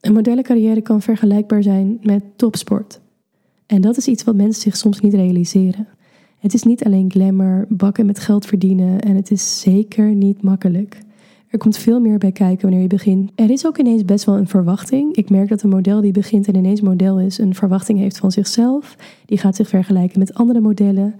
Een 0.00 0.12
modellencarrière 0.12 0.80
kan 0.80 1.02
vergelijkbaar 1.02 1.62
zijn 1.62 1.98
met 2.02 2.22
topsport. 2.36 3.00
En 3.66 3.80
dat 3.80 3.96
is 3.96 4.08
iets 4.08 4.24
wat 4.24 4.34
mensen 4.34 4.62
zich 4.62 4.76
soms 4.76 5.00
niet 5.00 5.14
realiseren. 5.14 5.88
Het 6.38 6.54
is 6.54 6.62
niet 6.62 6.84
alleen 6.84 7.10
glamour, 7.10 7.66
bakken 7.68 8.06
met 8.06 8.18
geld 8.18 8.46
verdienen 8.46 9.00
en 9.00 9.16
het 9.16 9.30
is 9.30 9.60
zeker 9.60 10.14
niet 10.14 10.42
makkelijk. 10.42 10.98
Er 11.48 11.58
komt 11.58 11.76
veel 11.76 12.00
meer 12.00 12.18
bij 12.18 12.32
kijken 12.32 12.62
wanneer 12.62 12.80
je 12.80 12.86
begint. 12.86 13.30
Er 13.34 13.50
is 13.50 13.66
ook 13.66 13.78
ineens 13.78 14.04
best 14.04 14.24
wel 14.24 14.36
een 14.36 14.48
verwachting. 14.48 15.14
Ik 15.16 15.30
merk 15.30 15.48
dat 15.48 15.62
een 15.62 15.70
model 15.70 16.00
die 16.00 16.12
begint 16.12 16.48
en 16.48 16.56
ineens 16.56 16.80
model 16.80 17.20
is, 17.20 17.38
een 17.38 17.54
verwachting 17.54 17.98
heeft 17.98 18.18
van 18.18 18.32
zichzelf. 18.32 18.96
Die 19.26 19.38
gaat 19.38 19.56
zich 19.56 19.68
vergelijken 19.68 20.18
met 20.18 20.34
andere 20.34 20.60
modellen. 20.60 21.14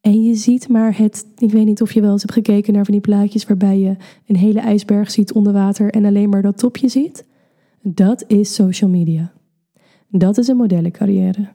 En 0.00 0.22
je 0.22 0.34
ziet 0.34 0.68
maar 0.68 0.98
het, 0.98 1.26
ik 1.38 1.50
weet 1.50 1.66
niet 1.66 1.82
of 1.82 1.92
je 1.92 2.00
wel 2.00 2.12
eens 2.12 2.22
hebt 2.22 2.34
gekeken 2.34 2.72
naar 2.72 2.84
van 2.84 2.94
die 2.94 3.02
plaatjes 3.02 3.46
waarbij 3.46 3.78
je 3.78 3.96
een 4.26 4.36
hele 4.36 4.60
ijsberg 4.60 5.10
ziet 5.10 5.32
onder 5.32 5.52
water 5.52 5.90
en 5.90 6.04
alleen 6.04 6.28
maar 6.28 6.42
dat 6.42 6.58
topje 6.58 6.88
ziet. 6.88 7.24
Dat 7.82 8.24
is 8.26 8.54
social 8.54 8.90
media. 8.90 9.32
Dat 10.08 10.38
is 10.38 10.48
een 10.48 10.56
modellencarrière. 10.56 11.48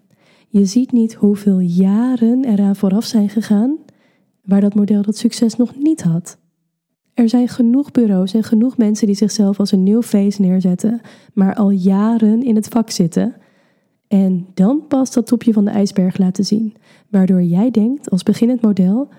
Je 0.47 0.65
ziet 0.65 0.91
niet 0.91 1.13
hoeveel 1.13 1.59
jaren 1.59 2.45
eraan 2.45 2.75
vooraf 2.75 3.05
zijn 3.05 3.29
gegaan 3.29 3.77
waar 4.43 4.61
dat 4.61 4.75
model 4.75 5.01
dat 5.01 5.17
succes 5.17 5.55
nog 5.55 5.75
niet 5.75 6.03
had. 6.03 6.37
Er 7.13 7.29
zijn 7.29 7.47
genoeg 7.47 7.91
bureaus 7.91 8.33
en 8.33 8.43
genoeg 8.43 8.77
mensen 8.77 9.07
die 9.07 9.15
zichzelf 9.15 9.59
als 9.59 9.71
een 9.71 9.83
nieuw 9.83 10.01
face 10.01 10.41
neerzetten, 10.41 11.01
maar 11.33 11.55
al 11.55 11.69
jaren 11.69 12.43
in 12.43 12.55
het 12.55 12.67
vak 12.67 12.89
zitten. 12.89 13.35
En 14.07 14.47
dan 14.53 14.87
pas 14.87 15.11
dat 15.13 15.27
topje 15.27 15.53
van 15.53 15.65
de 15.65 15.71
ijsberg 15.71 16.17
laten 16.17 16.45
zien, 16.45 16.73
waardoor 17.09 17.41
jij 17.41 17.71
denkt 17.71 18.09
als 18.09 18.23
beginnend 18.23 18.61
model: 18.61 19.09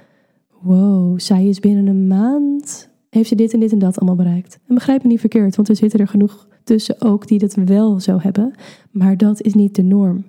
wow, 0.61 1.21
zij 1.21 1.47
is 1.47 1.61
binnen 1.61 1.87
een 1.87 2.07
maand, 2.07 2.91
heeft 3.11 3.29
ze 3.29 3.35
dit 3.35 3.53
en 3.53 3.61
dit 3.61 3.73
en 3.73 3.79
dat 3.79 3.99
allemaal 3.99 4.25
bereikt. 4.25 4.59
En 4.69 4.75
begrijp 4.75 5.03
me 5.03 5.09
niet 5.09 5.21
verkeerd, 5.21 5.57
want 5.57 5.69
er 5.69 5.77
zitten 5.77 6.01
er 6.01 6.09
genoeg 6.09 6.49
tussen 6.65 7.01
ook 7.01 7.27
die 7.27 7.39
dat 7.39 7.55
wel 7.55 8.01
zo 8.01 8.19
hebben, 8.21 8.53
maar 8.91 9.17
dat 9.17 9.41
is 9.41 9.55
niet 9.55 9.75
de 9.75 9.83
norm. 9.83 10.25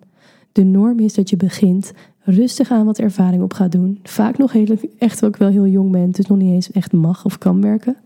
De 0.51 0.63
norm 0.63 0.99
is 0.99 1.13
dat 1.13 1.29
je 1.29 1.37
begint 1.37 1.91
rustig 2.23 2.71
aan 2.71 2.85
wat 2.85 2.99
ervaring 2.99 3.43
op 3.43 3.53
gaat 3.53 3.71
doen. 3.71 3.99
Vaak 4.03 4.37
nog 4.37 4.51
heel, 4.51 4.77
echt 4.97 5.25
ook 5.25 5.37
wel 5.37 5.49
heel 5.49 5.67
jong 5.67 5.91
bent, 5.91 6.15
dus 6.15 6.27
nog 6.27 6.37
niet 6.37 6.53
eens 6.53 6.71
echt 6.71 6.91
mag 6.91 7.25
of 7.25 7.37
kan 7.37 7.61
werken. 7.61 7.97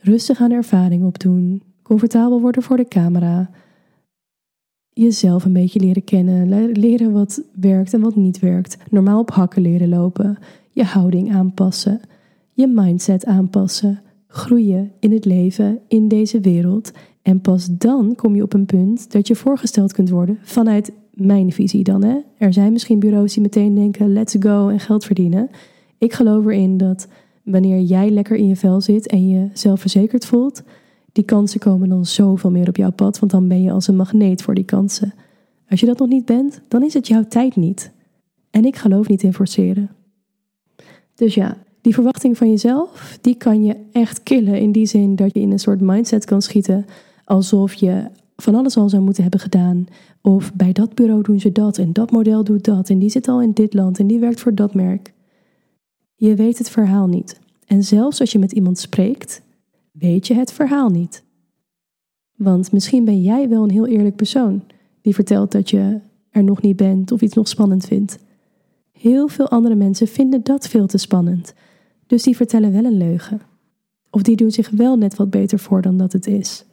Rustig 0.00 0.40
aan 0.40 0.52
ervaring 0.52 1.04
opdoen. 1.04 1.62
Comfortabel 1.82 2.40
worden 2.40 2.62
voor 2.62 2.76
de 2.76 2.88
camera. 2.88 3.50
Jezelf 4.92 5.44
een 5.44 5.52
beetje 5.52 5.80
leren 5.80 6.04
kennen. 6.04 6.72
Leren 6.72 7.12
wat 7.12 7.42
werkt 7.54 7.94
en 7.94 8.00
wat 8.00 8.16
niet 8.16 8.38
werkt. 8.38 8.76
Normaal 8.90 9.20
op 9.20 9.30
hakken 9.30 9.62
leren 9.62 9.88
lopen. 9.88 10.38
Je 10.72 10.84
houding 10.84 11.34
aanpassen. 11.34 12.00
Je 12.58 12.66
mindset 12.66 13.24
aanpassen. 13.24 14.00
Groeien 14.26 14.92
in 15.00 15.12
het 15.12 15.24
leven, 15.24 15.80
in 15.88 16.08
deze 16.08 16.40
wereld. 16.40 16.92
En 17.22 17.40
pas 17.40 17.68
dan 17.70 18.14
kom 18.14 18.34
je 18.34 18.42
op 18.42 18.52
een 18.52 18.66
punt 18.66 19.12
dat 19.12 19.28
je 19.28 19.34
voorgesteld 19.34 19.92
kunt 19.92 20.10
worden 20.10 20.38
vanuit 20.42 20.92
mijn 21.12 21.52
visie 21.52 21.84
dan. 21.84 22.04
Hè? 22.04 22.18
Er 22.38 22.52
zijn 22.52 22.72
misschien 22.72 22.98
bureaus 22.98 23.32
die 23.32 23.42
meteen 23.42 23.74
denken: 23.74 24.12
let's 24.12 24.36
go 24.40 24.68
en 24.68 24.80
geld 24.80 25.04
verdienen. 25.04 25.50
Ik 25.98 26.12
geloof 26.12 26.44
erin 26.44 26.76
dat 26.76 27.08
wanneer 27.42 27.80
jij 27.80 28.10
lekker 28.10 28.36
in 28.36 28.46
je 28.46 28.56
vel 28.56 28.80
zit 28.80 29.06
en 29.06 29.28
je 29.28 29.48
zelfverzekerd 29.52 30.26
voelt, 30.26 30.62
die 31.12 31.24
kansen 31.24 31.60
komen 31.60 31.88
dan 31.88 32.06
zoveel 32.06 32.50
meer 32.50 32.68
op 32.68 32.76
jouw 32.76 32.92
pad, 32.92 33.18
want 33.18 33.32
dan 33.32 33.48
ben 33.48 33.62
je 33.62 33.72
als 33.72 33.88
een 33.88 33.96
magneet 33.96 34.42
voor 34.42 34.54
die 34.54 34.64
kansen. 34.64 35.14
Als 35.68 35.80
je 35.80 35.86
dat 35.86 35.98
nog 35.98 36.08
niet 36.08 36.24
bent, 36.24 36.60
dan 36.68 36.82
is 36.82 36.94
het 36.94 37.08
jouw 37.08 37.24
tijd 37.28 37.56
niet. 37.56 37.92
En 38.50 38.64
ik 38.64 38.76
geloof 38.76 39.08
niet 39.08 39.22
in 39.22 39.34
forceren. 39.34 39.90
Dus 41.14 41.34
ja, 41.34 41.56
die 41.88 41.96
verwachting 41.96 42.36
van 42.36 42.50
jezelf, 42.50 43.18
die 43.20 43.36
kan 43.36 43.64
je 43.64 43.76
echt 43.92 44.22
killen 44.22 44.60
in 44.60 44.72
die 44.72 44.86
zin 44.86 45.16
dat 45.16 45.34
je 45.34 45.40
in 45.40 45.50
een 45.50 45.58
soort 45.58 45.80
mindset 45.80 46.24
kan 46.24 46.42
schieten 46.42 46.86
alsof 47.24 47.74
je 47.74 48.06
van 48.36 48.54
alles 48.54 48.76
al 48.76 48.88
zou 48.88 49.02
moeten 49.02 49.22
hebben 49.22 49.40
gedaan. 49.40 49.86
Of 50.22 50.54
bij 50.54 50.72
dat 50.72 50.94
bureau 50.94 51.22
doen 51.22 51.40
ze 51.40 51.52
dat 51.52 51.78
en 51.78 51.92
dat 51.92 52.10
model 52.10 52.44
doet 52.44 52.64
dat 52.64 52.90
en 52.90 52.98
die 52.98 53.10
zit 53.10 53.28
al 53.28 53.42
in 53.42 53.52
dit 53.52 53.74
land 53.74 53.98
en 53.98 54.06
die 54.06 54.18
werkt 54.18 54.40
voor 54.40 54.54
dat 54.54 54.74
merk. 54.74 55.12
Je 56.14 56.34
weet 56.34 56.58
het 56.58 56.70
verhaal 56.70 57.06
niet. 57.06 57.40
En 57.66 57.84
zelfs 57.84 58.20
als 58.20 58.32
je 58.32 58.38
met 58.38 58.52
iemand 58.52 58.78
spreekt, 58.78 59.42
weet 59.92 60.26
je 60.26 60.34
het 60.34 60.52
verhaal 60.52 60.88
niet. 60.88 61.24
Want 62.36 62.72
misschien 62.72 63.04
ben 63.04 63.22
jij 63.22 63.48
wel 63.48 63.62
een 63.62 63.70
heel 63.70 63.86
eerlijk 63.86 64.16
persoon 64.16 64.62
die 65.02 65.14
vertelt 65.14 65.52
dat 65.52 65.70
je 65.70 66.00
er 66.30 66.44
nog 66.44 66.62
niet 66.62 66.76
bent 66.76 67.12
of 67.12 67.20
iets 67.20 67.34
nog 67.34 67.48
spannend 67.48 67.86
vindt. 67.86 68.18
Heel 68.92 69.28
veel 69.28 69.48
andere 69.48 69.74
mensen 69.74 70.06
vinden 70.06 70.42
dat 70.42 70.68
veel 70.68 70.86
te 70.86 70.98
spannend, 70.98 71.54
dus 72.08 72.22
die 72.22 72.36
vertellen 72.36 72.72
wel 72.72 72.84
een 72.84 72.96
leugen. 72.96 73.40
Of 74.10 74.22
die 74.22 74.36
doen 74.36 74.50
zich 74.50 74.70
wel 74.70 74.96
net 74.96 75.16
wat 75.16 75.30
beter 75.30 75.58
voor 75.58 75.82
dan 75.82 75.96
dat 75.96 76.12
het 76.12 76.26
is. 76.26 76.64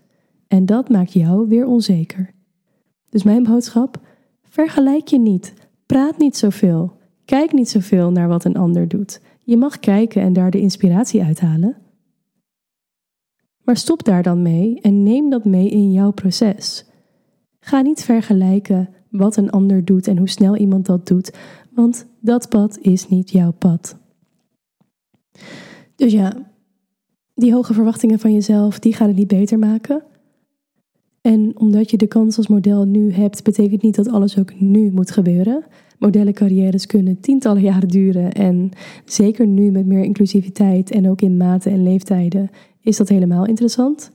En 0.47 0.65
dat 0.65 0.89
maakt 0.89 1.13
jou 1.13 1.47
weer 1.47 1.65
onzeker. 1.65 2.33
Dus 3.09 3.23
mijn 3.23 3.43
boodschap: 3.43 3.99
vergelijk 4.43 5.07
je 5.07 5.19
niet. 5.19 5.53
Praat 5.85 6.17
niet 6.17 6.37
zoveel. 6.37 6.93
Kijk 7.25 7.53
niet 7.53 7.69
zoveel 7.69 8.11
naar 8.11 8.27
wat 8.27 8.45
een 8.45 8.57
ander 8.57 8.87
doet. 8.87 9.21
Je 9.43 9.57
mag 9.57 9.79
kijken 9.79 10.21
en 10.21 10.33
daar 10.33 10.51
de 10.51 10.59
inspiratie 10.59 11.23
uithalen. 11.23 11.77
Maar 13.63 13.77
stop 13.77 14.03
daar 14.03 14.23
dan 14.23 14.41
mee 14.41 14.81
en 14.81 15.03
neem 15.03 15.29
dat 15.29 15.45
mee 15.45 15.69
in 15.69 15.91
jouw 15.91 16.11
proces. 16.11 16.85
Ga 17.59 17.81
niet 17.81 18.03
vergelijken 18.03 18.89
wat 19.09 19.37
een 19.37 19.49
ander 19.49 19.85
doet 19.85 20.07
en 20.07 20.17
hoe 20.17 20.29
snel 20.29 20.55
iemand 20.55 20.85
dat 20.85 21.07
doet, 21.07 21.37
want 21.71 22.05
Dat 22.19 22.49
pad 22.49 22.77
is 22.81 23.09
niet 23.09 23.31
jouw 23.31 23.51
pad. 23.51 23.97
Dus 25.95 26.11
ja, 26.11 26.51
die 27.33 27.53
hoge 27.53 27.73
verwachtingen 27.73 28.19
van 28.19 28.33
jezelf, 28.33 28.79
die 28.79 28.93
gaan 28.93 29.07
het 29.07 29.17
niet 29.17 29.27
beter 29.27 29.59
maken. 29.59 30.03
En 31.21 31.51
omdat 31.59 31.91
je 31.91 31.97
de 31.97 32.07
kans 32.07 32.37
als 32.37 32.47
model 32.47 32.85
nu 32.85 33.11
hebt, 33.11 33.43
betekent 33.43 33.81
niet 33.81 33.95
dat 33.95 34.09
alles 34.09 34.39
ook 34.39 34.59
nu 34.59 34.91
moet 34.91 35.11
gebeuren. 35.11 35.63
Modellencarrières 35.99 36.85
kunnen 36.85 37.19
tientallen 37.19 37.61
jaren 37.61 37.87
duren 37.87 38.31
en 38.31 38.69
zeker 39.05 39.47
nu 39.47 39.71
met 39.71 39.85
meer 39.85 40.03
inclusiviteit 40.03 40.91
en 40.91 41.09
ook 41.09 41.21
in 41.21 41.37
maten 41.37 41.71
en 41.71 41.83
leeftijden 41.83 42.49
is 42.81 42.97
dat 42.97 43.09
helemaal 43.09 43.45
interessant. 43.45 44.11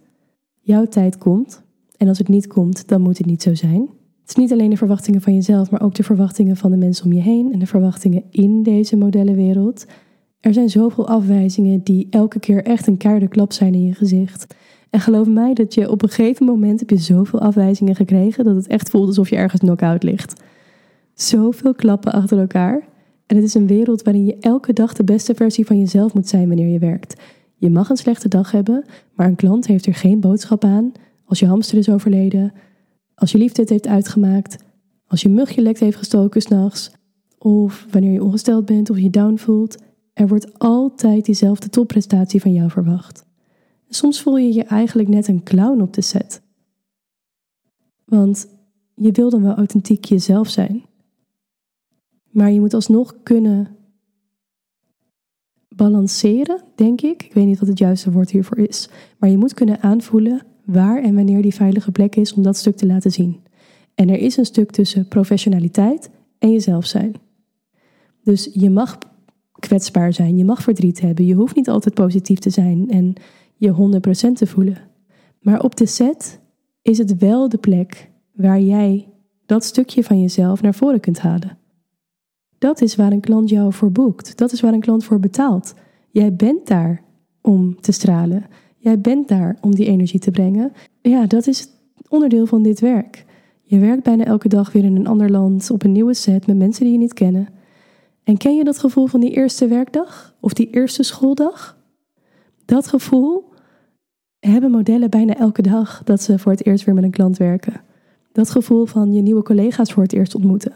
Jouw 0.61 0.87
tijd 0.87 1.19
komt 1.19 1.63
en 1.97 2.09
als 2.09 2.19
het 2.19 2.29
niet 2.29 2.47
komt, 2.47 2.89
dan 2.89 3.01
moet 3.01 3.19
het 3.19 3.27
niet 3.27 3.43
zo 3.43 3.55
zijn. 3.55 3.81
Het 4.21 4.29
is 4.29 4.35
niet 4.35 4.53
alleen 4.53 4.71
de 4.71 4.77
verwachtingen 4.77 5.21
van 5.21 5.35
jezelf, 5.35 5.71
maar 5.71 5.83
ook 5.83 5.95
de 5.95 6.03
verwachtingen 6.03 6.57
van 6.57 6.71
de 6.71 6.77
mensen 6.77 7.05
om 7.05 7.13
je 7.13 7.21
heen 7.21 7.53
en 7.53 7.59
de 7.59 7.67
verwachtingen 7.67 8.25
in 8.31 8.63
deze 8.63 8.97
modellenwereld. 8.97 9.87
Er 10.41 10.53
zijn 10.53 10.69
zoveel 10.69 11.09
afwijzingen 11.09 11.83
die 11.83 12.07
elke 12.11 12.39
keer 12.39 12.65
echt 12.65 12.87
een 12.87 12.97
keiharde 12.97 13.29
klap 13.29 13.53
zijn 13.53 13.75
in 13.75 13.85
je 13.85 13.95
gezicht. 13.95 14.55
En 14.91 15.01
geloof 15.01 15.27
mij 15.27 15.55
dat 15.55 15.75
je 15.75 15.91
op 15.91 16.03
een 16.03 16.09
gegeven 16.09 16.47
moment 16.47 16.81
heb 16.81 16.91
je 16.91 16.97
zoveel 16.97 17.41
afwijzingen 17.41 17.95
gekregen 17.95 18.45
dat 18.45 18.57
het 18.57 18.67
echt 18.67 18.91
voelt 18.91 19.07
alsof 19.07 19.31
je 19.31 19.37
ergens 19.37 19.61
knock-out 19.61 20.03
ligt. 20.03 20.43
Zoveel 21.15 21.75
klappen 21.75 22.13
achter 22.13 22.39
elkaar. 22.39 22.89
En 23.27 23.37
het 23.37 23.45
is 23.45 23.55
een 23.55 23.67
wereld 23.67 24.03
waarin 24.03 24.25
je 24.25 24.37
elke 24.41 24.73
dag 24.73 24.93
de 24.93 25.05
beste 25.05 25.35
versie 25.35 25.67
van 25.67 25.79
jezelf 25.79 26.15
moet 26.15 26.29
zijn 26.29 26.49
wanneer 26.49 26.69
je 26.69 26.79
werkt. 26.79 27.21
Je 27.57 27.71
mag 27.71 27.91
een 27.91 27.97
slechte 27.97 28.29
dag 28.29 28.51
hebben, 28.51 28.85
maar 29.15 29.27
een 29.27 29.37
klant 29.37 29.67
heeft 29.67 29.87
er 29.87 29.95
geen 29.95 30.21
boodschap 30.21 30.65
aan 30.65 30.93
als 31.31 31.39
je 31.39 31.47
hamster 31.47 31.79
is 31.79 31.89
overleden, 31.89 32.53
als 33.15 33.33
je 33.33 33.39
liefde 33.39 33.61
het 33.61 33.71
heeft 33.71 33.87
uitgemaakt, 33.87 34.65
als 35.07 35.23
je 35.23 35.29
mugje 35.29 35.63
lekt 35.63 35.81
heeft 35.81 35.97
gestoken 35.97 36.41
s'nachts, 36.41 36.91
of 37.39 37.87
wanneer 37.91 38.13
je 38.13 38.23
ongesteld 38.23 38.65
bent 38.65 38.91
of 38.91 38.99
je 38.99 39.11
down 39.11 39.37
voelt. 39.37 39.77
Er 40.13 40.29
wordt 40.29 40.59
altijd 40.59 41.25
diezelfde 41.25 41.69
topprestatie 41.69 42.41
van 42.41 42.53
jou 42.53 42.71
verwacht. 42.71 43.25
Soms 43.89 44.23
voel 44.23 44.37
je 44.37 44.53
je 44.53 44.65
eigenlijk 44.65 45.09
net 45.09 45.29
een 45.29 45.43
clown 45.43 45.81
op 45.81 45.93
de 45.93 46.01
set. 46.01 46.43
Want 48.05 48.47
je 48.95 49.13
wil 49.13 49.31
dan 49.31 49.43
wel 49.43 49.55
authentiek 49.55 50.05
jezelf 50.05 50.49
zijn. 50.49 50.85
Maar 52.31 52.51
je 52.51 52.61
moet 52.61 52.75
alsnog 52.75 53.23
kunnen 53.23 53.77
balanceren, 55.69 56.63
denk 56.75 57.01
ik. 57.01 57.23
Ik 57.23 57.35
weet 57.35 57.47
niet 57.47 57.59
wat 57.59 57.69
het 57.69 57.79
juiste 57.79 58.11
woord 58.11 58.31
hiervoor 58.31 58.59
is. 58.59 58.89
Maar 59.19 59.31
je 59.31 59.39
moet 59.39 59.55
kunnen 59.55 59.81
aanvoelen 59.81 60.47
waar 60.65 61.03
en 61.03 61.15
wanneer 61.15 61.43
die 61.43 61.55
veilige 61.55 61.93
plek 61.93 62.17
is 62.17 62.33
om 62.33 62.43
dat 62.43 62.57
stuk 62.57 62.77
te 62.77 62.87
laten 62.87 63.11
zien. 63.11 63.41
En 63.95 64.09
er 64.09 64.19
is 64.19 64.37
een 64.37 64.45
stuk 64.45 64.71
tussen 64.71 65.09
professionaliteit 65.09 66.11
en 66.39 66.53
jezelf 66.53 66.87
zijn. 66.87 67.15
Dus 68.23 68.51
je 68.53 68.71
mag 68.71 68.99
kwetsbaar 69.61 70.13
zijn, 70.13 70.37
je 70.37 70.45
mag 70.45 70.63
verdriet 70.63 71.01
hebben, 71.01 71.27
je 71.27 71.35
hoeft 71.35 71.57
niet 71.57 71.69
altijd 71.69 71.95
positief 71.95 72.39
te 72.39 72.51
zijn 72.51 72.91
en 72.91 73.15
je 73.57 74.01
100% 74.31 74.33
te 74.33 74.47
voelen. 74.47 74.79
Maar 75.41 75.63
op 75.63 75.77
de 75.77 75.87
set 75.87 76.41
is 76.83 76.99
het 76.99 77.19
wel 77.19 77.49
de 77.49 77.59
plek 77.59 78.11
waar 78.33 78.61
jij 78.61 79.09
dat 79.47 79.65
stukje 79.65 80.05
van 80.05 80.21
jezelf 80.21 80.63
naar 80.63 80.75
voren 80.75 81.01
kunt 81.01 81.19
halen. 81.19 81.59
Dat 82.59 82.81
is 82.81 82.97
waar 82.97 83.13
een 83.13 83.21
klant 83.21 83.49
jou 83.49 83.73
voor 83.73 83.93
boekt. 83.93 84.37
Dat 84.37 84.53
is 84.53 84.61
waar 84.61 84.73
een 84.73 84.81
klant 84.81 85.05
voor 85.05 85.21
betaalt. 85.21 85.75
Jij 86.11 86.35
bent 86.35 86.67
daar 86.67 87.03
om 87.41 87.81
te 87.81 87.93
stralen. 87.93 88.47
Jij 88.77 89.01
bent 89.01 89.29
daar 89.29 89.57
om 89.61 89.75
die 89.75 89.87
energie 89.87 90.21
te 90.21 90.31
brengen. 90.31 90.73
Ja, 91.03 91.27
dat 91.27 91.47
is 91.47 91.69
onderdeel 92.09 92.47
van 92.47 92.63
dit 92.63 92.81
werk. 92.81 93.25
Je 93.63 93.79
werkt 93.79 94.03
bijna 94.03 94.25
elke 94.25 94.49
dag 94.49 94.73
weer 94.73 94.85
in 94.85 94.97
een 94.97 95.07
ander 95.07 95.31
land, 95.31 95.71
op 95.71 95.83
een 95.83 95.93
nieuwe 95.93 96.15
set 96.15 96.47
met 96.47 96.57
mensen 96.57 96.85
die 96.85 96.93
je 96.93 96.99
niet 96.99 97.15
kennen. 97.15 97.49
En 98.31 98.37
ken 98.37 98.57
je 98.57 98.65
dat 98.65 98.79
gevoel 98.79 99.07
van 99.07 99.21
die 99.21 99.31
eerste 99.31 99.67
werkdag 99.67 100.35
of 100.41 100.53
die 100.53 100.71
eerste 100.71 101.03
schooldag? 101.03 101.79
Dat 102.65 102.87
gevoel 102.87 103.45
hebben 104.39 104.71
modellen 104.71 105.11
bijna 105.11 105.35
elke 105.35 105.63
dag 105.63 106.03
dat 106.05 106.23
ze 106.23 106.39
voor 106.39 106.53
het 106.53 106.67
eerst 106.67 106.85
weer 106.85 106.95
met 106.95 107.05
een 107.05 107.11
klant 107.11 107.37
werken. 107.37 107.81
Dat 108.33 108.51
gevoel 108.51 108.87
van 108.87 109.13
je 109.13 109.21
nieuwe 109.23 109.43
collega's 109.43 109.93
voor 109.93 110.03
het 110.03 110.13
eerst 110.13 110.35
ontmoeten. 110.35 110.73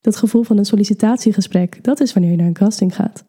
Dat 0.00 0.16
gevoel 0.16 0.42
van 0.42 0.58
een 0.58 0.64
sollicitatiegesprek, 0.64 1.84
dat 1.84 2.00
is 2.00 2.12
wanneer 2.12 2.30
je 2.30 2.36
naar 2.36 2.46
een 2.46 2.52
casting 2.52 2.94
gaat. 2.94 3.24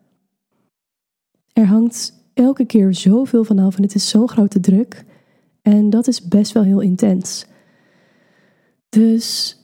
Er 1.53 1.65
hangt 1.65 2.13
elke 2.33 2.65
keer 2.65 2.93
zoveel 2.93 3.43
vanaf 3.43 3.75
en 3.75 3.83
het 3.83 3.95
is 3.95 4.09
zo'n 4.09 4.29
grote 4.29 4.59
druk. 4.59 5.05
En 5.61 5.89
dat 5.89 6.07
is 6.07 6.27
best 6.27 6.51
wel 6.51 6.63
heel 6.63 6.81
intens. 6.81 7.47
Dus 8.89 9.56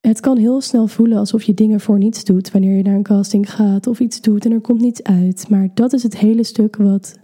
het 0.00 0.20
kan 0.20 0.36
heel 0.36 0.60
snel 0.60 0.86
voelen 0.86 1.18
alsof 1.18 1.42
je 1.42 1.54
dingen 1.54 1.80
voor 1.80 1.98
niets 1.98 2.24
doet 2.24 2.50
wanneer 2.50 2.76
je 2.76 2.82
naar 2.82 2.94
een 2.94 3.02
casting 3.02 3.52
gaat 3.52 3.86
of 3.86 4.00
iets 4.00 4.20
doet 4.20 4.44
en 4.44 4.52
er 4.52 4.60
komt 4.60 4.80
niets 4.80 5.02
uit. 5.02 5.48
Maar 5.48 5.68
dat 5.74 5.92
is 5.92 6.02
het 6.02 6.16
hele 6.16 6.44
stuk 6.44 6.76
wat 6.76 7.18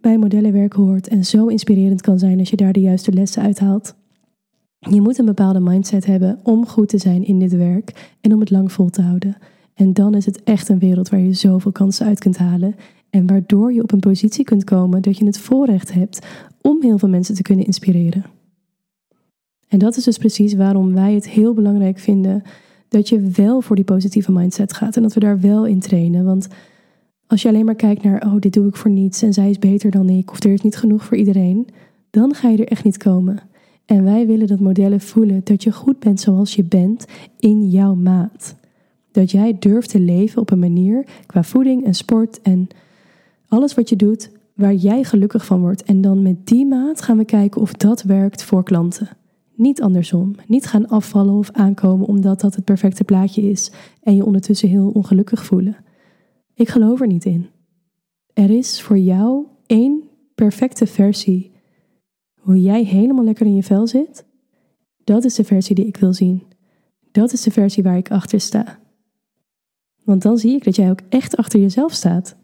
bij 0.00 0.18
modellenwerk 0.18 0.72
hoort 0.72 1.08
en 1.08 1.24
zo 1.24 1.46
inspirerend 1.46 2.00
kan 2.00 2.18
zijn 2.18 2.38
als 2.38 2.50
je 2.50 2.56
daar 2.56 2.72
de 2.72 2.80
juiste 2.80 3.12
lessen 3.12 3.42
uithaalt. 3.42 3.94
Je 4.78 5.00
moet 5.00 5.18
een 5.18 5.24
bepaalde 5.24 5.60
mindset 5.60 6.06
hebben 6.06 6.40
om 6.42 6.66
goed 6.66 6.88
te 6.88 6.98
zijn 6.98 7.24
in 7.24 7.38
dit 7.38 7.52
werk 7.52 8.16
en 8.20 8.32
om 8.32 8.40
het 8.40 8.50
lang 8.50 8.72
vol 8.72 8.90
te 8.90 9.02
houden. 9.02 9.36
En 9.74 9.92
dan 9.92 10.14
is 10.14 10.26
het 10.26 10.42
echt 10.42 10.68
een 10.68 10.78
wereld 10.78 11.08
waar 11.08 11.20
je 11.20 11.32
zoveel 11.32 11.72
kansen 11.72 12.06
uit 12.06 12.18
kunt 12.18 12.38
halen 12.38 12.74
en 13.10 13.26
waardoor 13.26 13.72
je 13.72 13.82
op 13.82 13.92
een 13.92 14.00
positie 14.00 14.44
kunt 14.44 14.64
komen 14.64 15.02
dat 15.02 15.18
je 15.18 15.24
het 15.24 15.38
voorrecht 15.38 15.92
hebt 15.92 16.26
om 16.60 16.82
heel 16.82 16.98
veel 16.98 17.08
mensen 17.08 17.34
te 17.34 17.42
kunnen 17.42 17.66
inspireren. 17.66 18.24
En 19.70 19.78
dat 19.78 19.96
is 19.96 20.04
dus 20.04 20.18
precies 20.18 20.54
waarom 20.54 20.94
wij 20.94 21.14
het 21.14 21.28
heel 21.28 21.54
belangrijk 21.54 21.98
vinden 21.98 22.42
dat 22.88 23.08
je 23.08 23.20
wel 23.20 23.60
voor 23.60 23.76
die 23.76 23.84
positieve 23.84 24.32
mindset 24.32 24.72
gaat 24.72 24.96
en 24.96 25.02
dat 25.02 25.14
we 25.14 25.20
daar 25.20 25.40
wel 25.40 25.66
in 25.66 25.80
trainen. 25.80 26.24
Want 26.24 26.48
als 27.26 27.42
je 27.42 27.48
alleen 27.48 27.64
maar 27.64 27.74
kijkt 27.74 28.02
naar, 28.02 28.22
oh, 28.26 28.34
dit 28.38 28.52
doe 28.52 28.66
ik 28.66 28.76
voor 28.76 28.90
niets 28.90 29.22
en 29.22 29.32
zij 29.32 29.50
is 29.50 29.58
beter 29.58 29.90
dan 29.90 30.08
ik, 30.08 30.30
of 30.30 30.44
er 30.44 30.52
is 30.52 30.60
niet 30.60 30.76
genoeg 30.76 31.04
voor 31.04 31.16
iedereen, 31.16 31.68
dan 32.10 32.34
ga 32.34 32.48
je 32.48 32.58
er 32.58 32.68
echt 32.68 32.84
niet 32.84 32.96
komen. 32.96 33.38
En 33.84 34.04
wij 34.04 34.26
willen 34.26 34.46
dat 34.46 34.60
modellen 34.60 35.00
voelen 35.00 35.40
dat 35.44 35.62
je 35.62 35.72
goed 35.72 35.98
bent 35.98 36.20
zoals 36.20 36.54
je 36.54 36.64
bent 36.64 37.06
in 37.38 37.70
jouw 37.70 37.94
maat. 37.94 38.54
Dat 39.12 39.30
jij 39.30 39.56
durft 39.58 39.90
te 39.90 40.00
leven 40.00 40.40
op 40.40 40.50
een 40.50 40.58
manier 40.58 41.06
qua 41.26 41.42
voeding 41.42 41.84
en 41.84 41.94
sport 41.94 42.42
en 42.42 42.68
alles 43.48 43.74
wat 43.74 43.88
je 43.88 43.96
doet 43.96 44.30
waar 44.54 44.74
jij 44.74 45.04
gelukkig 45.04 45.46
van 45.46 45.60
wordt. 45.60 45.82
En 45.82 46.00
dan 46.00 46.22
met 46.22 46.46
die 46.46 46.66
maat 46.66 47.02
gaan 47.02 47.16
we 47.16 47.24
kijken 47.24 47.60
of 47.60 47.72
dat 47.72 48.02
werkt 48.02 48.42
voor 48.42 48.64
klanten. 48.64 49.08
Niet 49.60 49.82
andersom. 49.82 50.34
Niet 50.46 50.66
gaan 50.66 50.88
afvallen 50.88 51.34
of 51.34 51.50
aankomen 51.50 52.06
omdat 52.06 52.40
dat 52.40 52.54
het 52.54 52.64
perfecte 52.64 53.04
plaatje 53.04 53.42
is 53.42 53.72
en 54.02 54.16
je 54.16 54.24
ondertussen 54.24 54.68
heel 54.68 54.90
ongelukkig 54.90 55.44
voelen. 55.44 55.76
Ik 56.54 56.68
geloof 56.68 57.00
er 57.00 57.06
niet 57.06 57.24
in. 57.24 57.46
Er 58.32 58.50
is 58.50 58.82
voor 58.82 58.98
jou 58.98 59.46
één 59.66 60.02
perfecte 60.34 60.86
versie. 60.86 61.52
Hoe 62.34 62.60
jij 62.60 62.84
helemaal 62.84 63.24
lekker 63.24 63.46
in 63.46 63.54
je 63.54 63.62
vel 63.62 63.86
zit, 63.86 64.26
dat 65.04 65.24
is 65.24 65.34
de 65.34 65.44
versie 65.44 65.74
die 65.74 65.86
ik 65.86 65.96
wil 65.96 66.12
zien. 66.12 66.42
Dat 67.10 67.32
is 67.32 67.42
de 67.42 67.50
versie 67.50 67.82
waar 67.82 67.96
ik 67.96 68.10
achter 68.10 68.40
sta. 68.40 68.78
Want 70.04 70.22
dan 70.22 70.38
zie 70.38 70.54
ik 70.54 70.64
dat 70.64 70.76
jij 70.76 70.90
ook 70.90 71.00
echt 71.08 71.36
achter 71.36 71.60
jezelf 71.60 71.92
staat. 71.92 72.36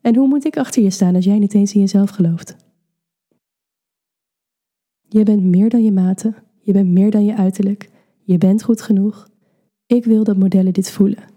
En 0.00 0.16
hoe 0.16 0.28
moet 0.28 0.44
ik 0.44 0.56
achter 0.56 0.82
je 0.82 0.90
staan 0.90 1.14
als 1.14 1.24
jij 1.24 1.38
niet 1.38 1.54
eens 1.54 1.74
in 1.74 1.80
jezelf 1.80 2.10
gelooft? 2.10 2.56
Je 5.08 5.22
bent 5.22 5.42
meer 5.44 5.68
dan 5.68 5.84
je 5.84 5.92
maten, 5.92 6.36
je 6.64 6.72
bent 6.72 6.88
meer 6.88 7.10
dan 7.10 7.24
je 7.24 7.36
uiterlijk, 7.36 7.90
je 8.22 8.38
bent 8.38 8.62
goed 8.62 8.82
genoeg. 8.82 9.28
Ik 9.86 10.04
wil 10.04 10.24
dat 10.24 10.36
modellen 10.36 10.72
dit 10.72 10.90
voelen. 10.90 11.32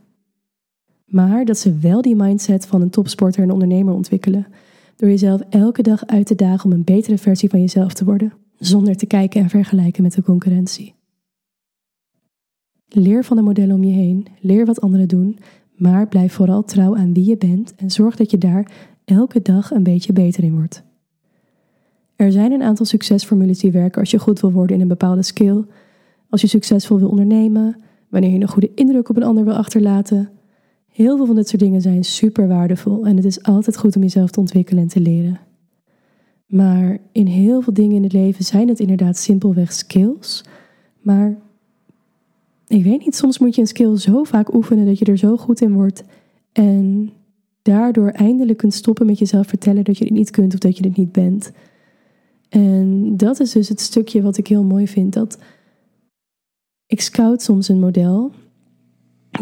Maar 1.06 1.46
dat 1.46 1.58
ze 1.58 1.78
wel 1.78 2.02
die 2.02 2.16
mindset 2.16 2.66
van 2.66 2.82
een 2.82 2.90
topsporter 2.90 3.44
en 3.44 3.52
ondernemer 3.52 3.94
ontwikkelen. 3.94 4.48
Door 4.96 5.10
jezelf 5.10 5.42
elke 5.50 5.82
dag 5.82 6.06
uit 6.06 6.26
te 6.26 6.36
dagen 6.36 6.66
om 6.66 6.72
een 6.72 6.84
betere 6.84 7.18
versie 7.18 7.50
van 7.50 7.60
jezelf 7.60 7.94
te 7.94 8.06
worden. 8.06 8.34
Zonder 8.58 8.96
te 8.96 9.06
kijken 9.06 9.42
en 9.42 9.50
vergelijken 9.50 10.04
met 10.04 10.14
de 10.14 10.24
concurrentie. 10.24 10.96
Leer 12.88 13.24
van 13.24 13.38
de 13.38 13.44
modellen 13.44 13.76
om 13.76 13.84
je 13.84 13.94
heen. 13.94 14.28
Leer 14.40 14.66
wat 14.66 14.82
anderen 14.82 15.08
doen. 15.08 15.38
Maar 15.76 16.08
blijf 16.08 16.34
vooral 16.34 16.64
trouw 16.64 16.96
aan 16.96 17.14
wie 17.14 17.26
je 17.26 17.38
bent 17.38 17.76
en 17.76 17.92
zorg 17.92 18.16
dat 18.16 18.32
je 18.32 18.38
daar 18.38 18.72
elke 19.06 19.42
dag 19.42 19.72
een 19.72 19.84
beetje 19.84 20.14
beter 20.14 20.44
in 20.44 20.56
wordt. 20.56 20.87
Er 22.18 22.32
zijn 22.32 22.52
een 22.52 22.64
aantal 22.64 22.86
succesformules 22.86 23.60
die 23.60 23.72
werken 23.72 24.00
als 24.00 24.12
je 24.12 24.20
goed 24.20 24.40
wil 24.40 24.52
worden 24.52 24.76
in 24.76 24.82
een 24.82 24.88
bepaalde 24.88 25.24
skill, 25.24 25.64
als 26.30 26.42
je 26.42 26.48
succesvol 26.48 27.00
wil 27.00 27.10
ondernemen, 27.10 27.82
wanneer 28.10 28.32
je 28.32 28.40
een 28.40 28.48
goede 28.48 28.72
indruk 28.76 29.10
op 29.10 29.16
een 29.16 29.24
ander 29.24 29.46
wil 29.46 29.56
achterlaten, 29.56 30.30
Heel 30.98 31.18
veel 31.18 31.26
van 31.26 31.36
dit 31.36 31.48
soort 31.48 31.62
dingen 31.62 31.82
zijn 31.82 32.04
super 32.04 32.48
waardevol 32.48 33.06
en 33.06 33.16
het 33.16 33.26
is 33.26 33.44
altijd 33.44 33.78
goed 33.78 33.96
om 33.96 34.02
jezelf 34.02 34.32
te 34.32 34.40
ontwikkelen 34.40 34.82
en 34.82 34.90
te 34.90 35.00
leren. 35.00 35.40
Maar 36.46 36.98
in 37.12 37.26
heel 37.26 37.62
veel 37.62 37.74
dingen 37.74 37.96
in 37.96 38.04
het 38.04 38.14
leven 38.14 38.44
zijn 38.44 38.68
het 38.68 38.80
inderdaad 38.80 39.18
simpelweg 39.18 39.74
skills. 39.74 40.44
Maar 41.02 41.38
ik 42.68 42.84
weet 42.84 43.06
niet, 43.06 43.16
soms 43.16 43.40
moet 43.40 43.56
je 43.56 43.62
een 43.62 43.68
skill 43.68 43.98
zo 43.98 44.24
vaak 44.24 44.54
oefenen 44.54 44.86
dat 44.86 45.00
je 45.00 45.06
er 45.06 45.18
zo 45.18 45.38
goed 45.38 45.62
in 45.62 45.74
wordt. 45.74 46.04
En 46.52 47.12
daardoor 47.62 48.10
eindelijk 48.10 48.58
kunt 48.58 48.74
stoppen 48.74 49.06
met 49.06 49.20
jezelf 49.20 49.48
vertellen 49.48 49.84
dat 49.84 49.98
je 49.98 50.04
het 50.04 50.14
niet 50.14 50.32
kunt 50.32 50.54
of 50.54 50.60
dat 50.60 50.78
je 50.78 50.88
het 50.88 50.98
niet 50.98 51.12
bent. 51.12 51.52
En 52.50 53.18
dat 53.18 53.40
is 53.40 53.52
dus 53.52 53.70
het 53.70 53.82
stukje 53.82 54.22
wat 54.22 54.38
ik 54.38 54.48
heel 54.48 54.64
mooi 54.64 54.88
vind. 54.88 55.14
Dat 55.14 55.38
ik 56.86 57.02
scout 57.02 57.42
soms 57.42 57.68
een 57.68 57.80
model 57.80 58.32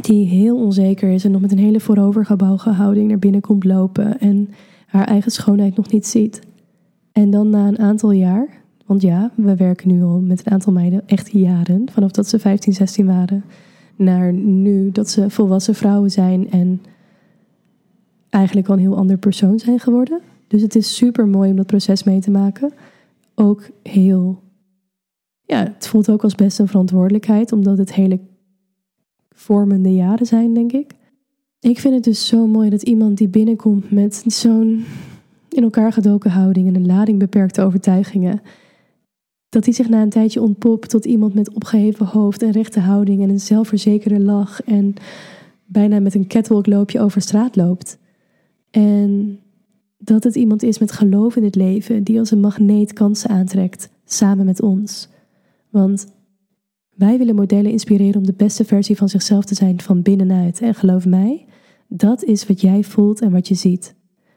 die 0.02 0.28
heel 0.28 0.58
onzeker 0.58 1.10
is 1.10 1.26
en 1.26 1.32
nog 1.32 1.42
met 1.42 1.52
een 1.52 1.58
hele 1.58 1.80
voorovergebogen 1.80 2.74
houding 2.74 3.08
naar 3.08 3.20
binnen 3.20 3.42
komt 3.42 3.64
lopen 3.64 4.20
en 4.20 4.50
haar 4.86 5.08
eigen 5.08 5.32
schoonheid 5.32 5.76
nog 5.76 5.92
niet 5.92 6.08
ziet. 6.08 6.42
En 7.12 7.30
dan 7.30 7.50
na 7.50 7.68
een 7.68 7.80
aantal 7.80 8.12
jaar, 8.12 8.48
want 8.86 9.02
ja, 9.02 9.32
we 9.36 9.56
werken 9.56 9.88
nu 9.88 10.04
al 10.04 10.20
met 10.20 10.46
een 10.46 10.52
aantal 10.52 10.74
meiden 10.74 11.08
echt 11.08 11.32
jaren, 11.32 11.90
vanaf 11.92 12.12
dat 12.12 12.28
ze 12.28 12.40
15, 12.40 12.74
16 12.74 13.06
waren, 13.06 13.44
naar 13.96 14.34
nu 14.34 14.92
dat 14.92 15.10
ze 15.10 15.30
volwassen 15.30 15.76
vrouwen 15.76 16.12
zijn 16.12 16.52
en 16.52 16.82
eigenlijk 18.30 18.68
al 18.68 18.74
een 18.74 18.80
heel 18.80 18.98
ander 18.98 19.18
persoon 19.18 19.60
zijn 19.60 19.80
geworden. 19.80 20.20
Dus 20.48 20.62
het 20.62 20.76
is 20.76 20.96
super 20.96 21.28
mooi 21.28 21.50
om 21.50 21.56
dat 21.56 21.66
proces 21.66 22.04
mee 22.04 22.20
te 22.20 22.32
maken. 22.32 22.74
Ook 23.36 23.70
heel, 23.84 24.44
ja, 25.46 25.64
het 25.64 25.88
voelt 25.88 26.10
ook 26.10 26.24
als 26.24 26.36
best 26.36 26.60
een 26.60 26.68
verantwoordelijkheid, 26.68 27.52
omdat 27.52 27.78
het 27.78 27.94
hele 27.94 28.20
vormende 29.30 29.94
jaren 29.94 30.26
zijn, 30.26 30.54
denk 30.54 30.72
ik. 30.72 30.94
Ik 31.60 31.80
vind 31.80 31.94
het 31.94 32.04
dus 32.04 32.28
zo 32.28 32.48
mooi 32.48 32.70
dat 32.70 32.84
iemand 32.84 33.18
die 33.18 33.28
binnenkomt 33.28 33.92
met 33.92 34.24
zo'n 34.28 34.86
in 35.50 35.64
elkaar 35.64 35.94
gedoken 35.94 36.32
houding 36.32 36.68
en 36.68 36.76
een 36.76 36.86
lading 36.86 37.20
beperkte 37.20 37.62
overtuigingen, 37.62 38.42
dat 39.50 39.64
die 39.64 39.74
zich 39.74 39.90
na 39.90 40.02
een 40.02 40.10
tijdje 40.10 40.42
ontpopt 40.42 40.90
tot 40.90 41.06
iemand 41.06 41.34
met 41.34 41.54
opgeheven 41.54 42.06
hoofd 42.06 42.42
en 42.42 42.52
rechte 42.52 42.80
houding 42.80 43.22
en 43.22 43.30
een 43.30 43.40
zelfverzekerde 43.40 44.20
lach 44.20 44.64
en 44.64 44.94
bijna 45.66 46.00
met 46.00 46.16
een 46.16 46.28
catwalk 46.28 46.68
loopje 46.68 47.00
over 47.00 47.22
straat 47.22 47.56
loopt. 47.56 47.98
En 48.72 49.40
dat 50.06 50.24
het 50.24 50.36
iemand 50.36 50.64
is 50.64 50.80
met 50.80 50.92
geloof 50.92 51.36
in 51.36 51.44
het 51.44 51.56
leven, 51.56 52.04
die 52.04 52.20
als 52.20 52.32
een 52.32 52.40
magneet 52.40 52.94
kansen 52.94 53.30
aantrekt, 53.30 53.90
samen 54.06 54.46
met 54.46 54.62
ons. 54.62 55.10
Want 55.70 56.08
wij 56.96 57.18
willen 57.18 57.36
modellen 57.36 57.72
inspireren 57.72 58.16
om 58.16 58.26
de 58.26 58.34
beste 58.34 58.66
versie 58.66 58.98
van 58.98 59.10
zichzelf 59.10 59.46
te 59.46 59.56
zijn 59.56 59.82
van 59.82 60.02
binnenuit. 60.02 60.62
En 60.62 60.76
geloof 60.76 61.06
mij, 61.06 61.46
dat 61.88 62.24
is 62.24 62.48
wat 62.48 62.62
jij 62.62 62.84
voelt 62.84 63.22
en 63.22 63.32
wat 63.32 63.48
je 63.48 63.56
ziet. 63.56 63.96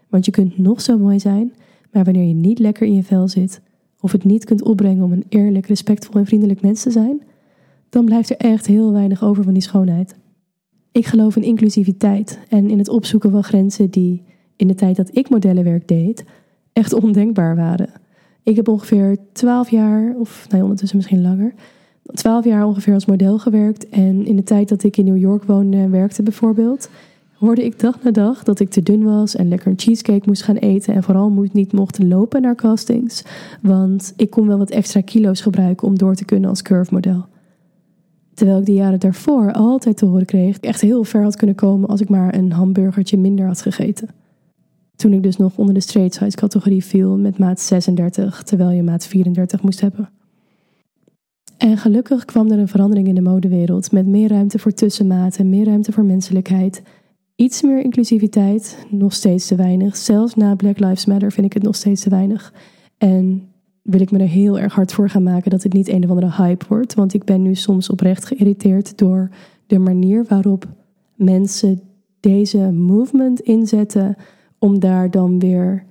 Want 0.08 0.24
je 0.24 0.30
kunt 0.30 0.58
nog 0.58 0.80
zo 0.80 0.98
mooi 0.98 1.20
zijn, 1.20 1.52
maar 1.92 2.04
wanneer 2.04 2.28
je 2.28 2.34
niet 2.34 2.58
lekker 2.58 2.86
in 2.86 2.94
je 2.94 3.02
vel 3.02 3.28
zit, 3.28 3.60
of 4.00 4.12
het 4.12 4.24
niet 4.24 4.44
kunt 4.44 4.62
opbrengen 4.62 5.04
om 5.04 5.12
een 5.12 5.26
eerlijk, 5.28 5.66
respectvol 5.66 6.20
en 6.20 6.26
vriendelijk 6.26 6.60
mens 6.60 6.82
te 6.82 6.90
zijn, 6.90 7.22
dan 7.88 8.04
blijft 8.04 8.30
er 8.30 8.36
echt 8.36 8.66
heel 8.66 8.92
weinig 8.92 9.24
over 9.24 9.44
van 9.44 9.52
die 9.52 9.62
schoonheid. 9.62 10.16
Ik 10.92 11.06
geloof 11.06 11.36
in 11.36 11.42
inclusiviteit 11.42 12.38
en 12.48 12.70
in 12.70 12.78
het 12.78 12.88
opzoeken 12.88 13.30
van 13.30 13.44
grenzen 13.44 13.90
die 13.90 14.22
in 14.58 14.66
de 14.66 14.74
tijd 14.74 14.96
dat 14.96 15.16
ik 15.16 15.28
modellenwerk 15.28 15.88
deed, 15.88 16.24
echt 16.72 16.92
ondenkbaar 16.92 17.56
waren. 17.56 17.90
Ik 18.42 18.56
heb 18.56 18.68
ongeveer 18.68 19.16
12 19.32 19.70
jaar, 19.70 20.14
of 20.18 20.46
nee, 20.50 20.62
ondertussen 20.62 20.96
misschien 20.96 21.22
langer, 21.22 21.52
12 22.14 22.44
jaar 22.44 22.66
ongeveer 22.66 22.94
als 22.94 23.06
model 23.06 23.38
gewerkt. 23.38 23.88
En 23.88 24.26
in 24.26 24.36
de 24.36 24.42
tijd 24.42 24.68
dat 24.68 24.82
ik 24.82 24.96
in 24.96 25.04
New 25.04 25.16
York 25.18 25.44
woonde 25.44 25.76
en 25.76 25.90
werkte 25.90 26.22
bijvoorbeeld, 26.22 26.90
hoorde 27.34 27.64
ik 27.64 27.80
dag 27.80 28.02
na 28.02 28.10
dag 28.10 28.42
dat 28.42 28.60
ik 28.60 28.70
te 28.70 28.82
dun 28.82 29.04
was 29.04 29.36
en 29.36 29.48
lekker 29.48 29.70
een 29.70 29.78
cheesecake 29.78 30.26
moest 30.26 30.42
gaan 30.42 30.56
eten. 30.56 30.94
En 30.94 31.02
vooral 31.02 31.30
moest, 31.30 31.52
niet 31.52 31.72
mocht 31.72 32.02
lopen 32.02 32.42
naar 32.42 32.54
castings. 32.54 33.24
Want 33.62 34.12
ik 34.16 34.30
kon 34.30 34.46
wel 34.46 34.58
wat 34.58 34.70
extra 34.70 35.00
kilo's 35.00 35.40
gebruiken 35.40 35.86
om 35.86 35.98
door 35.98 36.14
te 36.14 36.24
kunnen 36.24 36.50
als 36.50 36.62
curve 36.62 36.94
model. 36.94 37.26
Terwijl 38.34 38.58
ik 38.58 38.66
de 38.66 38.74
jaren 38.74 39.00
daarvoor 39.00 39.52
altijd 39.52 39.96
te 39.96 40.06
horen 40.06 40.26
kreeg, 40.26 40.56
ik 40.56 40.64
echt 40.64 40.80
heel 40.80 41.04
ver 41.04 41.22
had 41.22 41.36
kunnen 41.36 41.56
komen 41.56 41.88
als 41.88 42.00
ik 42.00 42.08
maar 42.08 42.34
een 42.34 42.52
hamburgertje 42.52 43.16
minder 43.16 43.46
had 43.46 43.62
gegeten. 43.62 44.08
Toen 44.98 45.12
ik 45.12 45.22
dus 45.22 45.36
nog 45.36 45.58
onder 45.58 45.74
de 45.74 45.80
straight 45.80 46.14
size 46.14 46.36
categorie 46.36 46.84
viel 46.84 47.18
met 47.18 47.38
maat 47.38 47.60
36, 47.60 48.42
terwijl 48.42 48.70
je 48.70 48.82
maat 48.82 49.06
34 49.06 49.62
moest 49.62 49.80
hebben. 49.80 50.10
En 51.58 51.76
gelukkig 51.76 52.24
kwam 52.24 52.50
er 52.50 52.58
een 52.58 52.68
verandering 52.68 53.08
in 53.08 53.14
de 53.14 53.20
modewereld 53.20 53.92
met 53.92 54.06
meer 54.06 54.28
ruimte 54.28 54.58
voor 54.58 54.72
tussenmaten, 54.72 55.48
meer 55.48 55.64
ruimte 55.64 55.92
voor 55.92 56.04
menselijkheid, 56.04 56.82
iets 57.34 57.62
meer 57.62 57.80
inclusiviteit, 57.82 58.86
nog 58.90 59.12
steeds 59.12 59.46
te 59.46 59.54
weinig. 59.54 59.96
Zelfs 59.96 60.34
na 60.34 60.54
Black 60.54 60.78
Lives 60.78 61.06
Matter 61.06 61.32
vind 61.32 61.46
ik 61.46 61.52
het 61.52 61.62
nog 61.62 61.76
steeds 61.76 62.02
te 62.02 62.10
weinig. 62.10 62.52
En 62.96 63.48
wil 63.82 64.00
ik 64.00 64.10
me 64.10 64.18
er 64.18 64.28
heel 64.28 64.58
erg 64.58 64.74
hard 64.74 64.92
voor 64.92 65.10
gaan 65.10 65.22
maken 65.22 65.50
dat 65.50 65.62
het 65.62 65.72
niet 65.72 65.88
een 65.88 66.04
of 66.04 66.10
andere 66.10 66.32
hype 66.32 66.64
wordt, 66.68 66.94
want 66.94 67.14
ik 67.14 67.24
ben 67.24 67.42
nu 67.42 67.54
soms 67.54 67.90
oprecht 67.90 68.24
geïrriteerd 68.24 68.98
door 68.98 69.30
de 69.66 69.78
manier 69.78 70.24
waarop 70.28 70.64
mensen 71.14 71.80
deze 72.20 72.58
movement 72.72 73.40
inzetten 73.40 74.16
om 74.58 74.80
daar 74.80 75.10
dan 75.10 75.38
weer 75.38 75.84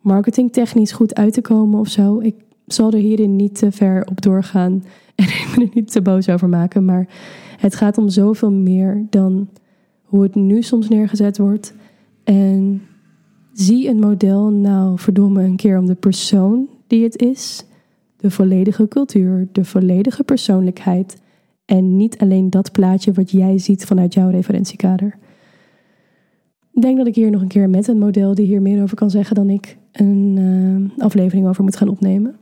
marketingtechnisch 0.00 0.92
goed 0.92 1.14
uit 1.14 1.32
te 1.32 1.40
komen 1.40 1.80
of 1.80 1.88
zo. 1.88 2.20
Ik 2.20 2.34
zal 2.66 2.92
er 2.92 2.98
hierin 2.98 3.36
niet 3.36 3.54
te 3.54 3.72
ver 3.72 4.06
op 4.10 4.20
doorgaan 4.20 4.84
en 5.14 5.24
ik 5.24 5.52
me 5.56 5.64
er 5.64 5.70
niet 5.74 5.92
te 5.92 6.02
boos 6.02 6.28
over 6.28 6.48
maken. 6.48 6.84
Maar 6.84 7.08
het 7.56 7.74
gaat 7.74 7.98
om 7.98 8.08
zoveel 8.08 8.52
meer 8.52 9.06
dan 9.10 9.48
hoe 10.02 10.22
het 10.22 10.34
nu 10.34 10.62
soms 10.62 10.88
neergezet 10.88 11.38
wordt. 11.38 11.74
En 12.24 12.82
zie 13.52 13.88
een 13.88 13.98
model 13.98 14.50
nou 14.50 14.98
verdomme 14.98 15.42
een 15.42 15.56
keer 15.56 15.78
om 15.78 15.86
de 15.86 15.94
persoon 15.94 16.68
die 16.86 17.04
het 17.04 17.22
is. 17.22 17.64
De 18.16 18.30
volledige 18.30 18.88
cultuur, 18.88 19.48
de 19.52 19.64
volledige 19.64 20.24
persoonlijkheid. 20.24 21.22
En 21.64 21.96
niet 21.96 22.18
alleen 22.18 22.50
dat 22.50 22.72
plaatje 22.72 23.12
wat 23.12 23.30
jij 23.30 23.58
ziet 23.58 23.84
vanuit 23.84 24.14
jouw 24.14 24.30
referentiekader. 24.30 25.18
Ik 26.72 26.82
denk 26.82 26.96
dat 26.96 27.06
ik 27.06 27.14
hier 27.14 27.30
nog 27.30 27.40
een 27.40 27.48
keer 27.48 27.70
met 27.70 27.88
een 27.88 27.98
model 27.98 28.34
die 28.34 28.46
hier 28.46 28.62
meer 28.62 28.82
over 28.82 28.96
kan 28.96 29.10
zeggen 29.10 29.34
dan 29.34 29.50
ik 29.50 29.78
een 29.92 30.36
uh, 30.38 31.04
aflevering 31.04 31.46
over 31.48 31.62
moet 31.62 31.76
gaan 31.76 31.88
opnemen. 31.88 32.36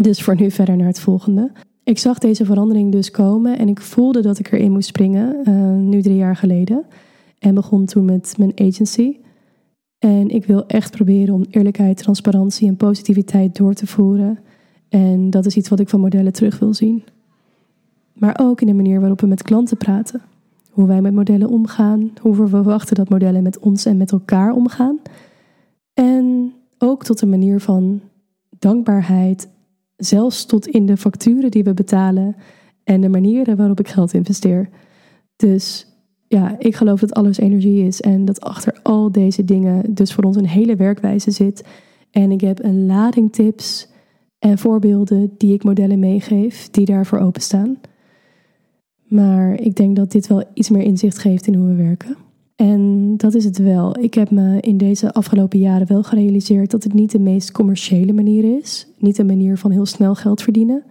Dus 0.00 0.22
voor 0.22 0.36
nu 0.36 0.50
verder 0.50 0.76
naar 0.76 0.86
het 0.86 1.00
volgende. 1.00 1.52
Ik 1.84 1.98
zag 1.98 2.18
deze 2.18 2.44
verandering 2.44 2.92
dus 2.92 3.10
komen 3.10 3.58
en 3.58 3.68
ik 3.68 3.80
voelde 3.80 4.22
dat 4.22 4.38
ik 4.38 4.52
erin 4.52 4.72
moest 4.72 4.88
springen, 4.88 5.36
uh, 5.48 5.88
nu 5.88 6.02
drie 6.02 6.16
jaar 6.16 6.36
geleden. 6.36 6.84
En 7.38 7.54
begon 7.54 7.84
toen 7.84 8.04
met 8.04 8.34
mijn 8.38 8.52
agency. 8.54 9.16
En 9.98 10.28
ik 10.28 10.46
wil 10.46 10.66
echt 10.66 10.90
proberen 10.90 11.34
om 11.34 11.44
eerlijkheid, 11.50 11.96
transparantie 11.96 12.68
en 12.68 12.76
positiviteit 12.76 13.56
door 13.56 13.74
te 13.74 13.86
voeren. 13.86 14.38
En 14.88 15.30
dat 15.30 15.46
is 15.46 15.56
iets 15.56 15.68
wat 15.68 15.80
ik 15.80 15.88
van 15.88 16.00
modellen 16.00 16.32
terug 16.32 16.58
wil 16.58 16.74
zien. 16.74 17.02
Maar 18.12 18.38
ook 18.40 18.60
in 18.60 18.66
de 18.66 18.72
manier 18.72 19.00
waarop 19.00 19.20
we 19.20 19.26
met 19.26 19.42
klanten 19.42 19.76
praten. 19.76 20.22
Hoe 20.72 20.86
wij 20.86 21.00
met 21.00 21.14
modellen 21.14 21.48
omgaan, 21.48 22.12
hoe 22.20 22.36
we 22.36 22.48
verwachten 22.48 22.96
dat 22.96 23.08
modellen 23.08 23.42
met 23.42 23.58
ons 23.58 23.84
en 23.84 23.96
met 23.96 24.12
elkaar 24.12 24.52
omgaan. 24.52 24.98
En 25.94 26.52
ook 26.78 27.04
tot 27.04 27.20
een 27.20 27.28
manier 27.28 27.60
van 27.60 28.00
dankbaarheid 28.58 29.48
Zelfs 30.04 30.44
tot 30.44 30.66
in 30.66 30.86
de 30.86 30.96
facturen 30.96 31.50
die 31.50 31.64
we 31.64 31.74
betalen 31.74 32.36
en 32.84 33.00
de 33.00 33.08
manieren 33.08 33.56
waarop 33.56 33.80
ik 33.80 33.88
geld 33.88 34.12
investeer. 34.12 34.68
Dus 35.36 35.86
ja, 36.28 36.56
ik 36.58 36.76
geloof 36.76 37.00
dat 37.00 37.12
alles 37.12 37.38
energie 37.38 37.86
is 37.86 38.00
en 38.00 38.24
dat 38.24 38.40
achter 38.40 38.80
al 38.82 39.12
deze 39.12 39.44
dingen 39.44 39.94
dus 39.94 40.12
voor 40.12 40.24
ons 40.24 40.36
een 40.36 40.46
hele 40.46 40.76
werkwijze 40.76 41.30
zit. 41.30 41.64
En 42.10 42.30
ik 42.30 42.40
heb 42.40 42.64
een 42.64 42.86
lading 42.86 43.32
tips 43.32 43.88
en 44.38 44.58
voorbeelden 44.58 45.34
die 45.36 45.54
ik 45.54 45.64
modellen 45.64 45.98
meegeef 45.98 46.70
die 46.70 46.86
daarvoor 46.86 47.18
openstaan. 47.18 47.76
Maar 49.12 49.60
ik 49.60 49.76
denk 49.76 49.96
dat 49.96 50.12
dit 50.12 50.26
wel 50.26 50.44
iets 50.54 50.70
meer 50.70 50.82
inzicht 50.82 51.18
geeft 51.18 51.46
in 51.46 51.54
hoe 51.54 51.66
we 51.66 51.74
werken. 51.74 52.16
En 52.56 53.14
dat 53.16 53.34
is 53.34 53.44
het 53.44 53.58
wel. 53.58 53.98
Ik 53.98 54.14
heb 54.14 54.30
me 54.30 54.60
in 54.60 54.76
deze 54.76 55.12
afgelopen 55.12 55.58
jaren 55.58 55.86
wel 55.86 56.02
gerealiseerd 56.02 56.70
dat 56.70 56.82
het 56.82 56.92
niet 56.92 57.10
de 57.10 57.18
meest 57.18 57.52
commerciële 57.52 58.12
manier 58.12 58.58
is. 58.58 58.86
Niet 58.98 59.18
een 59.18 59.26
manier 59.26 59.58
van 59.58 59.70
heel 59.70 59.86
snel 59.86 60.14
geld 60.14 60.42
verdienen. 60.42 60.82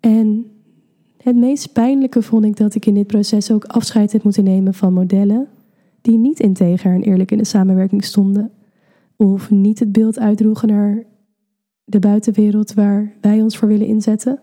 En 0.00 0.46
het 1.16 1.36
meest 1.36 1.72
pijnlijke 1.72 2.22
vond 2.22 2.44
ik 2.44 2.56
dat 2.56 2.74
ik 2.74 2.86
in 2.86 2.94
dit 2.94 3.06
proces 3.06 3.50
ook 3.50 3.64
afscheid 3.64 4.12
heb 4.12 4.22
moeten 4.22 4.44
nemen 4.44 4.74
van 4.74 4.92
modellen 4.92 5.48
die 6.00 6.18
niet 6.18 6.40
integer 6.40 6.94
en 6.94 7.02
eerlijk 7.02 7.30
in 7.30 7.38
de 7.38 7.44
samenwerking 7.44 8.04
stonden. 8.04 8.50
Of 9.16 9.50
niet 9.50 9.78
het 9.78 9.92
beeld 9.92 10.18
uitdroegen 10.18 10.68
naar 10.68 11.04
de 11.84 11.98
buitenwereld 11.98 12.74
waar 12.74 13.12
wij 13.20 13.42
ons 13.42 13.56
voor 13.56 13.68
willen 13.68 13.86
inzetten. 13.86 14.40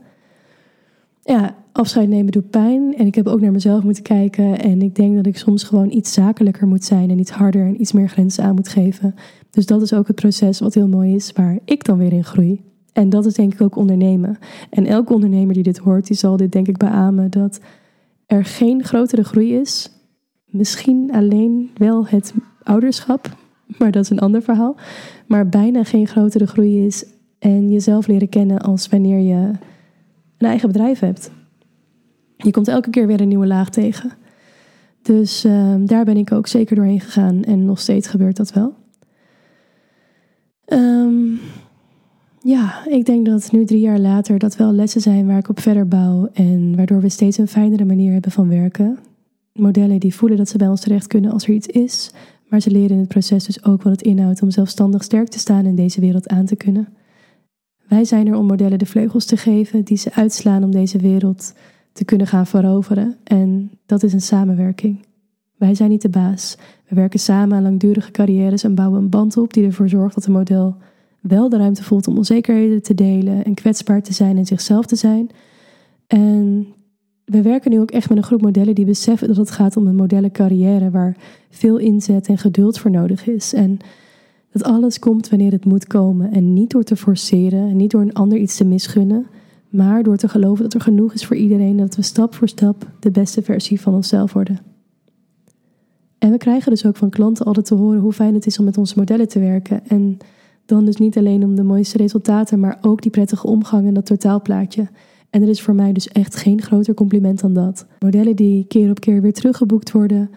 Ja, 1.29 1.55
afscheid 1.71 2.09
nemen 2.09 2.31
doet 2.31 2.49
pijn. 2.49 2.95
En 2.95 3.05
ik 3.05 3.15
heb 3.15 3.27
ook 3.27 3.41
naar 3.41 3.51
mezelf 3.51 3.83
moeten 3.83 4.03
kijken. 4.03 4.59
En 4.59 4.81
ik 4.81 4.95
denk 4.95 5.15
dat 5.15 5.25
ik 5.25 5.37
soms 5.37 5.63
gewoon 5.63 5.91
iets 5.91 6.13
zakelijker 6.13 6.67
moet 6.67 6.83
zijn. 6.83 7.09
En 7.09 7.19
iets 7.19 7.31
harder 7.31 7.65
en 7.65 7.81
iets 7.81 7.91
meer 7.91 8.09
grenzen 8.09 8.43
aan 8.43 8.55
moet 8.55 8.67
geven. 8.67 9.15
Dus 9.49 9.65
dat 9.65 9.81
is 9.81 9.93
ook 9.93 10.07
het 10.07 10.15
proces 10.15 10.59
wat 10.59 10.73
heel 10.73 10.87
mooi 10.87 11.15
is, 11.15 11.31
waar 11.31 11.59
ik 11.65 11.83
dan 11.85 11.97
weer 11.97 12.13
in 12.13 12.23
groei. 12.23 12.61
En 12.93 13.09
dat 13.09 13.25
is 13.25 13.33
denk 13.33 13.53
ik 13.53 13.61
ook 13.61 13.75
ondernemen. 13.75 14.37
En 14.69 14.85
elke 14.85 15.13
ondernemer 15.13 15.53
die 15.53 15.63
dit 15.63 15.77
hoort, 15.77 16.07
die 16.07 16.17
zal 16.17 16.37
dit 16.37 16.51
denk 16.51 16.67
ik 16.67 16.77
beamen. 16.77 17.31
Dat 17.31 17.59
er 18.25 18.45
geen 18.45 18.83
grotere 18.83 19.23
groei 19.23 19.55
is. 19.55 19.91
Misschien 20.45 21.11
alleen 21.11 21.69
wel 21.77 22.07
het 22.07 22.33
ouderschap. 22.63 23.35
Maar 23.77 23.91
dat 23.91 24.03
is 24.03 24.09
een 24.09 24.19
ander 24.19 24.41
verhaal. 24.41 24.75
Maar 25.27 25.49
bijna 25.49 25.83
geen 25.83 26.07
grotere 26.07 26.47
groei 26.47 26.85
is. 26.85 27.05
En 27.39 27.71
jezelf 27.71 28.07
leren 28.07 28.29
kennen 28.29 28.59
als 28.61 28.87
wanneer 28.87 29.19
je 29.19 29.51
een 30.39 30.47
eigen 30.47 30.67
bedrijf 30.71 30.99
hebt. 30.99 31.32
Je 32.38 32.52
komt 32.52 32.67
elke 32.67 32.89
keer 32.89 33.08
weer 33.08 33.21
een 33.21 33.28
nieuwe 33.28 33.47
laag 33.47 33.69
tegen. 33.69 34.12
Dus 35.02 35.43
ehm, 35.43 35.86
daar 35.86 36.06
ben 36.06 36.17
ik 36.17 36.32
ook 36.32 36.47
zeker 36.47 36.75
doorheen 36.75 36.99
gegaan 36.99 37.43
en 37.43 37.65
nog 37.65 37.80
steeds 37.80 38.08
gebeurt 38.08 38.38
dat 38.38 38.54
wel. 38.54 38.73
Ehm, 40.65 41.34
ja, 42.41 42.88
ik 42.88 43.06
denk 43.06 43.25
dat 43.25 43.52
nu 43.52 43.65
drie 43.65 43.80
jaar 43.80 43.99
later 43.99 44.39
dat 44.39 44.56
wel 44.56 44.71
lessen 44.71 45.02
zijn 45.02 45.28
waar 45.28 45.38
ik 45.38 45.49
op 45.49 45.60
verder 45.60 45.88
bouw 45.88 46.30
en 46.34 46.75
waardoor 46.75 47.02
we 47.02 47.10
steeds 47.10 47.38
een 47.38 47.47
fijnere 47.47 47.86
manier 47.86 48.12
hebben 48.12 48.32
van 48.32 48.49
werken. 48.49 48.99
Modellen 49.54 49.99
die 49.99 50.15
voelen 50.15 50.38
dat 50.38 50.49
ze 50.49 50.58
bij 50.58 50.67
ons 50.67 50.82
terecht 50.82 51.08
kunnen 51.08 51.32
als 51.32 51.43
er 51.43 51.54
iets 51.54 51.67
is, 51.67 52.12
maar 52.47 52.60
ze 52.60 52.71
leren 52.71 52.89
in 52.89 52.99
het 52.99 53.08
proces 53.08 53.45
dus 53.45 53.63
ook 53.63 53.84
wat 53.84 53.91
het 53.91 54.02
inhoudt 54.02 54.41
om 54.41 54.52
zelfstandig 54.52 55.04
sterk 55.04 55.28
te 55.28 55.39
staan 55.39 55.65
in 55.65 55.75
deze 55.75 56.02
wereld 56.02 56.28
aan 56.28 56.45
te 56.45 56.56
kunnen. 56.56 56.88
Wij 57.89 58.06
zijn 58.06 58.28
er 58.28 58.36
om 58.36 58.45
modellen 58.45 58.80
de 58.80 58.86
vleugels 58.86 59.25
te 59.25 59.38
geven 59.38 59.84
die 59.84 59.97
ze 59.97 60.13
uitslaan 60.13 60.63
om 60.63 60.71
deze 60.71 60.97
wereld 60.97 61.54
te 61.91 62.06
kunnen 62.06 62.28
gaan 62.28 62.47
veroveren. 62.47 63.15
En 63.23 63.71
dat 63.86 64.04
is 64.04 64.13
een 64.13 64.21
samenwerking. 64.21 65.06
Wij 65.56 65.75
zijn 65.75 65.89
niet 65.89 66.02
de 66.02 66.10
baas. 66.10 66.58
We 66.88 66.95
werken 66.95 67.19
samen 67.19 67.58
aan 67.58 67.63
langdurige 67.63 68.12
carrières 68.12 68.63
en 68.63 68.75
bouwen 68.75 69.02
een 69.02 69.10
band 69.10 69.38
op 69.38 69.54
die 69.54 69.65
ervoor 69.65 69.89
zorgt 69.89 70.15
dat 70.15 70.25
een 70.25 70.32
model 70.32 70.75
wel 71.21 71.49
de 71.49 71.58
ruimte 71.58 71.84
voelt 71.84 72.08
om 72.08 72.17
onzekerheden 72.17 72.82
te 72.82 72.93
delen 72.93 73.45
en 73.45 73.54
kwetsbaar 73.54 74.02
te 74.02 74.13
zijn 74.13 74.38
en 74.38 74.45
zichzelf 74.45 74.86
te 74.86 74.95
zijn. 74.95 75.30
En 76.08 76.67
we 77.25 77.41
werken 77.41 77.71
nu 77.71 77.80
ook 77.80 77.91
echt 77.91 78.10
met 78.10 78.17
een 78.17 78.23
groep 78.23 78.41
modellen 78.41 78.75
die 78.75 78.86
beseffen 78.86 79.28
dat 79.28 79.38
het 79.38 79.52
gaat 79.52 79.78
om 79.78 79.88
een 79.88 79.95
modellencarrière 79.95 80.89
waar 80.89 81.17
veel 81.49 81.78
inzet 81.78 82.28
en 82.28 82.38
geduld 82.38 82.80
voor 82.80 82.91
nodig 82.91 83.28
is. 83.28 83.54
En 83.54 83.80
dat 84.51 84.63
alles 84.63 84.99
komt 84.99 85.29
wanneer 85.29 85.51
het 85.51 85.65
moet 85.65 85.88
komen 85.88 86.31
en 86.31 86.53
niet 86.53 86.69
door 86.69 86.83
te 86.83 86.95
forceren 86.95 87.69
en 87.69 87.75
niet 87.75 87.91
door 87.91 88.01
een 88.01 88.13
ander 88.13 88.38
iets 88.38 88.57
te 88.57 88.65
misgunnen, 88.65 89.25
maar 89.69 90.03
door 90.03 90.17
te 90.17 90.29
geloven 90.29 90.63
dat 90.63 90.73
er 90.73 90.81
genoeg 90.81 91.13
is 91.13 91.25
voor 91.25 91.35
iedereen 91.35 91.69
en 91.69 91.85
dat 91.85 91.95
we 91.95 92.01
stap 92.01 92.35
voor 92.35 92.47
stap 92.47 92.88
de 92.99 93.12
beste 93.12 93.41
versie 93.41 93.81
van 93.81 93.93
onszelf 93.93 94.33
worden. 94.33 94.59
En 96.17 96.31
we 96.31 96.38
krijgen 96.38 96.71
dus 96.71 96.85
ook 96.85 96.95
van 96.95 97.09
klanten 97.09 97.45
altijd 97.45 97.65
te 97.65 97.75
horen 97.75 97.99
hoe 97.99 98.13
fijn 98.13 98.33
het 98.33 98.45
is 98.45 98.59
om 98.59 98.65
met 98.65 98.77
onze 98.77 98.93
modellen 98.97 99.27
te 99.27 99.39
werken. 99.39 99.88
En 99.88 100.17
dan 100.65 100.85
dus 100.85 100.97
niet 100.97 101.17
alleen 101.17 101.43
om 101.43 101.55
de 101.55 101.63
mooiste 101.63 101.97
resultaten, 101.97 102.59
maar 102.59 102.77
ook 102.81 103.01
die 103.01 103.12
prettige 103.12 103.47
omgang 103.47 103.88
en 103.88 103.93
dat 103.93 104.05
totaalplaatje. 104.05 104.88
En 105.29 105.41
er 105.41 105.49
is 105.49 105.62
voor 105.62 105.75
mij 105.75 105.93
dus 105.93 106.07
echt 106.07 106.35
geen 106.35 106.62
groter 106.62 106.93
compliment 106.93 107.39
dan 107.39 107.53
dat. 107.53 107.85
Modellen 107.99 108.35
die 108.35 108.65
keer 108.67 108.89
op 108.89 108.99
keer 108.99 109.21
weer 109.21 109.33
teruggeboekt 109.33 109.91
worden, 109.91 110.29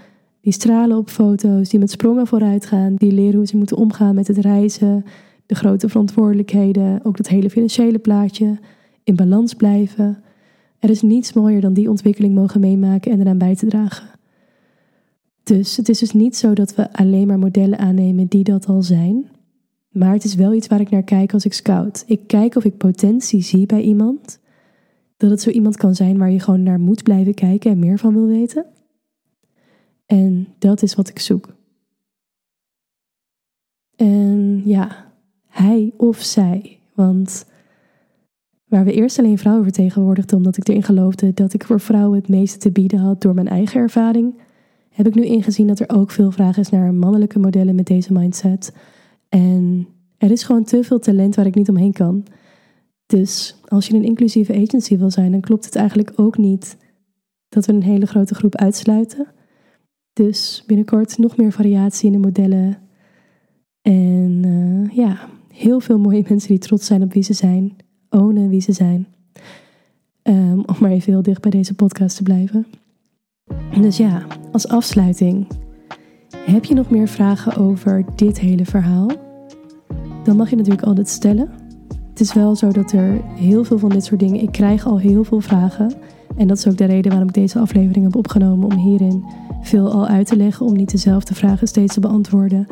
die 0.42 0.52
stralen 0.52 0.96
op 0.96 1.08
foto's, 1.08 1.68
die 1.68 1.78
met 1.78 1.90
sprongen 1.90 2.26
vooruit 2.26 2.66
gaan, 2.66 2.94
die 2.94 3.12
leren 3.12 3.36
hoe 3.36 3.46
ze 3.46 3.56
moeten 3.56 3.76
omgaan 3.76 4.14
met 4.14 4.28
het 4.28 4.38
reizen, 4.38 5.04
de 5.46 5.54
grote 5.54 5.88
verantwoordelijkheden, 5.88 7.04
ook 7.04 7.16
dat 7.16 7.28
hele 7.28 7.50
financiële 7.50 7.98
plaatje, 7.98 8.58
in 9.04 9.16
balans 9.16 9.54
blijven. 9.54 10.22
Er 10.78 10.90
is 10.90 11.02
niets 11.02 11.32
mooier 11.32 11.60
dan 11.60 11.72
die 11.72 11.90
ontwikkeling 11.90 12.34
mogen 12.34 12.60
meemaken 12.60 13.12
en 13.12 13.20
eraan 13.20 13.38
bij 13.38 13.56
te 13.56 13.66
dragen. 13.66 14.06
Dus 15.42 15.76
het 15.76 15.88
is 15.88 15.98
dus 15.98 16.12
niet 16.12 16.36
zo 16.36 16.52
dat 16.54 16.74
we 16.74 16.92
alleen 16.92 17.26
maar 17.26 17.38
modellen 17.38 17.78
aannemen 17.78 18.26
die 18.26 18.44
dat 18.44 18.66
al 18.66 18.82
zijn. 18.82 19.26
Maar 19.90 20.12
het 20.12 20.24
is 20.24 20.34
wel 20.34 20.54
iets 20.54 20.66
waar 20.66 20.80
ik 20.80 20.90
naar 20.90 21.02
kijk 21.02 21.32
als 21.32 21.44
ik 21.44 21.52
scout. 21.52 22.04
Ik 22.06 22.26
kijk 22.26 22.56
of 22.56 22.64
ik 22.64 22.76
potentie 22.76 23.42
zie 23.42 23.66
bij 23.66 23.80
iemand. 23.80 24.38
Dat 25.16 25.30
het 25.30 25.40
zo 25.40 25.50
iemand 25.50 25.76
kan 25.76 25.94
zijn 25.94 26.18
waar 26.18 26.30
je 26.30 26.40
gewoon 26.40 26.62
naar 26.62 26.80
moet 26.80 27.02
blijven 27.02 27.34
kijken 27.34 27.70
en 27.70 27.78
meer 27.78 27.98
van 27.98 28.14
wil 28.14 28.26
weten. 28.26 28.66
En 30.12 30.48
dat 30.58 30.82
is 30.82 30.94
wat 30.94 31.08
ik 31.08 31.18
zoek. 31.18 31.54
En 33.96 34.62
ja, 34.64 35.12
hij 35.48 35.92
of 35.96 36.22
zij. 36.22 36.78
Want 36.94 37.46
waar 38.64 38.84
we 38.84 38.92
eerst 38.92 39.18
alleen 39.18 39.38
vrouwen 39.38 39.64
vertegenwoordigden 39.64 40.36
omdat 40.36 40.56
ik 40.56 40.68
erin 40.68 40.82
geloofde 40.82 41.34
dat 41.34 41.52
ik 41.52 41.64
voor 41.64 41.80
vrouwen 41.80 42.18
het 42.18 42.28
meeste 42.28 42.58
te 42.58 42.70
bieden 42.70 42.98
had 42.98 43.20
door 43.20 43.34
mijn 43.34 43.48
eigen 43.48 43.80
ervaring, 43.80 44.40
heb 44.88 45.06
ik 45.06 45.14
nu 45.14 45.24
ingezien 45.24 45.66
dat 45.66 45.80
er 45.80 45.88
ook 45.88 46.10
veel 46.10 46.30
vraag 46.30 46.56
is 46.56 46.68
naar 46.68 46.94
mannelijke 46.94 47.38
modellen 47.38 47.74
met 47.74 47.86
deze 47.86 48.12
mindset. 48.12 48.74
En 49.28 49.88
er 50.18 50.30
is 50.30 50.42
gewoon 50.42 50.64
te 50.64 50.84
veel 50.84 50.98
talent 50.98 51.34
waar 51.34 51.46
ik 51.46 51.54
niet 51.54 51.68
omheen 51.68 51.92
kan. 51.92 52.26
Dus 53.06 53.56
als 53.68 53.86
je 53.86 53.94
een 53.94 54.04
inclusieve 54.04 54.54
agency 54.54 54.96
wil 54.96 55.10
zijn, 55.10 55.30
dan 55.30 55.40
klopt 55.40 55.64
het 55.64 55.76
eigenlijk 55.76 56.12
ook 56.16 56.38
niet 56.38 56.76
dat 57.48 57.66
we 57.66 57.72
een 57.72 57.82
hele 57.82 58.06
grote 58.06 58.34
groep 58.34 58.56
uitsluiten. 58.56 59.26
Dus 60.12 60.62
binnenkort 60.66 61.18
nog 61.18 61.36
meer 61.36 61.52
variatie 61.52 62.06
in 62.06 62.12
de 62.12 62.26
modellen. 62.26 62.78
En 63.82 64.42
uh, 64.46 64.96
ja, 64.96 65.28
heel 65.48 65.80
veel 65.80 65.98
mooie 65.98 66.24
mensen 66.28 66.48
die 66.48 66.58
trots 66.58 66.86
zijn 66.86 67.02
op 67.02 67.12
wie 67.12 67.22
ze 67.22 67.32
zijn, 67.32 67.76
ownen 68.10 68.48
wie 68.48 68.60
ze 68.60 68.72
zijn. 68.72 69.06
Um, 70.22 70.62
om 70.66 70.76
maar 70.80 70.90
even 70.90 71.12
heel 71.12 71.22
dicht 71.22 71.40
bij 71.40 71.50
deze 71.50 71.74
podcast 71.74 72.16
te 72.16 72.22
blijven. 72.22 72.66
Dus 73.80 73.96
ja, 73.96 74.26
als 74.52 74.68
afsluiting. 74.68 75.46
Heb 76.36 76.64
je 76.64 76.74
nog 76.74 76.90
meer 76.90 77.08
vragen 77.08 77.56
over 77.56 78.04
dit 78.16 78.40
hele 78.40 78.64
verhaal? 78.64 79.10
Dan 80.24 80.36
mag 80.36 80.50
je 80.50 80.56
natuurlijk 80.56 80.86
altijd 80.86 81.08
stellen. 81.08 81.50
Het 82.10 82.20
is 82.20 82.32
wel 82.32 82.56
zo 82.56 82.70
dat 82.70 82.92
er 82.92 83.20
heel 83.24 83.64
veel 83.64 83.78
van 83.78 83.88
dit 83.88 84.04
soort 84.04 84.20
dingen. 84.20 84.42
Ik 84.42 84.52
krijg 84.52 84.86
al 84.86 84.98
heel 84.98 85.24
veel 85.24 85.40
vragen. 85.40 85.94
En 86.36 86.46
dat 86.46 86.58
is 86.58 86.68
ook 86.68 86.76
de 86.76 86.84
reden 86.84 87.10
waarom 87.10 87.28
ik 87.28 87.34
deze 87.34 87.58
aflevering 87.58 88.04
heb 88.04 88.16
opgenomen. 88.16 88.70
Om 88.70 88.78
hierin 88.78 89.24
veel 89.62 89.92
al 89.92 90.06
uit 90.06 90.26
te 90.26 90.36
leggen. 90.36 90.66
Om 90.66 90.76
niet 90.76 90.90
dezelfde 90.90 91.34
vragen 91.34 91.68
steeds 91.68 91.94
te 91.94 92.00
beantwoorden. 92.00 92.66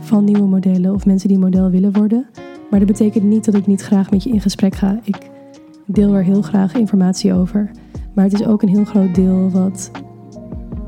Van 0.00 0.24
nieuwe 0.24 0.46
modellen 0.46 0.94
of 0.94 1.06
mensen 1.06 1.28
die 1.28 1.38
model 1.38 1.70
willen 1.70 1.92
worden. 1.92 2.26
Maar 2.70 2.78
dat 2.78 2.88
betekent 2.88 3.24
niet 3.24 3.44
dat 3.44 3.54
ik 3.54 3.66
niet 3.66 3.82
graag 3.82 4.10
met 4.10 4.22
je 4.22 4.30
in 4.30 4.40
gesprek 4.40 4.74
ga. 4.74 5.00
Ik 5.04 5.30
deel 5.86 6.14
er 6.14 6.24
heel 6.24 6.42
graag 6.42 6.74
informatie 6.74 7.34
over. 7.34 7.70
Maar 8.14 8.24
het 8.24 8.32
is 8.32 8.46
ook 8.46 8.62
een 8.62 8.68
heel 8.68 8.84
groot 8.84 9.14
deel 9.14 9.50
wat 9.50 9.90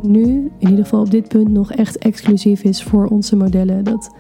nu, 0.03 0.51
in 0.59 0.69
ieder 0.69 0.85
geval 0.85 1.01
op 1.01 1.11
dit 1.11 1.29
punt, 1.29 1.49
nog 1.49 1.73
echt 1.73 1.99
exclusief 1.99 2.63
is 2.63 2.83
voor 2.83 3.07
onze 3.07 3.37
modellen. 3.37 3.85
Dat, 3.85 4.15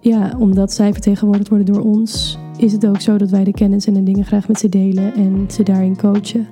ja, 0.00 0.34
omdat 0.38 0.72
zij 0.72 0.92
vertegenwoordigd 0.92 1.48
worden 1.48 1.74
door 1.74 1.82
ons, 1.82 2.38
is 2.56 2.72
het 2.72 2.86
ook 2.86 3.00
zo 3.00 3.18
dat 3.18 3.30
wij 3.30 3.44
de 3.44 3.52
kennis 3.52 3.86
en 3.86 3.94
de 3.94 4.02
dingen 4.02 4.24
graag 4.24 4.48
met 4.48 4.58
ze 4.58 4.68
delen 4.68 5.14
en 5.14 5.46
ze 5.50 5.62
daarin 5.62 5.96
coachen. 5.96 6.46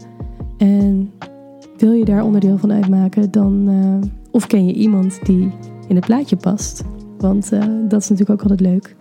En 0.58 1.10
wil 1.76 1.92
je 1.92 2.04
daar 2.04 2.24
onderdeel 2.24 2.58
van 2.58 2.72
uitmaken, 2.72 3.30
dan. 3.30 3.68
Uh, 3.68 4.10
of 4.30 4.46
ken 4.46 4.66
je 4.66 4.72
iemand 4.72 5.18
die 5.26 5.50
in 5.88 5.96
het 5.96 6.06
plaatje 6.06 6.36
past? 6.36 6.84
Want 7.18 7.52
uh, 7.52 7.60
dat 7.88 8.02
is 8.02 8.08
natuurlijk 8.08 8.30
ook 8.30 8.50
altijd 8.50 8.60
leuk. 8.60 8.96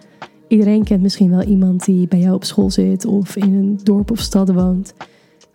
Iedereen 0.48 0.84
kent 0.84 1.02
misschien 1.02 1.30
wel 1.30 1.44
iemand 1.44 1.86
die 1.86 2.08
bij 2.08 2.20
jou 2.20 2.36
op 2.36 2.44
school 2.44 2.72
zit 2.72 3.06
of 3.06 3.36
in 3.36 3.54
een 3.54 3.80
dorp 3.84 4.12
of 4.12 4.20
stad 4.20 4.54
woont 4.54 4.94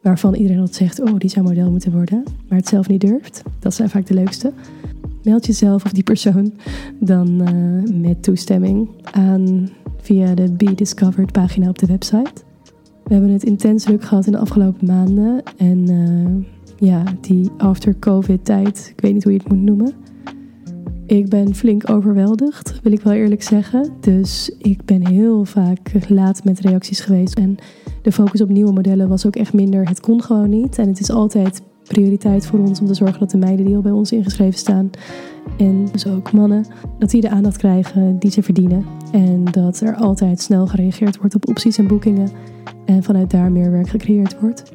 waarvan 0.03 0.35
iedereen 0.35 0.59
altijd 0.61 0.77
zegt, 0.77 1.01
oh, 1.01 1.19
die 1.19 1.31
zou 1.31 1.47
model 1.47 1.71
moeten 1.71 1.93
worden, 1.93 2.23
maar 2.49 2.59
het 2.59 2.69
zelf 2.69 2.89
niet 2.89 3.01
durft. 3.01 3.43
Dat 3.59 3.75
zijn 3.75 3.89
vaak 3.89 4.07
de 4.07 4.15
leukste. 4.15 4.53
Meld 5.23 5.47
jezelf 5.47 5.85
of 5.85 5.93
die 5.93 6.03
persoon 6.03 6.53
dan 7.01 7.49
uh, 7.49 8.01
met 8.01 8.23
toestemming 8.23 8.89
aan 9.11 9.69
via 10.01 10.35
de 10.35 10.53
Be 10.53 10.75
Discovered 10.75 11.33
pagina 11.33 11.69
op 11.69 11.79
de 11.79 11.87
website. 11.87 12.33
We 13.05 13.15
hebben 13.15 13.33
het 13.33 13.45
intens 13.45 13.85
druk 13.85 14.05
gehad 14.05 14.27
in 14.27 14.33
de 14.33 14.39
afgelopen 14.39 14.87
maanden. 14.87 15.43
En 15.57 15.91
uh, 15.91 16.89
ja, 16.89 17.03
die 17.21 17.51
after-covid 17.57 18.45
tijd, 18.45 18.93
ik 18.97 19.01
weet 19.01 19.13
niet 19.13 19.25
hoe 19.25 19.33
je 19.33 19.39
het 19.39 19.49
moet 19.49 19.63
noemen. 19.63 19.93
Ik 21.07 21.29
ben 21.29 21.55
flink 21.55 21.91
overweldigd, 21.91 22.81
wil 22.83 22.93
ik 22.93 23.01
wel 23.01 23.13
eerlijk 23.13 23.43
zeggen. 23.43 23.91
Dus 24.01 24.55
ik 24.59 24.85
ben 24.85 25.07
heel 25.07 25.45
vaak 25.45 25.93
laat 26.09 26.45
met 26.45 26.61
reacties 26.61 27.01
geweest. 27.01 27.35
En 27.35 27.57
de 28.03 28.13
focus 28.13 28.41
op 28.41 28.49
nieuwe 28.49 28.73
modellen 28.73 29.09
was 29.09 29.27
ook 29.27 29.37
echt 29.37 29.53
minder. 29.53 29.89
Het 29.89 30.01
kon 30.01 30.23
gewoon 30.23 30.49
niet. 30.49 30.79
En 30.79 30.89
het 30.89 31.01
is 31.01 31.11
altijd 31.11 31.63
prioriteit 31.89 32.47
voor 32.47 32.59
ons 32.59 32.81
om 32.81 32.87
te 32.87 32.95
zorgen 32.95 33.19
dat 33.19 33.31
de 33.31 33.39
meiden 33.39 33.67
die 33.67 33.77
al 33.77 33.83
bij 33.83 33.93
ons 33.93 34.13
ingeschreven 34.13 34.59
staan, 34.59 34.91
en 35.57 35.89
dus 35.93 36.07
ook 36.07 36.33
mannen, 36.33 36.65
dat 36.99 37.11
die 37.11 37.21
de 37.21 37.31
aandacht 37.31 37.57
krijgen 37.57 38.19
die 38.19 38.31
ze 38.31 38.43
verdienen. 38.43 38.85
En 39.13 39.45
dat 39.45 39.81
er 39.81 39.95
altijd 39.95 40.41
snel 40.41 40.67
gereageerd 40.67 41.17
wordt 41.17 41.35
op 41.35 41.49
opties 41.49 41.79
en 41.79 41.87
boekingen. 41.87 42.31
En 42.85 43.03
vanuit 43.03 43.31
daar 43.31 43.53
meer 43.53 43.71
werk 43.71 43.89
gecreëerd 43.89 44.41
wordt. 44.41 44.73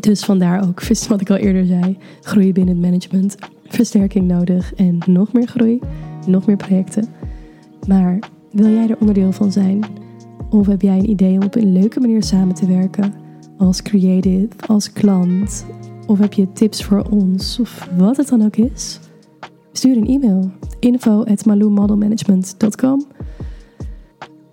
Dus 0.00 0.24
vandaar 0.24 0.68
ook, 0.68 0.82
wat 1.08 1.20
ik 1.20 1.30
al 1.30 1.36
eerder 1.36 1.66
zei, 1.66 1.98
groei 2.20 2.52
binnen 2.52 2.74
het 2.74 2.84
management, 2.84 3.36
versterking 3.66 4.26
nodig 4.26 4.74
en 4.74 4.98
nog 5.06 5.32
meer 5.32 5.46
groei, 5.46 5.80
nog 6.26 6.46
meer 6.46 6.56
projecten. 6.56 7.08
Maar 7.86 8.18
wil 8.52 8.70
jij 8.70 8.88
er 8.88 8.98
onderdeel 8.98 9.32
van 9.32 9.52
zijn? 9.52 9.84
Of 10.50 10.66
heb 10.66 10.82
jij 10.82 10.98
een 10.98 11.10
idee 11.10 11.36
om 11.36 11.42
op 11.42 11.54
een 11.54 11.72
leuke 11.72 12.00
manier 12.00 12.22
samen 12.22 12.54
te 12.54 12.66
werken? 12.66 13.14
Als 13.58 13.82
creative, 13.82 14.48
als 14.66 14.92
klant? 14.92 15.64
Of 16.06 16.18
heb 16.18 16.32
je 16.32 16.52
tips 16.52 16.84
voor 16.84 17.02
ons? 17.10 17.60
Of 17.60 17.88
wat 17.96 18.16
het 18.16 18.28
dan 18.28 18.44
ook 18.44 18.56
is? 18.56 19.00
Stuur 19.72 19.96
een 19.96 20.06
e-mail. 20.06 20.50
info 20.78 21.24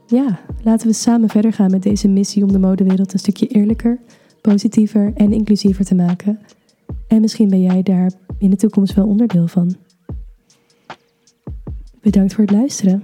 Ja, 0.07 0.39
laten 0.63 0.87
we 0.87 0.93
samen 0.93 1.29
verder 1.29 1.53
gaan 1.53 1.71
met 1.71 1.83
deze 1.83 2.07
missie 2.07 2.43
om 2.43 2.51
de 2.51 2.59
modewereld 2.59 3.13
een 3.13 3.19
stukje 3.19 3.47
eerlijker, 3.47 3.99
positiever 4.41 5.11
en 5.15 5.33
inclusiever 5.33 5.85
te 5.85 5.95
maken. 5.95 6.39
En 7.07 7.21
misschien 7.21 7.49
ben 7.49 7.61
jij 7.61 7.83
daar 7.83 8.11
in 8.37 8.49
de 8.49 8.55
toekomst 8.55 8.93
wel 8.93 9.07
onderdeel 9.07 9.47
van. 9.47 9.75
Bedankt 12.01 12.33
voor 12.33 12.43
het 12.43 12.53
luisteren. 12.53 13.03